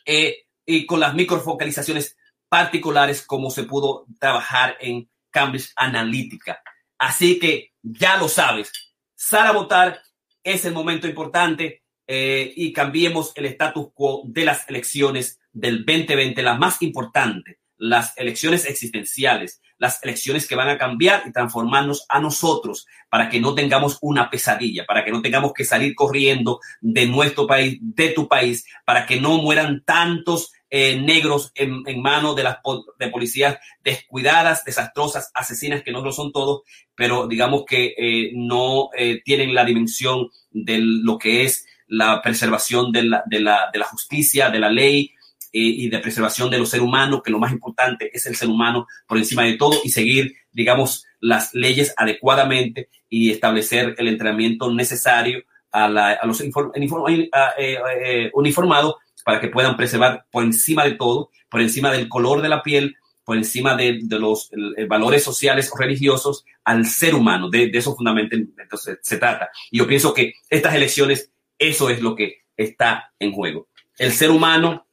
eh, 0.05 0.45
y 0.65 0.87
con 0.87 1.01
las 1.01 1.15
microfocalizaciones 1.15 2.17
particulares 2.49 3.23
como 3.23 3.51
se 3.51 3.65
pudo 3.65 4.07
trabajar 4.19 4.77
en 4.81 5.11
Cambridge 5.31 5.73
Analytica. 5.77 6.63
Así 6.99 7.39
que 7.39 7.73
ya 7.83 8.17
lo 8.17 8.29
sabes, 8.29 8.71
Sara 9.15 9.53
votar 9.53 10.01
es 10.43 10.65
el 10.65 10.73
momento 10.73 11.07
importante 11.07 11.83
eh, 12.07 12.53
y 12.57 12.73
cambiemos 12.73 13.33
el 13.37 13.47
status 13.47 13.89
quo 13.95 14.23
de 14.27 14.45
las 14.45 14.69
elecciones 14.69 15.41
del 15.53 15.85
2020, 15.85 16.43
la 16.43 16.55
más 16.55 16.83
importante, 16.83 17.59
las 17.83 18.17
elecciones 18.17 18.65
existenciales, 18.65 19.61
las 19.77 20.01
elecciones 20.05 20.47
que 20.47 20.55
van 20.55 20.69
a 20.69 20.79
cambiar 20.79 21.25
y 21.27 21.33
transformarnos 21.33 22.07
a 22.09 22.21
nosotros 22.21 22.87
para 23.11 23.29
que 23.29 23.41
no 23.41 23.57
tengamos 23.57 23.99
una 24.03 24.31
pesadilla, 24.31 24.85
para 24.87 25.05
que 25.05 25.11
no 25.11 25.21
tengamos 25.21 25.53
que 25.53 25.65
salir 25.65 25.97
corriendo 25.97 26.61
de 26.81 27.07
nuestro 27.07 27.45
país, 27.45 27.79
de 27.81 28.11
tu 28.11 28.29
país, 28.29 28.65
para 28.85 29.05
que 29.05 29.21
no 29.21 29.39
mueran 29.39 29.83
tantos 29.85 30.53
eh, 30.71 30.97
negros 31.01 31.51
en, 31.57 31.83
manos 32.01 32.37
de 32.37 32.45
las 32.45 32.59
de 33.01 33.09
policías 33.09 33.59
descuidadas, 33.83 34.65
desastrosas, 34.65 35.33
asesinas, 35.35 35.83
que 35.83 35.91
no 35.91 36.03
lo 36.03 36.13
son 36.13 36.31
todos, 36.31 36.63
pero 36.95 37.27
digamos 37.27 37.65
que 37.67 37.97
eh, 37.99 38.31
no 38.35 38.91
eh, 38.97 39.23
tienen 39.25 39.57
la 39.57 39.65
dimensión 39.65 40.29
de 40.53 40.79
lo 40.79 41.19
que 41.19 41.43
es 41.43 41.67
la 41.89 42.23
preservación 42.23 42.93
de 42.93 43.03
la, 43.03 43.25
de 43.27 43.41
la, 43.41 43.71
de 43.73 43.81
la 43.81 43.87
justicia, 43.87 44.51
de 44.51 44.61
la 44.61 44.71
ley, 44.71 45.13
y 45.53 45.89
de 45.91 45.99
preservación 45.99 46.51
de 46.51 46.59
los 46.59 46.71
seres 46.71 46.85
humanos, 46.85 47.21
que 47.23 47.31
lo 47.31 47.39
más 47.39 47.53
importante 47.53 48.11
es 48.13 48.25
el 48.27 48.37
ser 48.37 48.49
humano 48.49 48.87
por 49.07 49.19
encima 49.19 49.45
de 49.45 49.59
todo 49.59 49.79
y 49.85 49.91
seguir, 49.91 50.35
digamos, 50.51 51.05
las 51.21 51.55
leyes 51.55 51.93
adecuadamente 51.97 52.89
y 53.09 53.31
establecer 53.31 53.95
el 53.99 54.09
entrenamiento 54.09 54.73
necesario 54.73 55.45
a, 55.71 55.89
los 56.25 56.41
eh, 56.41 57.31
eh, 57.59 58.31
uniformados 58.35 58.97
para 59.25 59.41
que 59.41 59.49
puedan 59.49 59.77
preservar 59.77 60.27
por 60.31 60.45
encima 60.45 60.85
de 60.85 60.93
todo, 60.93 61.31
por 61.51 61.61
encima 61.61 61.91
del 61.91 62.09
color 62.09 62.43
de 62.43 62.49
la 62.49 62.63
piel, 62.63 62.97
por 63.25 63.37
encima 63.37 63.77
de, 63.77 64.01
los 64.09 64.51
valores 64.89 65.23
sociales 65.23 65.71
o 65.73 65.77
religiosos 65.77 66.45
al 66.65 66.87
ser 66.87 67.15
humano. 67.15 67.49
De, 67.49 67.71
eso 67.73 67.95
fundamentalmente 67.95 68.63
entonces, 68.63 68.99
se 69.03 69.17
trata. 69.17 69.51
Y 69.71 69.79
yo 69.79 69.87
pienso 69.87 70.13
que 70.13 70.35
estas 70.51 70.75
elecciones, 70.75 71.31
eso 71.59 71.89
es 71.89 72.03
lo 72.03 72.15
que 72.15 72.43
está 72.57 73.13
en 73.19 73.33
juego. 73.33 73.69
El 73.99 74.13
ser 74.13 74.31
humano, 74.31 74.87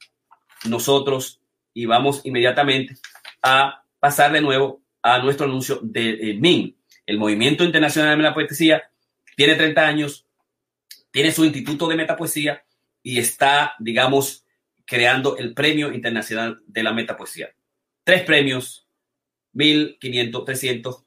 nosotros, 0.65 1.41
y 1.73 1.85
vamos 1.85 2.21
inmediatamente 2.25 2.95
a 3.41 3.83
pasar 3.99 4.31
de 4.31 4.41
nuevo 4.41 4.81
a 5.01 5.19
nuestro 5.19 5.45
anuncio 5.45 5.79
de 5.81 6.37
MIN, 6.39 6.75
el 7.05 7.17
Movimiento 7.17 7.63
Internacional 7.63 8.17
de 8.17 8.23
la 8.23 8.33
Poesía, 8.33 8.83
tiene 9.35 9.55
30 9.55 9.87
años, 9.87 10.25
tiene 11.11 11.31
su 11.31 11.45
instituto 11.45 11.87
de 11.87 11.95
metapoesía 11.95 12.63
y 13.01 13.19
está, 13.19 13.73
digamos, 13.79 14.45
creando 14.85 15.37
el 15.37 15.53
Premio 15.53 15.91
Internacional 15.93 16.61
de 16.67 16.83
la 16.83 16.93
Metapoesía. 16.93 17.49
Tres 18.03 18.23
premios, 18.23 18.85
1500, 19.53 20.45
300, 20.45 21.03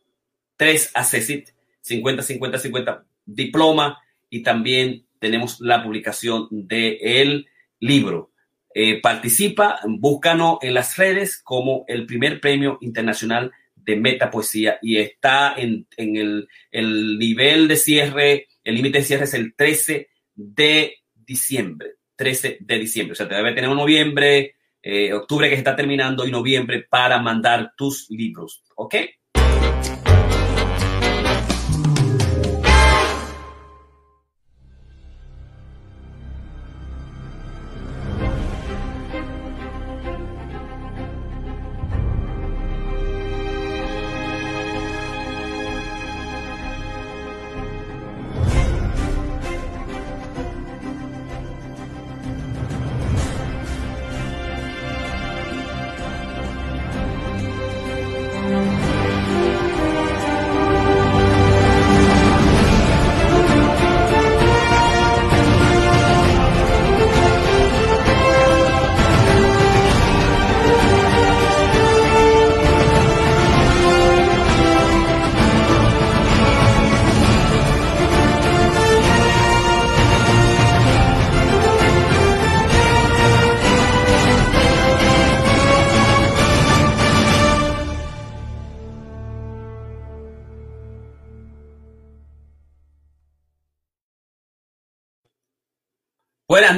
tres 0.57 0.91
ACESIT, 0.95 1.51
50, 1.83 2.23
50, 2.23 2.59
50, 2.59 3.05
diploma 3.27 4.01
y 4.31 4.43
también 4.43 5.07
tenemos 5.19 5.61
la 5.61 5.85
publicación 5.85 6.49
del 6.51 6.99
el 7.01 7.47
libro. 7.79 8.32
Eh, 8.75 9.01
participa, 9.01 9.81
búscanos 9.87 10.59
en 10.63 10.75
las 10.75 10.97
redes 10.97 11.41
como 11.43 11.85
el 11.89 12.07
primer 12.07 12.41
premio 12.41 12.79
internacional 12.81 13.53
de 13.77 13.97
metapoesía 13.97 14.79
y 14.81 14.99
está 14.99 15.55
en, 15.57 15.87
en 15.97 16.17
el, 16.17 16.49
el 16.71 17.19
nivel 17.19 17.69
de 17.69 17.77
cierre, 17.77 18.49
el 18.65 18.77
límite 18.77 18.99
de 18.99 19.05
cierre 19.05 19.25
es 19.25 19.35
el 19.35 19.55
13 19.55 20.09
de 20.35 20.95
diciembre. 21.15 21.95
13 22.17 22.59
de 22.61 22.79
diciembre. 22.79 23.13
O 23.13 23.17
sea, 23.17 23.29
te 23.29 23.35
debe 23.35 23.53
tener 23.53 23.71
noviembre, 23.71 24.55
eh, 24.83 25.13
octubre 25.13 25.49
que 25.49 25.57
se 25.57 25.61
está 25.61 25.77
terminando 25.77 26.27
y 26.27 26.31
noviembre 26.31 26.87
para 26.89 27.21
mandar 27.21 27.73
tus 27.77 28.09
libros. 28.11 28.63
¿Ok? 28.77 28.95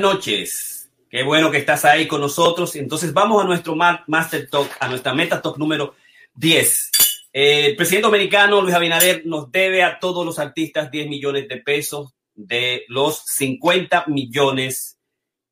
Noches. 0.00 0.90
Qué 1.08 1.22
bueno 1.22 1.50
que 1.50 1.58
estás 1.58 1.84
ahí 1.84 2.08
con 2.08 2.20
nosotros. 2.20 2.74
Entonces 2.76 3.12
vamos 3.12 3.42
a 3.42 3.46
nuestro 3.46 3.76
Master 3.76 4.48
Talk, 4.50 4.70
a 4.80 4.88
nuestra 4.88 5.14
Meta 5.14 5.40
Talk 5.40 5.58
número 5.58 5.94
10. 6.34 6.90
el 7.32 7.76
presidente 7.76 8.06
dominicano 8.06 8.60
Luis 8.60 8.74
Abinader 8.74 9.22
nos 9.24 9.50
debe 9.50 9.82
a 9.82 9.98
todos 9.98 10.26
los 10.26 10.38
artistas 10.38 10.90
10 10.90 11.08
millones 11.08 11.48
de 11.48 11.58
pesos 11.58 12.14
de 12.34 12.84
los 12.88 13.24
50 13.26 14.06
millones 14.08 14.98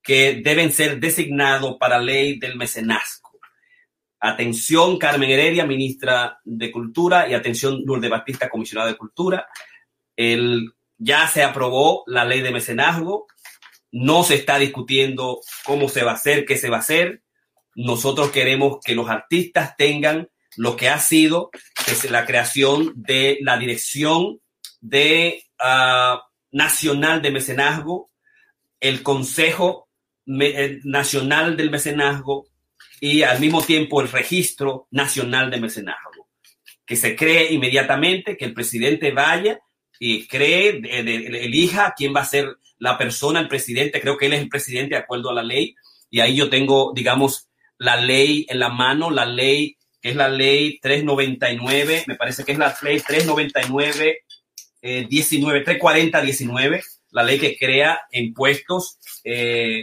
que 0.03 0.41
deben 0.43 0.73
ser 0.73 0.99
designados 0.99 1.77
para 1.79 2.01
ley 2.01 2.39
del 2.39 2.57
mecenazgo. 2.57 3.39
Atención, 4.19 4.99
Carmen 4.99 5.31
Heredia, 5.31 5.65
ministra 5.65 6.41
de 6.45 6.71
Cultura, 6.71 7.29
y 7.29 7.35
atención, 7.35 7.83
Lourdes 7.85 8.11
Batista, 8.11 8.49
comisionada 8.49 8.91
de 8.91 8.97
Cultura. 8.97 9.47
El, 10.17 10.73
ya 10.99 11.27
se 11.29 11.43
aprobó 11.43 12.05
la 12.07 12.25
ley 12.25 12.41
de 12.41 12.53
mecenazgo 12.53 13.27
no 13.93 14.25
se 14.25 14.35
está 14.35 14.59
discutiendo 14.59 15.41
cómo 15.65 15.89
se 15.89 16.03
va 16.03 16.13
a 16.13 16.15
hacer, 16.15 16.45
qué 16.45 16.57
se 16.57 16.71
va 16.71 16.79
a 16.79 16.81
hacer. 16.81 17.23
Nosotros 17.75 18.31
queremos 18.31 18.79
que 18.85 18.95
los 18.95 19.09
artistas 19.09 19.77
tengan 19.77 20.29
lo 20.57 20.77
que 20.77 20.89
ha 20.89 20.99
sido 20.99 21.51
la 22.11 22.27
creación 22.27 22.93
de 22.97 23.39
la 23.43 23.57
dirección 23.59 24.41
de 24.81 25.45
ah, 25.59 26.23
nacional 26.51 27.23
de 27.23 27.31
mecenazgo, 27.31 28.11
el 28.81 29.03
Consejo 29.03 29.89
eh, 30.27 30.81
Nacional 30.85 31.57
del 31.57 31.71
Mecenazgo 31.71 32.47
y 33.01 33.23
al 33.23 33.41
mismo 33.41 33.63
tiempo 33.63 34.01
el 34.01 34.09
Registro 34.09 34.87
Nacional 34.91 35.51
de 35.51 35.61
Mecenazgo, 35.61 36.29
que 36.87 36.97
se 36.97 37.17
cree 37.17 37.53
inmediatamente, 37.53 38.37
que 38.37 38.45
el 38.45 38.55
presidente 38.55 39.11
vaya 39.11 39.61
y 39.99 40.27
cree, 40.27 40.81
elija 41.45 41.95
quién 41.97 42.15
va 42.15 42.21
a 42.21 42.27
ser 42.27 42.57
la 42.83 42.99
persona, 42.99 43.39
el 43.39 43.47
presidente, 43.47 44.01
creo 44.01 44.17
que 44.17 44.27
él 44.27 44.33
es 44.33 44.41
el 44.41 44.49
presidente 44.49 44.97
de 44.97 45.01
acuerdo 45.01 45.31
a 45.31 45.35
la 45.35 45.45
ley, 45.45 45.77
y 46.11 46.19
ahí 46.19 46.35
yo 46.35 46.51
tengo, 46.51 46.93
digamos, 46.93 47.49
la 47.79 47.97
ley 47.97 48.45
en 48.49 48.59
la 48.59 48.71
mano, 48.71 49.09
la 49.13 49.25
ley 49.25 49.77
que 50.01 50.11
es 50.11 50.17
la 50.17 50.29
ley 50.29 50.81
399, 50.81 52.05
me 52.09 52.17
parece 52.17 52.43
que 52.43 52.51
es 52.51 52.59
la 52.59 52.77
ley 52.83 52.99
399, 52.99 54.25
19, 55.09 55.61
340, 55.61 56.23
19, 56.23 56.83
la 57.13 57.23
ley 57.23 57.39
que 57.39 57.57
crea 57.57 58.01
impuestos 58.11 58.99
e 59.23 59.83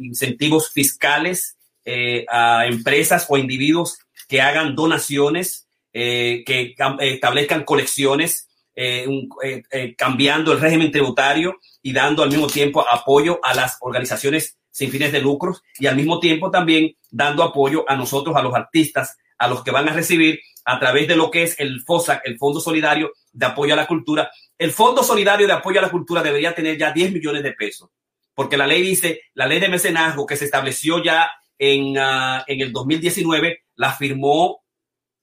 incentivos 0.00 0.70
fiscales 0.70 1.56
eh, 1.86 2.26
a 2.28 2.66
empresas 2.66 3.24
o 3.30 3.38
individuos 3.38 3.98
que 4.28 4.42
hagan 4.42 4.74
donaciones, 4.74 5.68
que 5.90 6.74
establezcan 7.00 7.64
colecciones 7.64 8.45
eh, 8.78 9.06
eh, 9.42 9.62
eh, 9.70 9.94
cambiando 9.96 10.52
el 10.52 10.60
régimen 10.60 10.90
tributario 10.90 11.58
y 11.80 11.94
dando 11.94 12.22
al 12.22 12.28
mismo 12.28 12.46
tiempo 12.46 12.84
apoyo 12.86 13.40
a 13.42 13.54
las 13.54 13.78
organizaciones 13.80 14.58
sin 14.70 14.90
fines 14.90 15.12
de 15.12 15.22
lucros 15.22 15.62
y 15.78 15.86
al 15.86 15.96
mismo 15.96 16.20
tiempo 16.20 16.50
también 16.50 16.94
dando 17.10 17.42
apoyo 17.42 17.86
a 17.88 17.96
nosotros, 17.96 18.36
a 18.36 18.42
los 18.42 18.54
artistas, 18.54 19.16
a 19.38 19.48
los 19.48 19.64
que 19.64 19.70
van 19.70 19.88
a 19.88 19.94
recibir 19.94 20.40
a 20.66 20.78
través 20.78 21.08
de 21.08 21.16
lo 21.16 21.30
que 21.30 21.44
es 21.44 21.58
el 21.58 21.80
FOSAC, 21.80 22.20
el 22.26 22.36
Fondo 22.36 22.60
Solidario 22.60 23.12
de 23.32 23.46
Apoyo 23.46 23.72
a 23.72 23.78
la 23.78 23.86
Cultura. 23.86 24.30
El 24.58 24.72
Fondo 24.72 25.02
Solidario 25.02 25.46
de 25.46 25.54
Apoyo 25.54 25.78
a 25.78 25.84
la 25.84 25.90
Cultura 25.90 26.22
debería 26.22 26.54
tener 26.54 26.76
ya 26.76 26.92
10 26.92 27.12
millones 27.12 27.42
de 27.44 27.52
pesos, 27.52 27.88
porque 28.34 28.58
la 28.58 28.66
ley 28.66 28.82
dice, 28.82 29.22
la 29.32 29.46
ley 29.46 29.58
de 29.58 29.70
mecenazgo 29.70 30.26
que 30.26 30.36
se 30.36 30.44
estableció 30.44 31.02
ya 31.02 31.30
en, 31.58 31.96
uh, 31.96 32.42
en 32.46 32.60
el 32.60 32.74
2019, 32.74 33.60
la 33.76 33.94
firmó 33.94 34.64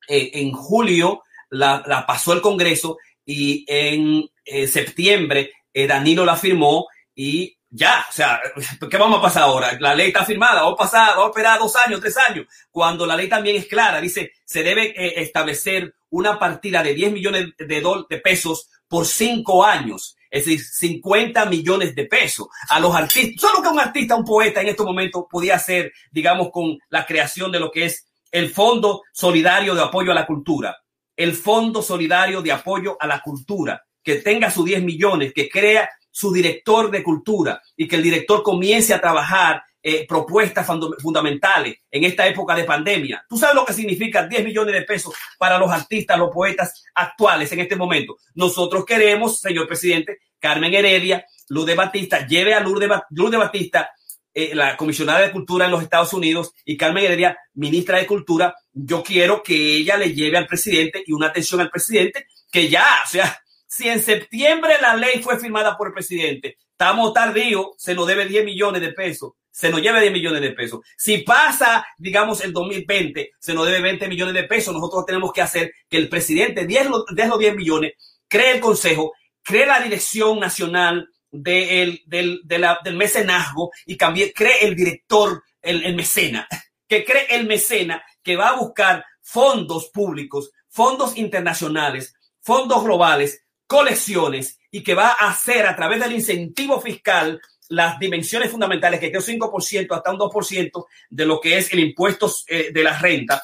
en 0.08 0.52
julio, 0.54 1.22
la, 1.52 1.84
la 1.86 2.06
pasó 2.06 2.34
el 2.34 2.42
Congreso 2.42 2.98
y 3.26 3.66
en 3.68 4.30
eh, 4.46 4.68
septiembre 4.68 5.52
eh, 5.74 5.88
Danilo 5.88 6.26
la 6.26 6.36
firmó 6.36 6.88
y 7.16 7.58
ya, 7.70 8.06
o 8.08 8.14
sea, 8.14 8.40
¿qué 8.90 8.98
vamos 8.98 9.20
a 9.20 9.22
pasar 9.22 9.44
ahora? 9.44 9.78
La 9.80 9.96
ley 9.96 10.08
está 10.08 10.24
firmada, 10.24 10.62
vamos 10.62 10.76
a 10.80 10.84
pasar, 10.84 11.10
vamos 11.10 11.26
a 11.26 11.30
esperar 11.30 11.60
dos 11.60 11.76
años, 11.76 12.00
tres 12.00 12.18
años, 12.18 12.46
cuando 12.70 13.06
la 13.06 13.16
ley 13.16 13.28
también 13.28 13.56
es 13.56 13.66
clara, 13.66 14.00
dice, 14.00 14.34
se 14.46 14.62
debe 14.62 14.94
eh, 14.96 15.22
establecer 15.22 15.96
una 16.12 16.38
partida 16.38 16.84
de 16.84 16.94
10 16.94 17.12
millones 17.12 17.48
de, 17.58 17.82
de 18.10 18.18
pesos 18.20 18.70
por 18.88 19.08
cinco 19.08 19.66
años, 19.66 20.16
es 20.30 20.46
decir, 20.46 20.64
50 20.64 21.46
millones 21.46 21.96
de 21.96 22.06
pesos 22.06 22.48
a 22.70 22.80
los 22.80 22.94
artistas. 22.94 23.42
Solo 23.42 23.64
que 23.64 23.70
un 23.70 23.80
artista, 23.80 24.16
un 24.16 24.24
poeta 24.24 24.62
en 24.62 24.68
este 24.68 24.84
momento 24.84 25.28
podía 25.28 25.56
hacer, 25.56 25.92
digamos, 26.12 26.52
con 26.52 26.78
la 26.90 27.04
creación 27.08 27.52
de 27.52 27.60
lo 27.60 27.72
que 27.72 27.86
es 27.86 28.06
el 28.32 28.52
Fondo 28.52 29.02
Solidario 29.12 29.74
de 29.74 29.82
Apoyo 29.82 30.12
a 30.12 30.16
la 30.16 30.28
Cultura 30.28 30.83
el 31.16 31.34
Fondo 31.34 31.82
Solidario 31.82 32.42
de 32.42 32.52
Apoyo 32.52 32.98
a 33.00 33.08
la 33.08 33.22
Cultura, 33.22 33.84
que 34.02 34.16
tenga 34.16 34.52
sus 34.52 34.66
10 34.66 34.84
millones, 34.84 35.34
que 35.34 35.50
crea 35.50 35.90
su 36.12 36.32
director 36.32 36.92
de 36.92 37.04
cultura 37.04 37.62
y 37.76 37.88
que 37.88 37.96
el 37.96 38.04
director 38.04 38.44
comience 38.44 38.94
a 38.94 39.02
trabajar 39.02 39.64
eh, 39.86 40.08
propuestas 40.08 40.66
fundamentales 41.02 41.76
en 41.92 42.06
esta 42.06 42.26
época 42.26 42.56
de 42.56 42.64
pandemia. 42.64 43.26
¿Tú 43.28 43.38
sabes 43.38 43.56
lo 43.56 43.66
que 43.66 43.74
significa 43.74 44.26
10 44.26 44.46
millones 44.46 44.74
de 44.76 44.84
pesos 44.84 45.14
para 45.38 45.58
los 45.58 45.70
artistas, 45.70 46.18
los 46.18 46.30
poetas 46.30 46.84
actuales 46.94 47.52
en 47.52 47.60
este 47.60 47.76
momento? 47.76 48.18
Nosotros 48.36 48.86
queremos, 48.86 49.42
señor 49.42 49.68
presidente, 49.68 50.20
Carmen 50.40 50.74
Heredia, 50.74 51.26
Luz 51.50 51.66
de 51.66 51.76
Batista, 51.76 52.26
lleve 52.26 52.54
a 52.54 52.60
Luz 52.60 52.80
de, 52.80 53.38
Batista 53.38 53.90
eh, 54.34 54.56
la 54.56 54.76
comisionada 54.78 55.20
de 55.20 55.32
Cultura 55.32 55.66
en 55.66 55.72
los 55.72 55.84
Estados 55.84 56.14
Unidos, 56.14 56.54
y 56.66 56.78
Carmen 56.78 57.06
Heredia, 57.06 57.38
ministra 57.54 58.00
de 58.00 58.08
Cultura, 58.08 58.56
yo 58.72 59.04
quiero 59.04 59.44
que 59.44 59.76
ella 59.78 59.98
le 59.98 60.14
lleve 60.14 60.38
al 60.38 60.48
presidente 60.48 61.04
y 61.06 61.14
una 61.14 61.28
atención 61.28 61.62
al 61.62 61.70
presidente, 61.70 62.28
que 62.52 62.70
ya, 62.70 62.86
o 63.06 63.08
sea, 63.10 63.40
si 63.68 63.90
en 63.90 64.02
septiembre 64.02 64.76
la 64.82 64.96
ley 64.96 65.22
fue 65.22 65.40
firmada 65.40 65.78
por 65.78 65.88
el 65.88 65.94
presidente, 65.94 66.58
estamos 66.72 67.14
tardío, 67.14 67.74
se 67.78 67.96
nos 67.96 68.08
debe 68.08 68.26
10 68.26 68.46
millones 68.46 68.82
de 68.82 68.94
pesos 68.94 69.34
se 69.54 69.70
nos 69.70 69.82
lleve 69.82 70.02
10 70.02 70.12
millones 70.12 70.42
de 70.42 70.52
pesos. 70.52 70.82
Si 70.98 71.20
pasa, 71.20 71.86
digamos, 72.00 72.44
el 72.44 72.52
2020, 72.52 73.34
se 73.38 73.54
nos 73.54 73.68
debe 73.68 73.82
20 73.82 74.08
millones 74.08 74.34
de 74.34 74.46
pesos. 74.46 74.74
Nosotros 74.74 75.06
tenemos 75.06 75.32
que 75.32 75.44
hacer 75.44 75.72
que 75.88 75.98
el 75.98 76.10
presidente 76.10 76.66
de 76.66 76.84
los 76.86 77.06
10 77.40 77.56
millones, 77.56 77.94
cree 78.28 78.56
el 78.56 78.60
consejo, 78.60 79.14
cree 79.44 79.68
la 79.68 79.80
dirección 79.80 80.40
nacional 80.40 81.08
del, 81.34 82.02
del 82.06 82.96
mecenazgo 82.96 83.72
y 83.86 83.98
cambie, 83.98 84.32
cree 84.32 84.66
el 84.66 84.76
director, 84.76 85.44
el, 85.62 85.84
el 85.84 85.96
mecena, 85.96 86.48
que 86.88 87.04
cree 87.04 87.28
el 87.32 87.48
mecena 87.48 88.04
que 88.22 88.36
va 88.36 88.50
a 88.50 88.58
buscar 88.58 89.04
fondos 89.22 89.90
públicos, 89.90 90.52
fondos 90.70 91.18
internacionales, 91.18 92.16
fondos 92.40 92.84
globales, 92.84 93.42
colecciones 93.68 94.60
y 94.70 94.84
que 94.84 94.94
va 94.94 95.16
a 95.20 95.30
hacer 95.30 95.66
a 95.66 95.76
través 95.76 96.00
del 96.00 96.14
incentivo 96.14 96.80
fiscal 96.80 97.42
las 97.70 97.98
dimensiones 97.98 98.52
fundamentales, 98.52 99.00
que 99.00 99.10
creo 99.10 99.22
5% 99.22 99.96
hasta 99.96 100.12
un 100.12 100.20
2% 100.20 100.86
de 101.10 101.26
lo 101.26 101.40
que 101.40 101.58
es 101.58 101.72
el 101.74 101.80
impuesto 101.80 102.32
eh, 102.48 102.72
de 102.72 102.84
la 102.84 102.98
renta, 103.00 103.42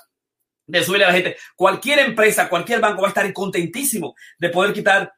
de 0.67 0.83
subirle 0.83 1.05
a 1.05 1.07
la 1.07 1.13
gente. 1.15 1.37
Cualquier 1.55 1.99
empresa, 1.99 2.47
cualquier 2.47 2.79
banco 2.79 3.01
va 3.01 3.07
a 3.07 3.09
estar 3.09 3.33
contentísimo 3.33 4.15
de 4.37 4.49
poder 4.49 4.73
quitar, 4.73 5.11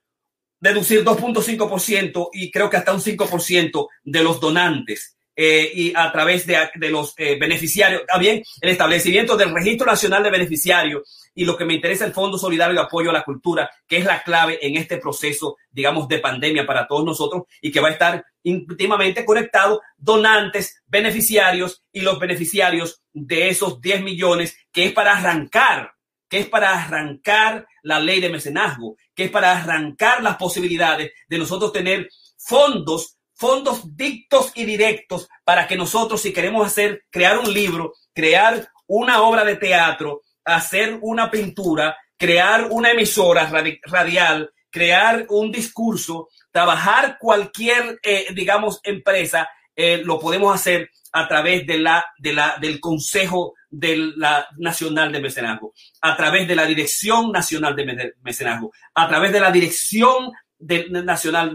deducir 0.61 1.03
2.5% 1.03 2.29
y 2.31 2.49
creo 2.49 2.69
que 2.69 2.77
hasta 2.77 2.93
un 2.93 3.01
5% 3.01 3.87
de 4.03 4.23
los 4.23 4.39
donantes. 4.39 5.17
Eh, 5.35 5.71
y 5.73 5.93
a 5.95 6.11
través 6.11 6.45
de, 6.45 6.89
los 6.89 7.13
eh, 7.17 7.37
beneficiarios, 7.39 8.03
también 8.05 8.43
el 8.59 8.69
establecimiento 8.69 9.35
del 9.35 9.53
Registro 9.53 9.87
Nacional 9.87 10.23
de 10.23 10.29
Beneficiarios 10.29 11.31
y 11.33 11.45
lo 11.45 11.57
que 11.57 11.65
me 11.65 11.73
interesa 11.73 12.05
el 12.05 12.13
Fondo 12.13 12.37
Solidario 12.37 12.75
de 12.75 12.81
Apoyo 12.81 13.09
a 13.09 13.13
la 13.13 13.23
Cultura, 13.23 13.69
que 13.87 13.97
es 13.97 14.05
la 14.05 14.21
clave 14.21 14.59
en 14.61 14.75
este 14.75 14.97
proceso, 14.97 15.55
digamos, 15.71 16.07
de 16.09 16.19
pandemia 16.19 16.65
para 16.65 16.85
todos 16.85 17.05
nosotros 17.05 17.43
y 17.61 17.71
que 17.71 17.79
va 17.79 17.87
a 17.87 17.91
estar 17.91 18.25
íntimamente 18.43 19.23
conectado 19.25 19.81
donantes, 19.97 20.83
beneficiarios 20.85 21.81
y 21.93 22.01
los 22.01 22.19
beneficiarios 22.19 23.01
de 23.13 23.49
esos 23.49 23.79
10 23.81 24.03
millones 24.03 24.57
que 24.71 24.85
es 24.85 24.91
para 24.91 25.17
arrancar, 25.17 25.93
que 26.27 26.39
es 26.39 26.47
para 26.47 26.83
arrancar 26.83 27.65
la 27.83 27.99
ley 27.99 28.19
de 28.19 28.29
mecenazgo, 28.29 28.95
que 29.15 29.25
es 29.25 29.31
para 29.31 29.51
arrancar 29.51 30.21
las 30.23 30.37
posibilidades 30.37 31.11
de 31.27 31.37
nosotros 31.37 31.71
tener 31.73 32.09
fondos 32.37 33.17
fondos 33.41 33.97
dictos 33.97 34.51
y 34.53 34.65
directos 34.65 35.27
para 35.43 35.65
que 35.65 35.75
nosotros, 35.75 36.21
si 36.21 36.31
queremos 36.31 36.67
hacer, 36.67 37.05
crear 37.09 37.39
un 37.39 37.51
libro, 37.51 37.93
crear 38.13 38.69
una 38.85 39.23
obra 39.23 39.43
de 39.43 39.55
teatro, 39.55 40.21
hacer 40.45 40.99
una 41.01 41.31
pintura, 41.31 41.97
crear 42.17 42.67
una 42.69 42.91
emisora 42.91 43.51
radial, 43.83 44.53
crear 44.69 45.25
un 45.29 45.51
discurso, 45.51 46.29
trabajar 46.51 47.17
cualquier, 47.19 47.99
eh, 48.03 48.27
digamos, 48.35 48.79
empresa, 48.83 49.49
eh, 49.81 50.01
lo 50.03 50.19
podemos 50.19 50.53
hacer 50.53 50.91
a 51.13 51.27
través 51.27 51.65
de 51.65 51.79
la, 51.79 52.05
de 52.19 52.37
del 52.59 52.79
Consejo 52.79 53.53
de 53.69 54.13
Nacional 54.57 55.11
de 55.11 55.19
Mecenazgo, 55.19 55.73
a 56.01 56.15
través 56.15 56.47
de 56.47 56.55
la 56.55 56.65
Dirección 56.65 57.31
Nacional 57.31 57.75
de 57.75 58.13
Mecenazgo, 58.21 58.71
a 58.93 59.07
través 59.07 59.31
de 59.31 59.39
la 59.39 59.51
Dirección 59.51 60.31
del 60.61 60.91
nacional 61.05 61.53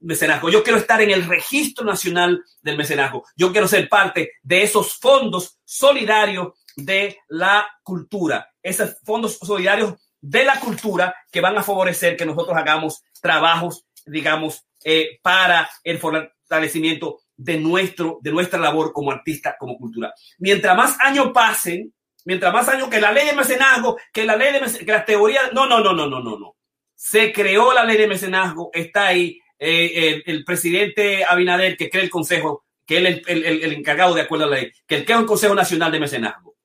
mecenazgo. 0.00 0.48
Yo 0.48 0.62
quiero 0.62 0.78
estar 0.78 1.00
en 1.02 1.10
el 1.10 1.26
registro 1.26 1.84
nacional 1.84 2.42
del 2.62 2.78
mecenazgo. 2.78 3.24
Yo 3.36 3.52
quiero 3.52 3.68
ser 3.68 3.88
parte 3.88 4.32
de 4.42 4.62
esos 4.62 4.94
fondos 4.94 5.58
solidarios 5.64 6.54
de 6.74 7.18
la 7.28 7.68
cultura. 7.82 8.48
Esos 8.62 8.96
fondos 9.04 9.36
solidarios 9.36 9.94
de 10.20 10.44
la 10.44 10.58
cultura 10.58 11.14
que 11.30 11.42
van 11.42 11.58
a 11.58 11.62
favorecer 11.62 12.16
que 12.16 12.24
nosotros 12.24 12.56
hagamos 12.56 13.02
trabajos, 13.20 13.84
digamos, 14.06 14.64
eh, 14.84 15.18
para 15.22 15.68
el 15.84 15.98
fortalecimiento 15.98 17.20
de, 17.38 17.58
nuestro, 17.58 18.18
de 18.20 18.32
nuestra 18.32 18.60
labor 18.60 18.92
como 18.92 19.10
artista, 19.10 19.56
como 19.58 19.78
cultura. 19.78 20.12
Mientras 20.38 20.76
más 20.76 20.98
años 21.00 21.30
pasen, 21.32 21.94
mientras 22.26 22.52
más 22.52 22.68
años 22.68 22.88
que 22.88 23.00
la 23.00 23.12
ley 23.12 23.26
de 23.26 23.32
mecenazgo, 23.32 23.96
que 24.12 24.26
la 24.26 24.36
ley 24.36 24.52
de 24.52 24.84
que 24.84 24.92
las 24.92 25.06
teorías, 25.06 25.54
no, 25.54 25.66
no, 25.66 25.80
no, 25.80 25.94
no, 25.94 26.06
no, 26.06 26.20
no, 26.20 26.38
no 26.38 26.58
se 26.98 27.32
creó 27.32 27.72
la 27.72 27.84
ley 27.84 27.96
de 27.96 28.08
mecenazgo, 28.08 28.70
está 28.72 29.06
ahí 29.06 29.40
eh, 29.56 30.20
el, 30.26 30.44
presidente 30.44 31.24
Abinader 31.24 31.76
que 31.76 31.88
cree 31.88 32.02
el 32.02 32.10
consejo, 32.10 32.64
que 32.84 32.98
es 32.98 33.22
el, 33.28 33.72
encargado 33.72 34.14
de 34.14 34.22
acuerdo 34.22 34.46
a 34.46 34.48
la 34.48 34.56
ley, 34.56 34.72
que 34.84 34.96
él 34.96 35.04
crea 35.04 35.20
un 35.20 35.26
consejo 35.26 35.54
nacional 35.54 35.92
de 35.92 36.00
mecenazgo 36.00 36.56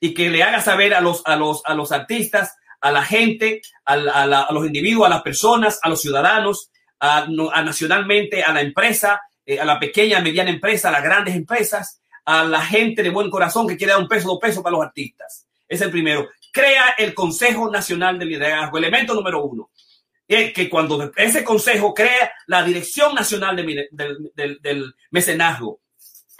y 0.00 0.14
que 0.14 0.30
le 0.30 0.42
haga 0.42 0.62
saber 0.62 0.94
a 0.94 1.02
los, 1.02 1.20
a 1.26 1.36
los, 1.36 1.60
a 1.66 1.74
los 1.74 1.92
artistas, 1.92 2.56
a 2.80 2.92
la 2.92 3.04
gente, 3.04 3.60
a, 3.84 4.48
los 4.50 4.64
individuos, 4.64 5.06
a 5.06 5.10
las 5.10 5.22
personas, 5.22 5.78
a 5.82 5.90
los 5.90 6.00
ciudadanos, 6.00 6.70
a, 6.98 7.26
nacionalmente, 7.62 8.42
a 8.42 8.54
la 8.54 8.62
empresa, 8.62 9.20
eh, 9.46 9.58
a 9.58 9.64
la 9.64 9.78
pequeña, 9.78 10.20
mediana 10.20 10.50
empresa, 10.50 10.88
a 10.88 10.92
las 10.92 11.02
grandes 11.02 11.34
empresas, 11.34 12.00
a 12.24 12.44
la 12.44 12.62
gente 12.62 13.02
de 13.02 13.10
buen 13.10 13.30
corazón 13.30 13.66
que 13.68 13.76
quiere 13.76 13.92
dar 13.92 14.02
un 14.02 14.08
peso, 14.08 14.28
dos 14.28 14.38
pesos 14.40 14.62
para 14.62 14.76
los 14.76 14.84
artistas. 14.84 15.46
Es 15.68 15.80
el 15.80 15.90
primero. 15.90 16.28
Crea 16.52 16.94
el 16.98 17.14
Consejo 17.14 17.70
Nacional 17.70 18.18
de 18.18 18.26
Liderazgo, 18.26 18.78
elemento 18.78 19.14
número 19.14 19.44
uno 19.44 19.70
que 20.26 20.68
cuando 20.70 21.12
ese 21.16 21.44
consejo 21.44 21.92
crea 21.92 22.32
la 22.46 22.62
Dirección 22.62 23.14
Nacional 23.14 23.56
del, 23.56 24.94
Mecenazgo 25.10 25.80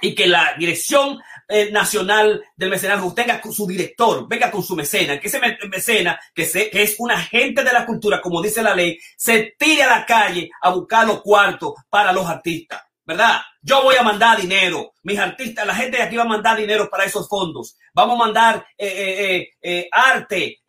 y 0.01 0.15
que 0.15 0.27
la 0.27 0.55
Dirección 0.59 1.21
eh, 1.49 1.71
Nacional 1.71 2.43
del 2.57 2.71
Mecenazgo 2.71 3.15
tenga 3.15 3.41
su 3.43 3.67
director, 3.67 4.27
venga 4.29 4.51
con 4.51 4.63
su 4.63 4.75
mecena, 4.75 5.21
que 5.21 5.29
ese 5.29 5.41
mecena, 5.69 6.19
que, 6.35 6.51
que 6.51 6.83
es 6.83 6.97
un 6.99 7.11
agente 7.11 7.63
de 7.63 7.73
la 7.73 7.85
cultura, 7.85 8.21
como 8.21 8.43
dice 8.43 8.63
la 8.63 8.75
ley, 8.75 8.99
se 9.17 9.55
tire 9.59 9.83
a 9.83 9.99
la 9.99 10.07
calle 10.07 10.51
a 10.63 10.71
buscar 10.71 11.07
los 11.07 11.21
cuartos 11.21 11.75
para 11.89 12.13
los 12.13 12.27
artistas. 12.27 12.83
¿Verdad? 13.07 13.41
Yo 13.61 13.83
voy 13.83 13.97
a 13.97 14.03
mandar 14.03 14.41
dinero, 14.41 14.93
mis 15.03 15.19
artistas, 15.19 15.67
la 15.67 15.75
gente 15.75 15.97
de 15.97 16.03
aquí 16.03 16.17
va 16.17 16.25
a 16.25 16.29
mandar 16.29 16.57
dinero 16.57 16.89
para 16.91 17.05
esos 17.05 17.29
fondos. 17.29 17.77
Vamos 17.93 18.17
a 18.17 18.25
mandar 18.25 18.67
eh, 18.77 18.89
eh, 18.89 19.49
eh, 19.63 19.89
arte, 19.91 20.61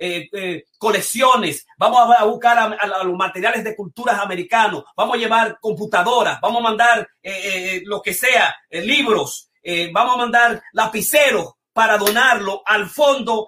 colecciones, 0.78 1.66
vamos 1.78 2.16
a, 2.18 2.24
buscar 2.26 2.58
a, 2.58 3.04
los 3.04 3.16
materiales 3.16 3.64
de 3.64 3.76
culturas 3.76 4.20
americanos, 4.20 4.84
vamos 4.96 5.16
a 5.16 5.20
llevar 5.20 5.58
computadoras, 5.60 6.40
vamos 6.42 6.60
a 6.60 6.64
mandar 6.64 7.10
lo 7.84 8.02
que 8.02 8.14
sea, 8.14 8.56
libros, 8.70 9.50
vamos 9.92 10.16
a 10.16 10.18
mandar 10.18 10.62
lapiceros 10.74 11.54
para 11.74 11.98
donarlo 11.98 12.62
al 12.66 12.90
Fondo 12.90 13.48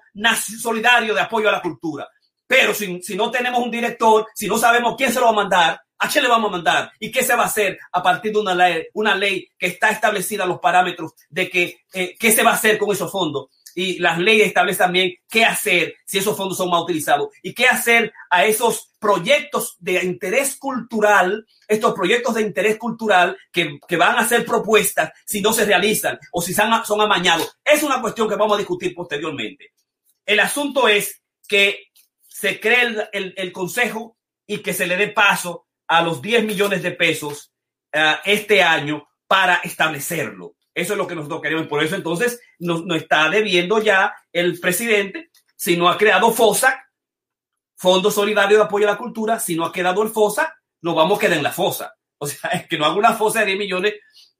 Solidario 0.61 1.13
de 1.13 1.21
Apoyo 1.21 1.49
a 1.49 1.53
la 1.53 1.61
Cultura. 1.61 2.07
Pero 2.45 2.73
si 2.73 3.15
no 3.15 3.29
tenemos 3.29 3.61
un 3.61 3.71
director, 3.71 4.27
si 4.33 4.47
no 4.47 4.57
sabemos 4.57 4.95
quién 4.97 5.11
se 5.11 5.19
lo 5.19 5.25
va 5.25 5.31
a 5.31 5.35
mandar, 5.35 5.81
¿A 5.99 6.07
quién 6.07 6.23
le 6.23 6.29
vamos 6.29 6.49
a 6.49 6.51
mandar? 6.51 6.91
¿Y 6.99 7.11
qué 7.11 7.23
se 7.23 7.35
va 7.35 7.43
a 7.43 7.47
hacer 7.47 7.79
a 7.91 8.03
partir 8.03 8.31
de 8.31 8.39
una 8.39 8.53
ley, 8.53 8.87
una 8.93 9.15
ley 9.15 9.49
que 9.57 9.67
está 9.67 9.89
establecida 9.89 10.45
los 10.45 10.59
parámetros 10.59 11.13
de 11.29 11.49
que, 11.49 11.81
eh, 11.93 12.15
qué 12.19 12.31
se 12.31 12.43
va 12.43 12.51
a 12.51 12.55
hacer 12.55 12.77
con 12.77 12.91
esos 12.91 13.11
fondos? 13.11 13.47
Y 13.73 13.99
las 13.99 14.17
leyes 14.17 14.47
establecen 14.47 14.85
también 14.85 15.13
qué 15.29 15.45
hacer 15.45 15.95
si 16.05 16.17
esos 16.17 16.35
fondos 16.35 16.57
son 16.57 16.69
mal 16.69 16.81
utilizados 16.81 17.29
y 17.43 17.53
qué 17.53 17.67
hacer 17.67 18.11
a 18.29 18.45
esos 18.45 18.91
proyectos 18.99 19.75
de 19.79 20.03
interés 20.03 20.57
cultural, 20.57 21.45
estos 21.67 21.93
proyectos 21.93 22.35
de 22.35 22.41
interés 22.41 22.77
cultural 22.77 23.37
que, 23.51 23.79
que 23.87 23.97
van 23.97 24.17
a 24.17 24.27
ser 24.27 24.45
propuestas 24.45 25.11
si 25.25 25.41
no 25.41 25.53
se 25.53 25.65
realizan 25.65 26.17
o 26.31 26.41
si 26.41 26.53
son, 26.53 26.71
son 26.85 27.01
amañados. 27.01 27.57
Es 27.63 27.83
una 27.83 28.01
cuestión 28.01 28.27
que 28.27 28.35
vamos 28.35 28.55
a 28.55 28.59
discutir 28.59 28.95
posteriormente. 28.95 29.73
El 30.25 30.39
asunto 30.39 30.87
es 30.87 31.21
que 31.47 31.89
se 32.27 32.59
cree 32.59 32.81
el, 32.81 33.09
el, 33.13 33.33
el 33.37 33.51
consejo 33.51 34.17
y 34.47 34.59
que 34.59 34.73
se 34.73 34.87
le 34.87 34.97
dé 34.97 35.09
paso 35.09 35.66
a 35.87 36.01
los 36.01 36.21
10 36.21 36.45
millones 36.45 36.83
de 36.83 36.91
pesos 36.91 37.51
uh, 37.95 38.17
este 38.25 38.61
año 38.61 39.07
para 39.27 39.55
establecerlo. 39.57 40.55
Eso 40.73 40.93
es 40.93 40.97
lo 40.97 41.07
que 41.07 41.15
nosotros 41.15 41.41
queremos. 41.41 41.67
Por 41.67 41.83
eso 41.83 41.95
entonces 41.95 42.39
nos, 42.59 42.85
nos 42.85 42.97
está 42.97 43.29
debiendo 43.29 43.81
ya 43.81 44.13
el 44.31 44.59
presidente, 44.59 45.31
si 45.55 45.75
no 45.75 45.89
ha 45.89 45.97
creado 45.97 46.31
FOSA, 46.31 46.87
Fondo 47.75 48.11
Solidario 48.11 48.57
de 48.57 48.63
Apoyo 48.63 48.87
a 48.87 48.91
la 48.91 48.97
Cultura, 48.97 49.39
si 49.39 49.55
no 49.55 49.65
ha 49.65 49.71
quedado 49.71 50.03
el 50.03 50.09
FOSA, 50.09 50.55
nos 50.81 50.95
vamos 50.95 51.17
a 51.17 51.21
quedar 51.21 51.37
en 51.37 51.43
la 51.43 51.51
FOSA. 51.51 51.93
O 52.17 52.27
sea, 52.27 52.49
es 52.53 52.67
que 52.67 52.77
no 52.77 52.85
haga 52.85 52.95
una 52.95 53.13
FOSA 53.13 53.41
de 53.41 53.47
10 53.47 53.59
millones 53.59 53.93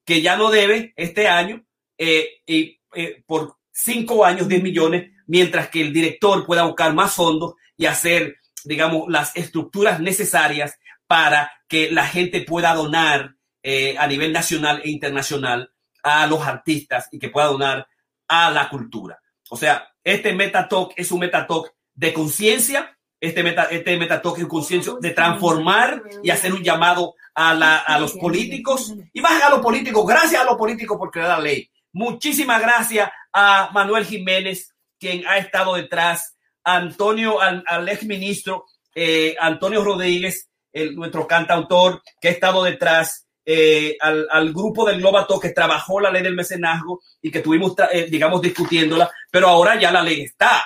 que 0.04 0.22
ya 0.22 0.38
no 0.38 0.50
debe 0.50 0.94
este 0.96 1.28
año 1.28 1.64
eh, 1.98 2.42
y, 2.46 2.80
eh, 2.96 3.24
por 3.26 3.58
cinco 3.72 4.26
años 4.26 4.48
10 4.48 4.64
millones, 4.64 5.12
mientras 5.28 5.70
que 5.70 5.82
el 5.82 5.94
director 5.94 6.46
pueda 6.46 6.64
buscar 6.64 6.94
más 6.94 7.14
fondos 7.14 7.56
y 7.76 7.86
hacer, 7.86 8.38
digamos, 8.64 9.08
las 9.08 9.36
estructuras 9.36 10.00
necesarias 10.00 10.80
para 11.08 11.52
que 11.68 11.92
la 11.92 12.06
gente 12.06 12.42
pueda 12.42 12.74
donar 12.74 13.36
eh, 13.64 13.96
a 13.98 14.08
nivel 14.08 14.32
nacional 14.32 14.82
e 14.84 14.90
internacional 14.90 15.72
a 16.04 16.28
los 16.28 16.46
artistas 16.46 17.10
y 17.12 17.20
que 17.20 17.30
pueda 17.30 17.48
donar 17.48 17.88
a 18.28 18.52
la 18.52 18.70
cultura. 18.70 19.20
O 19.50 19.58
sea, 19.58 19.88
este 20.04 20.34
Metatalk 20.34 20.94
es 20.96 21.12
un 21.12 21.20
Metatalk 21.20 21.74
de 21.94 22.14
conciencia, 22.14 22.98
este, 23.20 23.42
meta, 23.42 23.64
este 23.72 23.98
Metatalk 23.98 24.38
es 24.38 24.44
un 24.44 24.50
conciencia 24.50 24.94
de 25.02 25.12
transformar 25.12 26.04
y 26.24 26.30
hacer 26.30 26.54
un 26.54 26.64
llamado 26.64 27.16
a, 27.34 27.54
la, 27.54 27.78
a 27.78 28.00
los 28.00 28.14
políticos 28.14 28.94
y 29.12 29.22
más 29.22 29.42
a 29.42 29.50
los 29.50 29.60
políticos, 29.60 30.06
gracias 30.06 30.42
a 30.42 30.46
los 30.46 30.56
políticos 30.56 30.98
por 30.98 31.12
crear 31.12 31.30
la 31.30 31.40
ley. 31.40 31.70
Muchísimas 31.94 32.62
gracias 32.62 33.10
a 33.34 33.70
Manuel 33.74 34.06
Jiménez, 34.06 34.76
quien 35.00 35.26
ha 35.28 35.38
estado 35.38 35.76
detrás, 35.76 36.38
Antonio, 36.64 37.42
al, 37.42 37.64
al 37.66 37.90
ex 37.90 38.04
ministro 38.04 38.66
eh, 39.00 39.36
Antonio 39.40 39.84
Rodríguez, 39.84 40.50
el, 40.82 40.96
nuestro 40.96 41.28
cantautor, 41.28 42.02
que 42.22 42.30
ha 42.30 42.32
estado 42.32 42.64
detrás, 42.64 43.28
eh, 43.50 43.96
al, 44.02 44.52
grupo 44.52 44.86
del 44.86 45.00
Globato 45.00 45.40
que 45.40 45.52
trabajó 45.52 46.02
la 46.02 46.12
ley 46.12 46.22
del 46.22 46.36
mecenazgo 46.36 47.00
y 47.22 47.32
que 47.32 47.40
tuvimos, 47.40 47.74
eh, 47.94 48.08
digamos, 48.10 48.42
discutiéndola, 48.42 49.10
pero 49.32 49.48
ahora 49.48 49.80
ya 49.80 49.90
la 49.90 50.04
ley 50.04 50.22
está. 50.22 50.66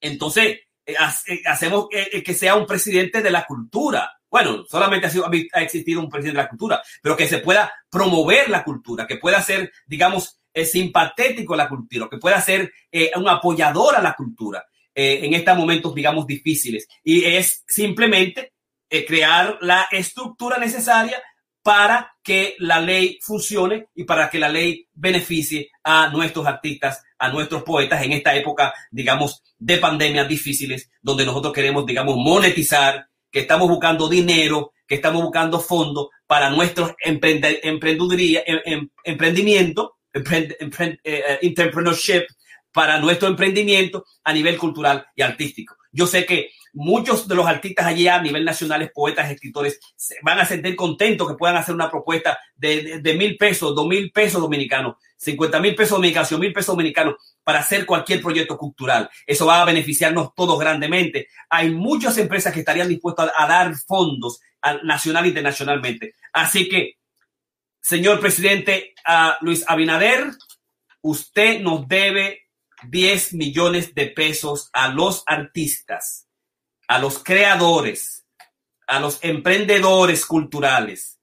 Entonces, 0.00 0.60
eh, 0.86 0.94
eh, 1.26 1.42
hacemos 1.46 1.88
que 1.90 2.34
sea 2.34 2.54
un 2.54 2.64
presidente 2.64 3.20
de 3.20 3.30
la 3.32 3.44
cultura. 3.44 4.08
Bueno, 4.30 4.64
solamente 4.68 5.08
ha, 5.08 5.10
ha 5.58 5.62
existido 5.62 6.00
un 6.00 6.08
presidente 6.08 6.38
de 6.38 6.44
la 6.44 6.48
cultura, 6.48 6.80
pero 7.02 7.16
que 7.16 7.26
se 7.26 7.38
pueda 7.38 7.72
promover 7.90 8.48
la 8.48 8.62
cultura, 8.62 9.08
que 9.08 9.16
pueda 9.16 9.42
ser, 9.42 9.72
digamos, 9.84 10.40
simpatético 10.54 11.54
a 11.54 11.56
la 11.56 11.68
cultura, 11.68 12.06
que 12.08 12.18
pueda 12.18 12.40
ser 12.40 12.72
un 13.16 13.28
apoyador 13.28 13.96
a 13.96 14.02
la 14.02 14.14
cultura 14.14 14.64
en 14.94 15.34
estos 15.34 15.56
momentos, 15.56 15.92
digamos, 15.92 16.24
difíciles. 16.24 16.86
Y 17.02 17.24
es 17.24 17.64
simplemente 17.66 18.52
crear 19.06 19.58
la 19.60 19.86
estructura 19.90 20.58
necesaria 20.58 21.22
para 21.62 22.16
que 22.22 22.56
la 22.58 22.80
ley 22.80 23.18
funcione 23.22 23.86
y 23.94 24.04
para 24.04 24.30
que 24.30 24.38
la 24.38 24.48
ley 24.48 24.88
beneficie 24.92 25.70
a 25.84 26.08
nuestros 26.08 26.46
artistas, 26.46 27.02
a 27.18 27.28
nuestros 27.28 27.62
poetas 27.62 28.02
en 28.02 28.12
esta 28.12 28.34
época, 28.34 28.72
digamos, 28.90 29.42
de 29.58 29.76
pandemias 29.76 30.26
difíciles, 30.26 30.90
donde 31.02 31.26
nosotros 31.26 31.52
queremos, 31.52 31.84
digamos, 31.84 32.16
monetizar, 32.16 33.06
que 33.30 33.40
estamos 33.40 33.68
buscando 33.68 34.08
dinero, 34.08 34.72
que 34.86 34.96
estamos 34.96 35.22
buscando 35.22 35.60
fondos 35.60 36.08
para 36.26 36.50
nuestros 36.50 36.94
emprende, 37.04 37.60
emprendeduría, 37.62 38.42
em, 38.44 38.60
em, 38.64 38.88
emprendimiento, 39.04 39.98
emprend, 40.12 40.56
emprend, 40.58 40.94
eh, 41.04 41.22
eh, 41.28 41.38
entrepreneurship, 41.42 42.26
para 42.72 42.98
nuestro 42.98 43.28
emprendimiento 43.28 44.04
a 44.24 44.32
nivel 44.32 44.56
cultural 44.56 45.06
y 45.14 45.22
artístico. 45.22 45.76
Yo 45.92 46.06
sé 46.06 46.24
que 46.24 46.50
muchos 46.72 47.26
de 47.26 47.34
los 47.34 47.46
artistas 47.46 47.86
allí 47.86 48.08
a 48.08 48.20
nivel 48.20 48.44
nacional, 48.44 48.90
poetas, 48.94 49.30
escritores, 49.30 49.78
van 50.22 50.38
a 50.38 50.46
sentir 50.46 50.76
contentos 50.76 51.28
que 51.28 51.34
puedan 51.34 51.56
hacer 51.56 51.74
una 51.74 51.90
propuesta 51.90 52.38
de, 52.54 53.00
de, 53.00 53.14
mil 53.14 53.36
pesos, 53.36 53.74
dos 53.74 53.86
mil 53.86 54.10
pesos 54.12 54.40
dominicanos, 54.40 54.96
cincuenta 55.16 55.60
mil 55.60 55.74
pesos 55.74 55.98
dominicanos, 55.98 56.38
mil 56.38 56.52
pesos 56.52 56.74
dominicanos 56.74 57.14
para 57.42 57.60
hacer 57.60 57.86
cualquier 57.86 58.20
proyecto 58.20 58.56
cultural. 58.56 59.10
Eso 59.26 59.46
va 59.46 59.62
a 59.62 59.64
beneficiarnos 59.64 60.34
todos 60.34 60.58
grandemente. 60.58 61.28
Hay 61.48 61.70
muchas 61.70 62.16
empresas 62.18 62.52
que 62.52 62.60
estarían 62.60 62.88
dispuestas 62.88 63.30
a, 63.36 63.46
dar 63.46 63.74
fondos 63.74 64.40
a, 64.62 64.74
nacional 64.82 65.24
e 65.24 65.28
internacionalmente. 65.28 66.14
Así 66.32 66.68
que, 66.68 66.98
señor 67.80 68.20
presidente 68.20 68.94
Luis 69.40 69.64
Abinader, 69.66 70.30
usted 71.02 71.60
nos 71.60 71.88
debe 71.88 72.46
10 72.88 73.34
millones 73.34 73.94
de 73.94 74.06
pesos 74.06 74.70
a 74.72 74.88
los 74.88 75.22
artistas 75.26 76.29
a 76.90 76.98
los 76.98 77.22
creadores, 77.22 78.26
a 78.88 78.98
los 78.98 79.22
emprendedores 79.22 80.26
culturales. 80.26 81.20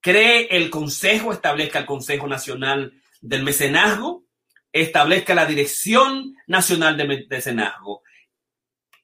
Cree 0.00 0.48
el 0.50 0.70
Consejo, 0.70 1.32
establezca 1.32 1.78
el 1.78 1.86
Consejo 1.86 2.26
Nacional 2.26 2.92
del 3.20 3.44
Mecenazgo, 3.44 4.24
establezca 4.72 5.36
la 5.36 5.46
Dirección 5.46 6.34
Nacional 6.48 6.96
de 6.96 7.22
Mecenazgo, 7.30 8.02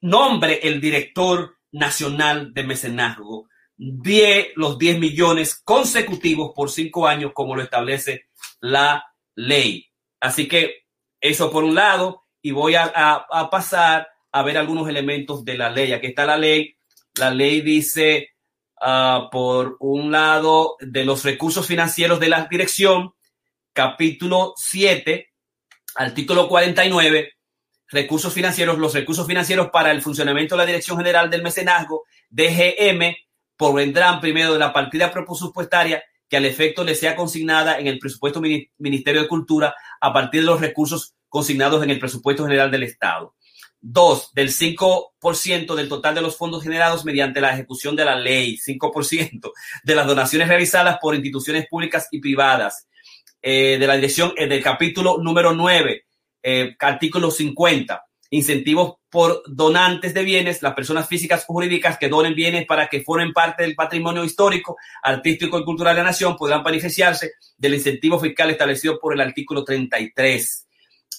nombre 0.01 0.59
el 0.63 0.81
director 0.81 1.55
nacional 1.71 2.53
de 2.53 2.63
mecenazgo, 2.65 3.47
de 3.77 4.51
los 4.57 4.77
10 4.77 4.99
millones 4.99 5.61
consecutivos 5.63 6.51
por 6.53 6.69
cinco 6.69 7.07
años, 7.07 7.31
como 7.33 7.55
lo 7.55 7.63
establece 7.63 8.25
la 8.59 9.05
ley. 9.33 9.89
Así 10.19 10.45
que 10.45 10.87
eso 11.21 11.49
por 11.49 11.63
un 11.63 11.75
lado, 11.75 12.25
y 12.41 12.51
voy 12.51 12.75
a, 12.75 12.83
a 12.83 13.49
pasar 13.49 14.09
a 14.31 14.43
ver 14.43 14.57
algunos 14.57 14.87
elementos 14.87 15.43
de 15.43 15.57
la 15.57 15.69
ley. 15.69 15.91
Aquí 15.91 16.07
está 16.07 16.25
la 16.25 16.37
ley. 16.37 16.75
La 17.15 17.31
ley 17.31 17.61
dice, 17.61 18.29
uh, 18.81 19.29
por 19.29 19.77
un 19.79 20.11
lado, 20.11 20.75
de 20.79 21.05
los 21.05 21.23
recursos 21.23 21.65
financieros 21.65 22.19
de 22.19 22.29
la 22.29 22.47
dirección, 22.49 23.13
capítulo 23.73 24.53
7, 24.55 25.29
artículo 25.95 26.47
49, 26.47 27.33
recursos 27.87 28.33
financieros, 28.33 28.77
los 28.77 28.93
recursos 28.93 29.25
financieros 29.25 29.69
para 29.71 29.91
el 29.91 30.01
funcionamiento 30.01 30.55
de 30.55 30.59
la 30.59 30.65
Dirección 30.65 30.97
General 30.97 31.29
del 31.29 31.43
Mecenazgo, 31.43 32.03
DGM, 32.29 33.15
provendrán 33.57 34.21
primero 34.21 34.53
de 34.53 34.59
la 34.59 34.71
partida 34.71 35.11
presupuestaria 35.11 36.03
que 36.29 36.37
al 36.37 36.45
efecto 36.45 36.83
le 36.83 36.95
sea 36.95 37.15
consignada 37.15 37.79
en 37.79 37.87
el 37.87 37.99
presupuesto 37.99 38.41
Ministerio 38.77 39.21
de 39.21 39.27
Cultura 39.27 39.75
a 39.99 40.13
partir 40.13 40.41
de 40.41 40.45
los 40.45 40.61
recursos 40.61 41.15
consignados 41.27 41.83
en 41.83 41.89
el 41.89 41.99
presupuesto 41.99 42.43
general 42.43 42.71
del 42.71 42.83
Estado. 42.83 43.35
Dos, 43.81 44.33
del 44.33 44.49
5% 44.49 45.75
del 45.75 45.87
total 45.87 46.15
de 46.15 46.21
los 46.21 46.35
fondos 46.35 46.63
generados 46.63 47.05
mediante 47.05 47.39
la 47.39 47.53
ejecución 47.53 47.95
de 47.95 48.03
la 48.03 48.15
ley, 48.15 48.57
5% 48.57 49.51
de 49.83 49.95
las 49.95 50.05
donaciones 50.05 50.49
realizadas 50.49 50.97
por 51.01 51.15
instituciones 51.15 51.67
públicas 51.67 52.07
y 52.11 52.19
privadas, 52.19 52.87
eh, 53.41 53.77
de 53.79 53.87
la 53.87 53.95
dirección 53.95 54.33
eh, 54.35 54.47
del 54.47 54.61
capítulo 54.61 55.19
número 55.19 55.53
9, 55.53 56.03
eh, 56.43 56.75
artículo 56.77 57.31
50, 57.31 58.03
incentivos 58.31 58.95
por 59.09 59.43
donantes 59.47 60.13
de 60.13 60.23
bienes, 60.23 60.61
las 60.61 60.73
personas 60.73 61.07
físicas 61.07 61.45
o 61.47 61.53
jurídicas 61.53 61.97
que 61.97 62.09
donen 62.09 62.35
bienes 62.35 62.65
para 62.65 62.87
que 62.87 63.01
formen 63.01 63.31
parte 63.31 63.63
del 63.63 63.75
patrimonio 63.75 64.25
histórico, 64.25 64.75
artístico 65.01 65.57
y 65.57 65.63
cultural 65.63 65.95
de 65.95 66.01
la 66.01 66.09
nación 66.09 66.35
podrán 66.35 66.63
beneficiarse 66.63 67.31
del 67.57 67.75
incentivo 67.75 68.19
fiscal 68.19 68.49
establecido 68.49 68.99
por 68.99 69.13
el 69.13 69.21
artículo 69.21 69.63
33. 69.63 70.67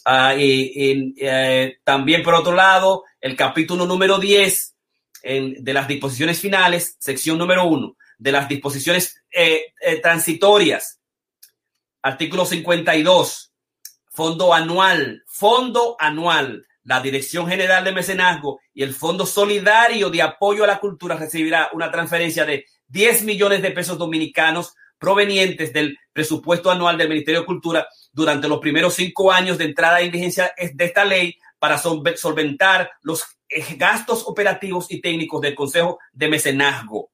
Uh, 0.06 1.74
también, 1.84 2.22
por 2.22 2.34
otro 2.34 2.52
lado, 2.52 3.04
el 3.20 3.36
capítulo 3.36 3.86
número 3.86 4.18
10 4.18 4.74
en, 5.22 5.62
de 5.62 5.72
las 5.72 5.88
disposiciones 5.88 6.40
finales, 6.40 6.96
sección 6.98 7.38
número 7.38 7.66
1, 7.66 7.96
de 8.18 8.32
las 8.32 8.48
disposiciones 8.48 9.22
eh, 9.30 9.72
eh, 9.80 10.00
transitorias, 10.00 11.00
artículo 12.02 12.44
52, 12.44 13.52
fondo 14.10 14.54
anual, 14.54 15.22
fondo 15.26 15.96
anual. 15.98 16.66
La 16.82 17.00
Dirección 17.00 17.46
General 17.46 17.84
de 17.84 17.92
Mecenazgo 17.92 18.58
y 18.72 18.82
el 18.82 18.94
Fondo 18.94 19.26
Solidario 19.26 20.08
de 20.08 20.22
Apoyo 20.22 20.64
a 20.64 20.66
la 20.66 20.80
Cultura 20.80 21.14
recibirá 21.14 21.68
una 21.74 21.90
transferencia 21.90 22.46
de 22.46 22.64
10 22.88 23.24
millones 23.24 23.60
de 23.60 23.70
pesos 23.70 23.98
dominicanos 23.98 24.74
provenientes 24.98 25.74
del 25.74 25.98
presupuesto 26.12 26.70
anual 26.70 26.96
del 26.96 27.10
Ministerio 27.10 27.40
de 27.40 27.46
Cultura 27.46 27.86
durante 28.12 28.48
los 28.48 28.58
primeros 28.58 28.94
cinco 28.94 29.32
años 29.32 29.58
de 29.58 29.64
entrada 29.64 30.00
en 30.00 30.10
vigencia 30.10 30.52
de 30.56 30.84
esta 30.84 31.04
ley 31.04 31.36
para 31.58 31.78
solventar 31.78 32.90
los 33.02 33.24
eh, 33.48 33.64
gastos 33.76 34.24
operativos 34.26 34.86
y 34.90 35.00
técnicos 35.00 35.40
del 35.40 35.54
Consejo 35.54 35.98
de 36.12 36.28
Mecenazgo. 36.28 37.10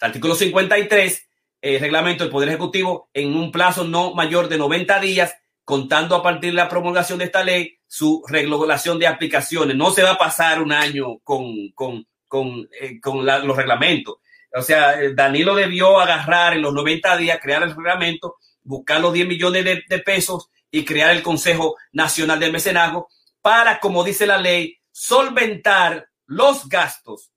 Artículo 0.00 0.34
53, 0.34 1.28
el 1.60 1.80
reglamento 1.80 2.24
del 2.24 2.30
Poder 2.30 2.48
Ejecutivo, 2.48 3.10
en 3.12 3.34
un 3.34 3.50
plazo 3.50 3.84
no 3.84 4.14
mayor 4.14 4.48
de 4.48 4.58
90 4.58 5.00
días, 5.00 5.34
contando 5.64 6.14
a 6.14 6.22
partir 6.22 6.50
de 6.50 6.56
la 6.56 6.68
promulgación 6.68 7.18
de 7.18 7.24
esta 7.26 7.42
ley, 7.42 7.78
su 7.86 8.22
regulación 8.28 8.98
de 8.98 9.06
aplicaciones. 9.06 9.76
No 9.76 9.90
se 9.90 10.02
va 10.02 10.12
a 10.12 10.18
pasar 10.18 10.60
un 10.60 10.72
año 10.72 11.18
con, 11.22 11.70
con, 11.74 12.06
con, 12.28 12.68
eh, 12.80 13.00
con 13.00 13.24
la, 13.24 13.38
los 13.38 13.56
reglamentos. 13.56 14.16
O 14.52 14.62
sea, 14.62 14.96
Danilo 15.14 15.54
debió 15.54 15.98
agarrar 15.98 16.52
en 16.52 16.62
los 16.62 16.72
90 16.72 17.16
días, 17.16 17.38
crear 17.42 17.62
el 17.62 17.74
reglamento 17.74 18.36
buscar 18.64 19.00
los 19.00 19.12
10 19.12 19.28
millones 19.28 19.64
de, 19.64 19.98
pesos 20.00 20.50
y 20.70 20.84
crear 20.84 21.10
el 21.12 21.22
Consejo 21.22 21.76
Nacional 21.92 22.40
del 22.40 22.52
Mecenazgo 22.52 23.08
para, 23.40 23.78
como 23.78 24.02
dice 24.02 24.26
la 24.26 24.38
ley, 24.38 24.76
solventar 24.90 26.08
los 26.26 26.68
gastos 26.68 27.30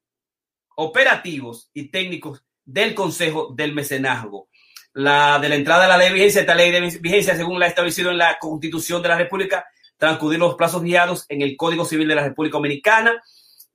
operativos 0.76 1.70
y 1.74 1.90
técnicos 1.90 2.44
del 2.66 2.96
Consejo 2.96 3.54
del 3.56 3.74
Mecenazgo. 3.74 4.50
La 4.94 5.38
de 5.40 5.50
la 5.50 5.56
entrada 5.56 5.84
de 5.84 5.90
la 5.90 5.98
ley 5.98 6.08
de 6.08 6.14
vigencia, 6.16 6.42
esta 6.42 6.56
ley 6.56 6.72
de 6.72 6.82
vigencia, 7.00 7.36
según 7.36 7.60
la 7.60 7.68
establecido 7.68 8.10
en 8.10 8.18
la 8.18 8.40
Constitución 8.40 9.02
de 9.04 9.10
la 9.10 9.18
República, 9.18 9.66
transcurrir 9.98 10.40
los 10.40 10.56
plazos 10.56 10.82
guiados 10.82 11.26
en 11.30 11.42
el 11.42 11.56
Código 11.58 11.86
Civil 11.86 12.08
de 12.08 12.16
la 12.16 12.24
República 12.24 12.58
Dominicana, 12.58 13.22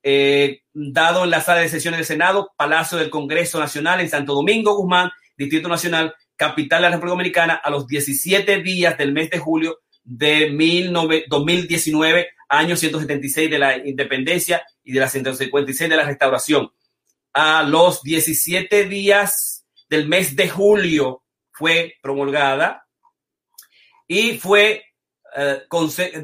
eh, 0.02 0.62
dado 0.72 1.24
en 1.24 1.30
la 1.30 1.40
sala 1.40 1.60
de 1.60 1.68
sesiones 1.68 1.98
del 1.98 2.06
Senado, 2.06 2.52
Palacio 2.56 2.98
del 2.98 3.10
Congreso 3.10 3.60
Nacional 3.60 4.00
en 4.00 4.08
Santo 4.08 4.34
Domingo, 4.34 4.74
Guzmán, 4.74 5.10
Distrito 5.36 5.68
Nacional, 5.68 6.14
capital 6.42 6.82
de 6.82 6.88
la 6.88 6.96
República 6.96 7.12
Dominicana 7.12 7.54
a 7.54 7.70
los 7.70 7.86
17 7.86 8.62
días 8.62 8.98
del 8.98 9.12
mes 9.12 9.30
de 9.30 9.38
julio 9.38 9.78
de 10.02 10.50
2019, 11.28 12.30
año 12.48 12.74
176 12.74 13.48
de 13.48 13.58
la 13.60 13.76
independencia 13.76 14.66
y 14.82 14.92
de 14.92 14.98
la 14.98 15.08
156 15.08 15.88
de 15.88 15.96
la 15.96 16.02
restauración. 16.02 16.72
A 17.32 17.62
los 17.62 18.02
17 18.02 18.88
días 18.88 19.64
del 19.88 20.08
mes 20.08 20.34
de 20.34 20.48
julio 20.48 21.22
fue 21.52 21.94
promulgada 22.02 22.88
y 24.08 24.32
fue 24.32 24.82
eh, 25.36 25.62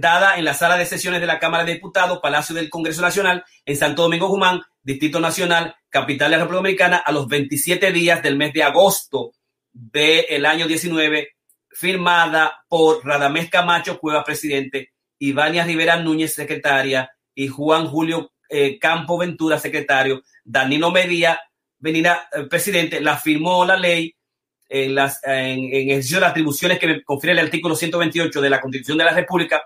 dada 0.01 0.37
en 0.37 0.45
la 0.45 0.55
sala 0.55 0.77
de 0.77 0.87
sesiones 0.87 1.21
de 1.21 1.29
la 1.29 1.39
Cámara 1.39 1.65
de 1.65 1.75
Diputados, 1.75 2.19
Palacio 2.21 2.57
del 2.57 2.71
Congreso 2.71 3.03
Nacional, 3.03 3.45
en 3.65 3.77
Santo 3.77 4.03
Domingo 4.03 4.27
Guzmán, 4.27 4.63
Distrito 4.83 5.21
Nacional, 5.21 5.77
capital 5.89 6.33
de 6.33 6.39
la 6.39 6.43
República 6.43 6.63
Dominicana, 6.63 6.97
a 6.97 7.13
los 7.13 7.29
27 7.29 7.93
días 7.93 8.21
del 8.21 8.37
mes 8.37 8.53
de 8.53 8.65
agosto 8.65 9.31
del 9.79 10.45
año 10.45 10.67
19, 10.67 11.37
firmada 11.71 12.65
por 12.69 13.07
Radamés 13.07 13.49
Camacho, 13.49 14.01
Cueva, 14.01 14.25
presidente, 14.25 14.93
Ivania 15.21 15.65
Rivera 15.65 15.97
Núñez, 16.01 16.35
secretaria, 16.35 17.11
y 17.35 17.47
Juan 17.47 17.87
Julio 17.87 18.33
eh, 18.49 18.79
Campo 18.81 19.17
Ventura, 19.17 19.59
secretario, 19.59 20.23
Danilo 20.45 20.91
Medía, 20.91 21.41
eh, 21.85 22.45
presidente, 22.51 23.01
la 23.01 23.17
firmó 23.17 23.65
la 23.65 23.77
ley 23.77 24.17
en, 24.69 24.97
las, 24.97 25.23
en, 25.23 25.61
en 25.73 25.91
ejercicio 25.91 26.17
de 26.17 26.23
las 26.23 26.31
atribuciones 26.31 26.79
que 26.81 26.89
me 26.89 27.03
confiere 27.05 27.39
el 27.39 27.47
artículo 27.47 27.77
128 27.77 28.41
de 28.41 28.51
la 28.51 28.61
Constitución 28.61 28.99
de 28.99 29.05
la 29.05 29.15
República, 29.15 29.63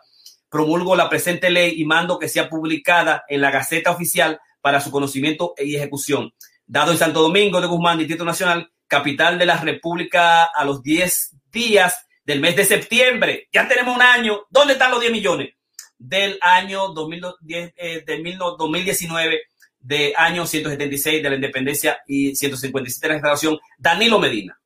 promulgo 0.50 0.94
la 0.94 1.08
presente 1.08 1.48
ley 1.48 1.80
y 1.80 1.86
mando 1.86 2.18
que 2.18 2.28
sea 2.28 2.50
publicada 2.50 3.24
en 3.28 3.40
la 3.40 3.50
Gaceta 3.50 3.90
Oficial 3.90 4.38
para 4.60 4.80
su 4.80 4.90
conocimiento 4.90 5.54
y 5.56 5.76
ejecución. 5.76 6.34
Dado 6.66 6.92
en 6.92 6.98
Santo 6.98 7.22
Domingo 7.22 7.60
de 7.60 7.66
Guzmán, 7.66 7.98
Distrito 7.98 8.24
Nacional, 8.24 8.71
capital 8.92 9.38
de 9.38 9.46
la 9.46 9.56
República, 9.56 10.44
a 10.44 10.66
los 10.66 10.82
10 10.82 11.36
días 11.50 12.06
del 12.26 12.40
mes 12.40 12.54
de 12.56 12.66
septiembre. 12.66 13.48
Ya 13.50 13.66
tenemos 13.66 13.96
un 13.96 14.02
año. 14.02 14.42
¿Dónde 14.50 14.74
están 14.74 14.90
los 14.90 15.00
10 15.00 15.10
millones? 15.10 15.54
Del 15.96 16.38
año 16.42 16.88
2010, 16.88 17.72
eh, 17.74 18.04
de 18.04 18.36
2019, 18.58 19.40
de 19.78 20.12
año 20.14 20.44
176 20.44 21.22
de 21.22 21.30
la 21.30 21.36
independencia 21.36 22.02
y 22.06 22.36
157 22.36 23.00
de 23.00 23.08
la 23.08 23.14
restauración, 23.14 23.58
Danilo 23.78 24.18
Medina. 24.18 24.60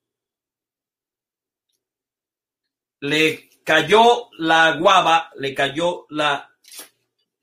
Le 2.98 3.48
cayó 3.62 4.28
la 4.38 4.72
guava, 4.72 5.30
le 5.36 5.54
cayó 5.54 6.06
la 6.10 6.50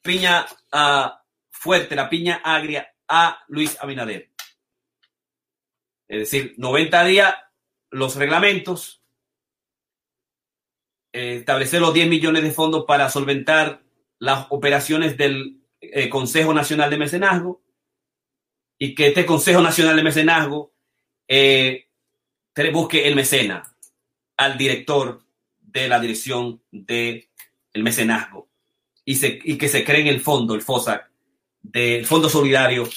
piña 0.02 0.46
uh, 0.74 1.10
fuerte, 1.50 1.96
la 1.96 2.10
piña 2.10 2.42
agria 2.44 2.94
a 3.08 3.42
Luis 3.48 3.78
Abinader. 3.80 4.33
Es 6.14 6.20
decir, 6.20 6.54
90 6.58 7.06
días, 7.06 7.34
los 7.90 8.16
reglamentos, 8.18 9.02
eh, 11.12 11.38
establecer 11.38 11.82
los 11.82 11.92
10 11.92 12.08
millones 12.08 12.44
de 12.44 12.52
fondos 12.52 12.86
para 12.86 13.10
solventar 13.10 13.82
las 14.20 14.46
operaciones 14.52 15.18
del 15.18 15.58
eh, 15.82 16.10
Consejo 16.10 16.54
Nacional 16.54 16.92
de 16.92 17.00
Mecenazgo 17.00 17.64
y 18.78 18.94
que 18.94 19.08
este 19.08 19.26
Consejo 19.26 19.62
Nacional 19.62 19.96
de 19.96 20.04
Mecenazgo 20.04 20.72
eh, 21.28 21.88
busque 22.72 23.08
el 23.08 23.16
mecena 23.16 23.76
al 24.38 24.56
director 24.56 25.24
de 25.62 25.88
la 25.88 26.00
dirección 26.00 26.62
del 26.70 27.28
el 27.74 27.82
mecenazgo 27.82 28.50
y, 29.04 29.14
y 29.52 29.58
que 29.58 29.68
se 29.68 29.84
cree 29.84 30.02
en 30.02 30.08
el 30.08 30.22
fondo, 30.22 30.54
el 30.54 30.62
FOSAC, 30.62 31.10
del 31.64 32.06
Fondo 32.06 32.30
Solidario 32.30 32.88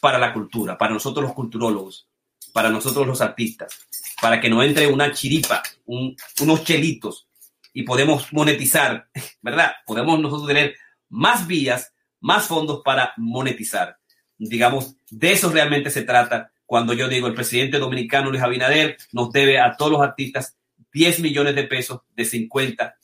para 0.00 0.18
la 0.18 0.32
Cultura, 0.32 0.78
para 0.78 0.94
nosotros 0.94 1.24
los 1.24 1.34
culturólogos, 1.34 2.08
para 2.54 2.70
nosotros 2.70 3.04
los 3.04 3.20
artistas, 3.20 3.80
para 4.22 4.40
que 4.40 4.48
no 4.48 4.62
entre 4.62 4.86
una 4.86 5.12
chiripa, 5.12 5.60
un, 5.86 6.16
unos 6.40 6.62
chelitos 6.62 7.26
y 7.72 7.82
podemos 7.82 8.32
monetizar, 8.32 9.08
¿verdad? 9.42 9.72
Podemos 9.84 10.20
nosotros 10.20 10.46
tener 10.46 10.76
más 11.08 11.48
vías, 11.48 11.92
más 12.20 12.46
fondos 12.46 12.80
para 12.84 13.12
monetizar. 13.16 13.98
Digamos, 14.38 14.94
de 15.10 15.32
eso 15.32 15.50
realmente 15.50 15.90
se 15.90 16.02
trata 16.02 16.52
cuando 16.64 16.92
yo 16.92 17.08
digo 17.08 17.26
el 17.26 17.34
presidente 17.34 17.78
dominicano 17.78 18.30
Luis 18.30 18.42
Abinader 18.42 18.98
nos 19.10 19.32
debe 19.32 19.58
a 19.58 19.76
todos 19.76 19.90
los 19.90 20.00
artistas 20.00 20.56
10 20.92 21.20
millones 21.20 21.56
de 21.56 21.64
pesos 21.64 22.02
de 22.14 22.24
50 22.24 22.96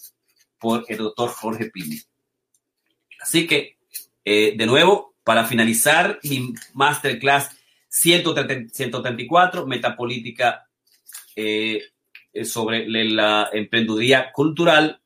por 0.61 0.84
el 0.86 0.98
doctor 0.98 1.30
Jorge 1.30 1.70
Pini. 1.70 2.01
Así 3.20 3.48
que, 3.48 3.78
eh, 4.24 4.55
de 4.57 4.66
nuevo, 4.66 5.16
para 5.24 5.44
finalizar 5.44 6.20
mi 6.22 6.55
masterclass 6.72 7.51
134, 7.91 9.66
Metapolítica 9.66 10.68
eh, 11.34 11.82
sobre 12.45 12.86
la 12.88 13.51
emprendeduría 13.53 14.30
cultural, 14.32 15.03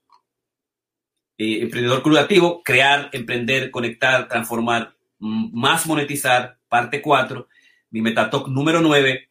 eh, 1.39 1.63
emprendedor 1.63 2.03
creativo, 2.03 2.63
crear, 2.63 3.09
emprender, 3.13 3.71
conectar, 3.71 4.29
transformar, 4.29 4.95
más 5.19 5.87
monetizar, 5.87 6.59
parte 6.69 7.01
4, 7.01 7.49
mi 7.91 8.03
Metatalk 8.03 8.49
número 8.49 8.83
9, 8.83 9.31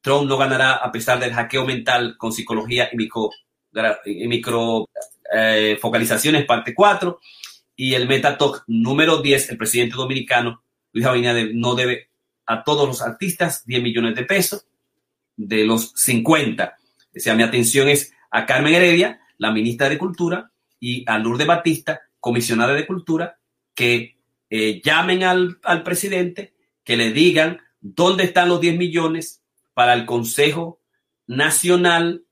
Trump 0.00 0.28
no 0.28 0.36
ganará 0.38 0.74
a 0.74 0.92
pesar 0.92 1.18
del 1.18 1.32
hackeo 1.32 1.66
mental 1.66 2.16
con 2.16 2.32
psicología 2.32 2.88
y 2.92 2.96
micro, 2.96 3.30
micro 4.06 4.88
eh, 5.34 5.76
focalizaciones, 5.80 6.44
parte 6.46 6.74
4, 6.74 7.18
y 7.74 7.94
el 7.94 8.06
Metatalk 8.06 8.62
número 8.68 9.20
10, 9.20 9.50
el 9.50 9.56
presidente 9.58 9.96
dominicano, 9.96 10.62
Luis 10.92 11.06
Abinader, 11.06 11.50
no 11.54 11.74
debe 11.74 12.11
a 12.46 12.64
todos 12.64 12.86
los 12.86 13.02
artistas 13.02 13.64
10 13.66 13.82
millones 13.82 14.14
de 14.14 14.24
pesos 14.24 14.66
de 15.36 15.64
los 15.64 15.92
50. 15.96 16.76
O 17.16 17.20
sea, 17.20 17.34
mi 17.34 17.42
atención 17.42 17.88
es 17.88 18.12
a 18.30 18.46
Carmen 18.46 18.74
Heredia, 18.74 19.20
la 19.38 19.50
ministra 19.50 19.88
de 19.88 19.98
Cultura, 19.98 20.50
y 20.80 21.04
a 21.06 21.18
Lourdes 21.18 21.46
Batista, 21.46 22.00
comisionada 22.18 22.74
de 22.74 22.86
Cultura, 22.86 23.38
que 23.74 24.16
eh, 24.50 24.80
llamen 24.84 25.22
al, 25.22 25.58
al, 25.62 25.82
presidente, 25.82 26.54
que 26.84 26.96
le 26.96 27.12
digan 27.12 27.60
dónde 27.80 28.24
están 28.24 28.48
los 28.48 28.60
10 28.60 28.76
millones 28.76 29.42
para 29.74 29.94
el 29.94 30.04
Consejo 30.06 30.80
Nacional 31.26 32.24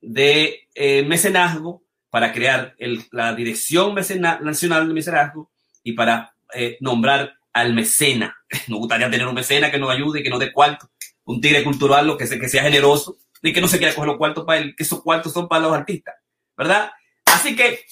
de 0.00 0.68
eh, 0.74 1.02
Mecenazgo, 1.04 1.82
para 2.10 2.32
crear 2.32 2.74
la 3.10 3.34
Dirección 3.34 3.94
Nacional 3.94 4.88
de 4.88 4.94
Mecenazgo 4.94 5.50
y 5.82 5.92
para 5.92 6.34
eh, 6.54 6.78
nombrar 6.80 7.35
al 7.56 7.72
mecena. 7.72 8.36
Nos 8.68 8.78
gustaría 8.78 9.10
tener 9.10 9.26
un 9.26 9.34
mecena 9.34 9.70
que 9.70 9.78
nos 9.78 9.90
ayude 9.90 10.22
que 10.22 10.28
nos 10.28 10.38
dé 10.38 10.52
cuarto, 10.52 10.90
un 11.24 11.40
tigre 11.40 11.64
cultural 11.64 12.06
lo 12.06 12.18
que, 12.18 12.26
se, 12.26 12.38
que 12.38 12.50
sea 12.50 12.62
generoso 12.62 13.16
y 13.42 13.52
que 13.52 13.62
no 13.62 13.68
se 13.68 13.78
quiera 13.78 13.94
coger 13.94 14.08
los 14.08 14.18
cuartos 14.18 14.44
para 14.44 14.60
él, 14.60 14.74
que 14.76 14.82
esos 14.82 15.02
cuartos 15.02 15.32
son 15.32 15.48
para 15.48 15.62
los 15.62 15.72
artistas, 15.72 16.14
¿verdad? 16.56 16.90
Así 17.24 17.56
que 17.56 17.84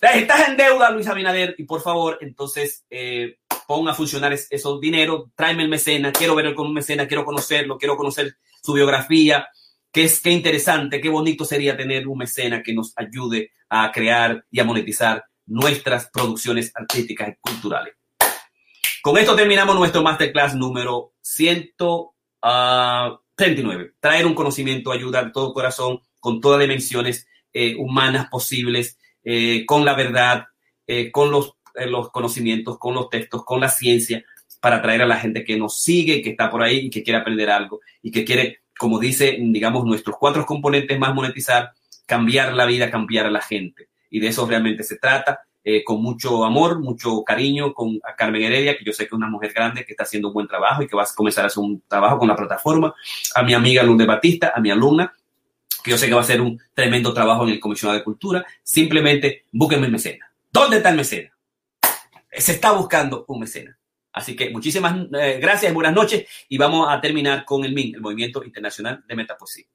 estás 0.00 0.48
en 0.48 0.56
deuda, 0.56 0.90
Luis 0.90 1.08
Abinader, 1.08 1.56
y 1.58 1.64
por 1.64 1.82
favor, 1.82 2.18
entonces 2.20 2.84
eh, 2.88 3.38
ponga 3.66 3.92
a 3.92 3.94
funcionar 3.94 4.32
esos 4.32 4.80
dineros, 4.80 5.30
tráeme 5.34 5.64
el 5.64 5.68
mecena, 5.68 6.12
quiero 6.12 6.36
verlo 6.36 6.54
con 6.54 6.68
un 6.68 6.74
mecena, 6.74 7.08
quiero 7.08 7.24
conocerlo, 7.24 7.78
quiero 7.78 7.96
conocer 7.96 8.36
su 8.62 8.74
biografía, 8.74 9.48
qué 9.92 10.04
es 10.04 10.20
qué 10.20 10.30
interesante, 10.30 11.00
qué 11.00 11.08
bonito 11.08 11.44
sería 11.44 11.76
tener 11.76 12.06
un 12.06 12.18
mecena 12.18 12.62
que 12.62 12.74
nos 12.74 12.92
ayude 12.96 13.52
a 13.68 13.90
crear 13.90 14.44
y 14.50 14.60
a 14.60 14.64
monetizar 14.64 15.24
nuestras 15.46 16.08
producciones 16.10 16.70
artísticas 16.74 17.30
y 17.30 17.34
culturales. 17.40 17.94
Con 19.02 19.16
esto 19.16 19.34
terminamos 19.34 19.76
nuestro 19.76 20.02
masterclass 20.02 20.54
número 20.54 21.14
139. 21.22 22.30
Ah, 22.42 23.18
Traer 23.98 24.26
un 24.26 24.34
conocimiento, 24.34 24.92
ayuda 24.92 25.24
de 25.24 25.30
todo 25.30 25.54
corazón, 25.54 26.00
con 26.18 26.40
todas 26.40 26.58
las 26.58 26.68
dimensiones 26.68 27.26
eh, 27.54 27.76
humanas 27.76 28.28
posibles, 28.28 28.98
eh, 29.24 29.64
con 29.64 29.86
la 29.86 29.94
verdad, 29.94 30.44
eh, 30.86 31.10
con 31.10 31.30
los, 31.30 31.54
conocimientos, 32.12 32.78
con 32.78 32.94
los 32.94 33.08
textos, 33.08 33.42
con 33.44 33.60
la 33.60 33.70
ciencia, 33.70 34.22
para 34.60 34.76
atraer 34.76 35.00
a 35.02 35.06
la 35.06 35.16
gente 35.16 35.44
que 35.44 35.56
nos 35.56 35.80
sigue, 35.80 36.20
que 36.20 36.30
está 36.30 36.50
por 36.50 36.62
ahí 36.62 36.86
y 36.86 36.90
que 36.90 37.02
quiere 37.02 37.20
aprender 37.20 37.48
algo 37.48 37.80
y 38.02 38.10
que 38.10 38.24
quiere, 38.24 38.58
como 38.78 38.98
dice, 38.98 39.38
digamos, 39.40 39.86
nuestros 39.86 40.16
cuatro 40.18 40.44
componentes 40.44 40.98
más 40.98 41.14
monetizar, 41.14 41.72
cambiar 42.04 42.52
la 42.52 42.66
vida, 42.66 42.90
cambiar 42.90 43.24
a 43.24 43.30
la 43.30 43.40
gente. 43.40 43.88
Y 44.10 44.20
de 44.20 44.26
eso 44.28 44.46
realmente 44.46 44.82
se 44.82 44.98
trata. 44.98 45.40
Eh, 45.62 45.84
con 45.84 46.02
mucho 46.02 46.42
amor, 46.44 46.80
mucho 46.80 47.22
cariño 47.22 47.74
con 47.74 48.00
Carmen 48.16 48.42
Heredia, 48.42 48.78
que 48.78 48.84
yo 48.84 48.94
sé 48.94 49.04
que 49.04 49.08
es 49.08 49.12
una 49.12 49.28
mujer 49.28 49.52
grande 49.52 49.84
que 49.84 49.92
está 49.92 50.04
haciendo 50.04 50.28
un 50.28 50.34
buen 50.34 50.48
trabajo 50.48 50.82
y 50.82 50.86
que 50.86 50.96
va 50.96 51.02
a 51.02 51.08
comenzar 51.14 51.44
a 51.44 51.48
hacer 51.48 51.62
un 51.62 51.82
trabajo 51.86 52.18
con 52.18 52.28
la 52.28 52.36
plataforma, 52.36 52.94
a 53.34 53.42
mi 53.42 53.52
amiga 53.52 53.82
Lourdes 53.82 54.06
Batista, 54.06 54.52
a 54.54 54.60
mi 54.60 54.70
alumna, 54.70 55.12
que 55.84 55.90
yo 55.90 55.98
sé 55.98 56.06
que 56.06 56.14
va 56.14 56.20
a 56.20 56.24
hacer 56.24 56.40
un 56.40 56.58
tremendo 56.72 57.12
trabajo 57.12 57.44
en 57.44 57.50
el 57.50 57.60
Comisionado 57.60 57.98
de 57.98 58.04
Cultura. 58.04 58.44
Simplemente 58.62 59.46
búsquenme 59.52 59.86
el 59.86 59.92
mecena. 59.92 60.32
¿Dónde 60.50 60.78
está 60.78 60.90
el 60.90 60.96
mecena? 60.96 61.30
Se 62.32 62.52
está 62.52 62.72
buscando 62.72 63.24
un 63.28 63.40
mecena. 63.40 63.76
Así 64.12 64.34
que 64.34 64.50
muchísimas 64.50 65.06
eh, 65.12 65.38
gracias, 65.40 65.72
buenas 65.72 65.94
noches 65.94 66.26
y 66.48 66.58
vamos 66.58 66.88
a 66.90 67.00
terminar 67.00 67.44
con 67.44 67.64
el 67.64 67.72
MIN, 67.72 67.94
el 67.94 68.00
Movimiento 68.00 68.42
Internacional 68.42 69.04
de 69.06 69.14
Metapoesía. 69.14 69.66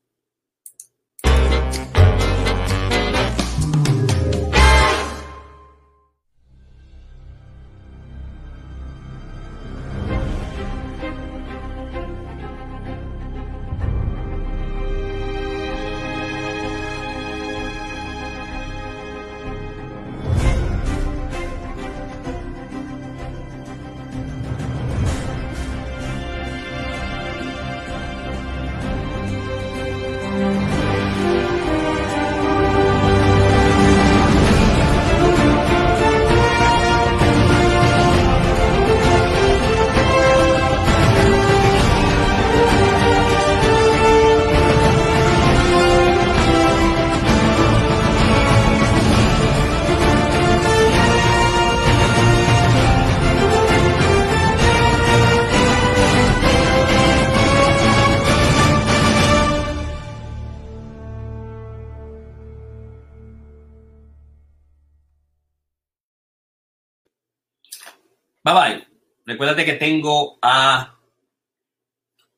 Recuérdate 69.36 69.66
que 69.66 69.74
tengo 69.74 70.40
a 70.42 70.96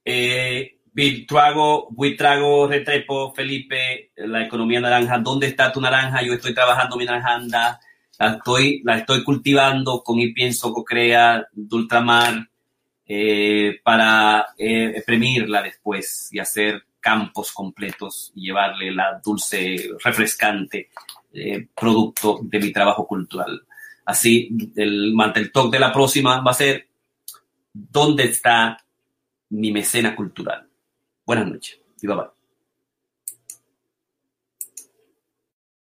eh, 0.03 0.79
Virtuago, 0.91 1.89
Buitrago, 1.91 2.67
Retrepo, 2.67 3.31
Felipe, 3.35 4.13
la 4.15 4.43
economía 4.43 4.79
naranja. 4.79 5.19
¿Dónde 5.19 5.45
está 5.45 5.71
tu 5.71 5.79
naranja? 5.79 6.23
Yo 6.23 6.33
estoy 6.33 6.55
trabajando 6.55 6.97
mi 6.97 7.05
naranja. 7.05 7.37
La 8.17 8.33
estoy, 8.33 8.81
la 8.83 8.97
estoy 8.97 9.23
cultivando 9.23 10.01
con 10.01 10.17
mi 10.17 10.33
pienso 10.33 10.73
crea 10.83 11.45
de 11.51 11.75
ultramar 11.75 12.49
eh, 13.05 13.79
para 13.83 14.47
eh, 14.57 14.93
exprimirla 14.95 15.61
después 15.61 16.29
y 16.31 16.39
hacer 16.39 16.81
campos 16.99 17.51
completos 17.51 18.31
y 18.33 18.47
llevarle 18.47 18.91
la 18.91 19.21
dulce, 19.23 19.87
refrescante 20.03 20.89
eh, 21.31 21.67
producto 21.79 22.39
de 22.41 22.59
mi 22.59 22.71
trabajo 22.71 23.05
cultural. 23.05 23.61
Así, 24.07 24.49
el 24.77 25.13
mantel 25.13 25.51
talk 25.51 25.69
de 25.69 25.79
la 25.79 25.91
próxima 25.91 26.39
va 26.39 26.51
a 26.51 26.55
ser 26.55 26.86
¿Dónde 27.91 28.23
está 28.25 28.77
mi 29.49 29.71
mecena 29.71 30.15
cultural? 30.15 30.67
Buenas 31.25 31.47
noches 31.47 31.79
y 32.01 32.07
bye 32.07 32.15
bye. 32.15 32.27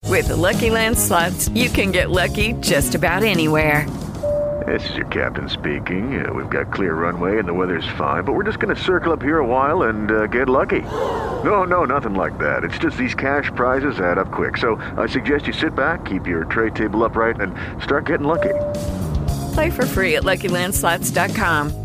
With 0.07 0.27
the 0.27 0.35
Lucky 0.35 0.69
Land 0.69 0.97
slots, 0.97 1.49
you 1.49 1.69
can 1.69 1.91
get 1.91 2.09
lucky 2.09 2.53
just 2.61 2.95
about 2.95 3.23
anywhere. 3.23 3.85
This 4.65 4.89
is 4.89 4.95
your 4.95 5.05
captain 5.07 5.49
speaking. 5.49 6.25
Uh, 6.25 6.31
we've 6.31 6.49
got 6.49 6.71
clear 6.71 6.93
runway 6.93 7.37
and 7.37 7.47
the 7.47 7.53
weather's 7.53 7.87
fine, 7.97 8.23
but 8.23 8.33
we're 8.33 8.43
just 8.43 8.59
going 8.59 8.73
to 8.73 8.81
circle 8.81 9.11
up 9.11 9.21
here 9.21 9.39
a 9.39 9.45
while 9.45 9.83
and 9.83 10.11
uh, 10.11 10.27
get 10.27 10.47
lucky. 10.47 10.81
No, 10.81 11.63
no, 11.65 11.85
nothing 11.85 12.13
like 12.13 12.37
that. 12.37 12.63
It's 12.63 12.77
just 12.77 12.97
these 12.97 13.13
cash 13.13 13.51
prizes 13.55 13.99
add 13.99 14.17
up 14.17 14.31
quick. 14.31 14.57
So 14.57 14.75
I 14.97 15.07
suggest 15.07 15.47
you 15.47 15.53
sit 15.53 15.75
back, 15.75 16.05
keep 16.05 16.25
your 16.25 16.45
tray 16.45 16.69
table 16.69 17.03
upright, 17.03 17.41
and 17.41 17.53
start 17.83 18.05
getting 18.05 18.25
lucky. 18.25 18.53
Play 19.53 19.69
for 19.69 19.85
free 19.85 20.15
at 20.15 20.23
LuckyLandSlots.com. 20.23 21.84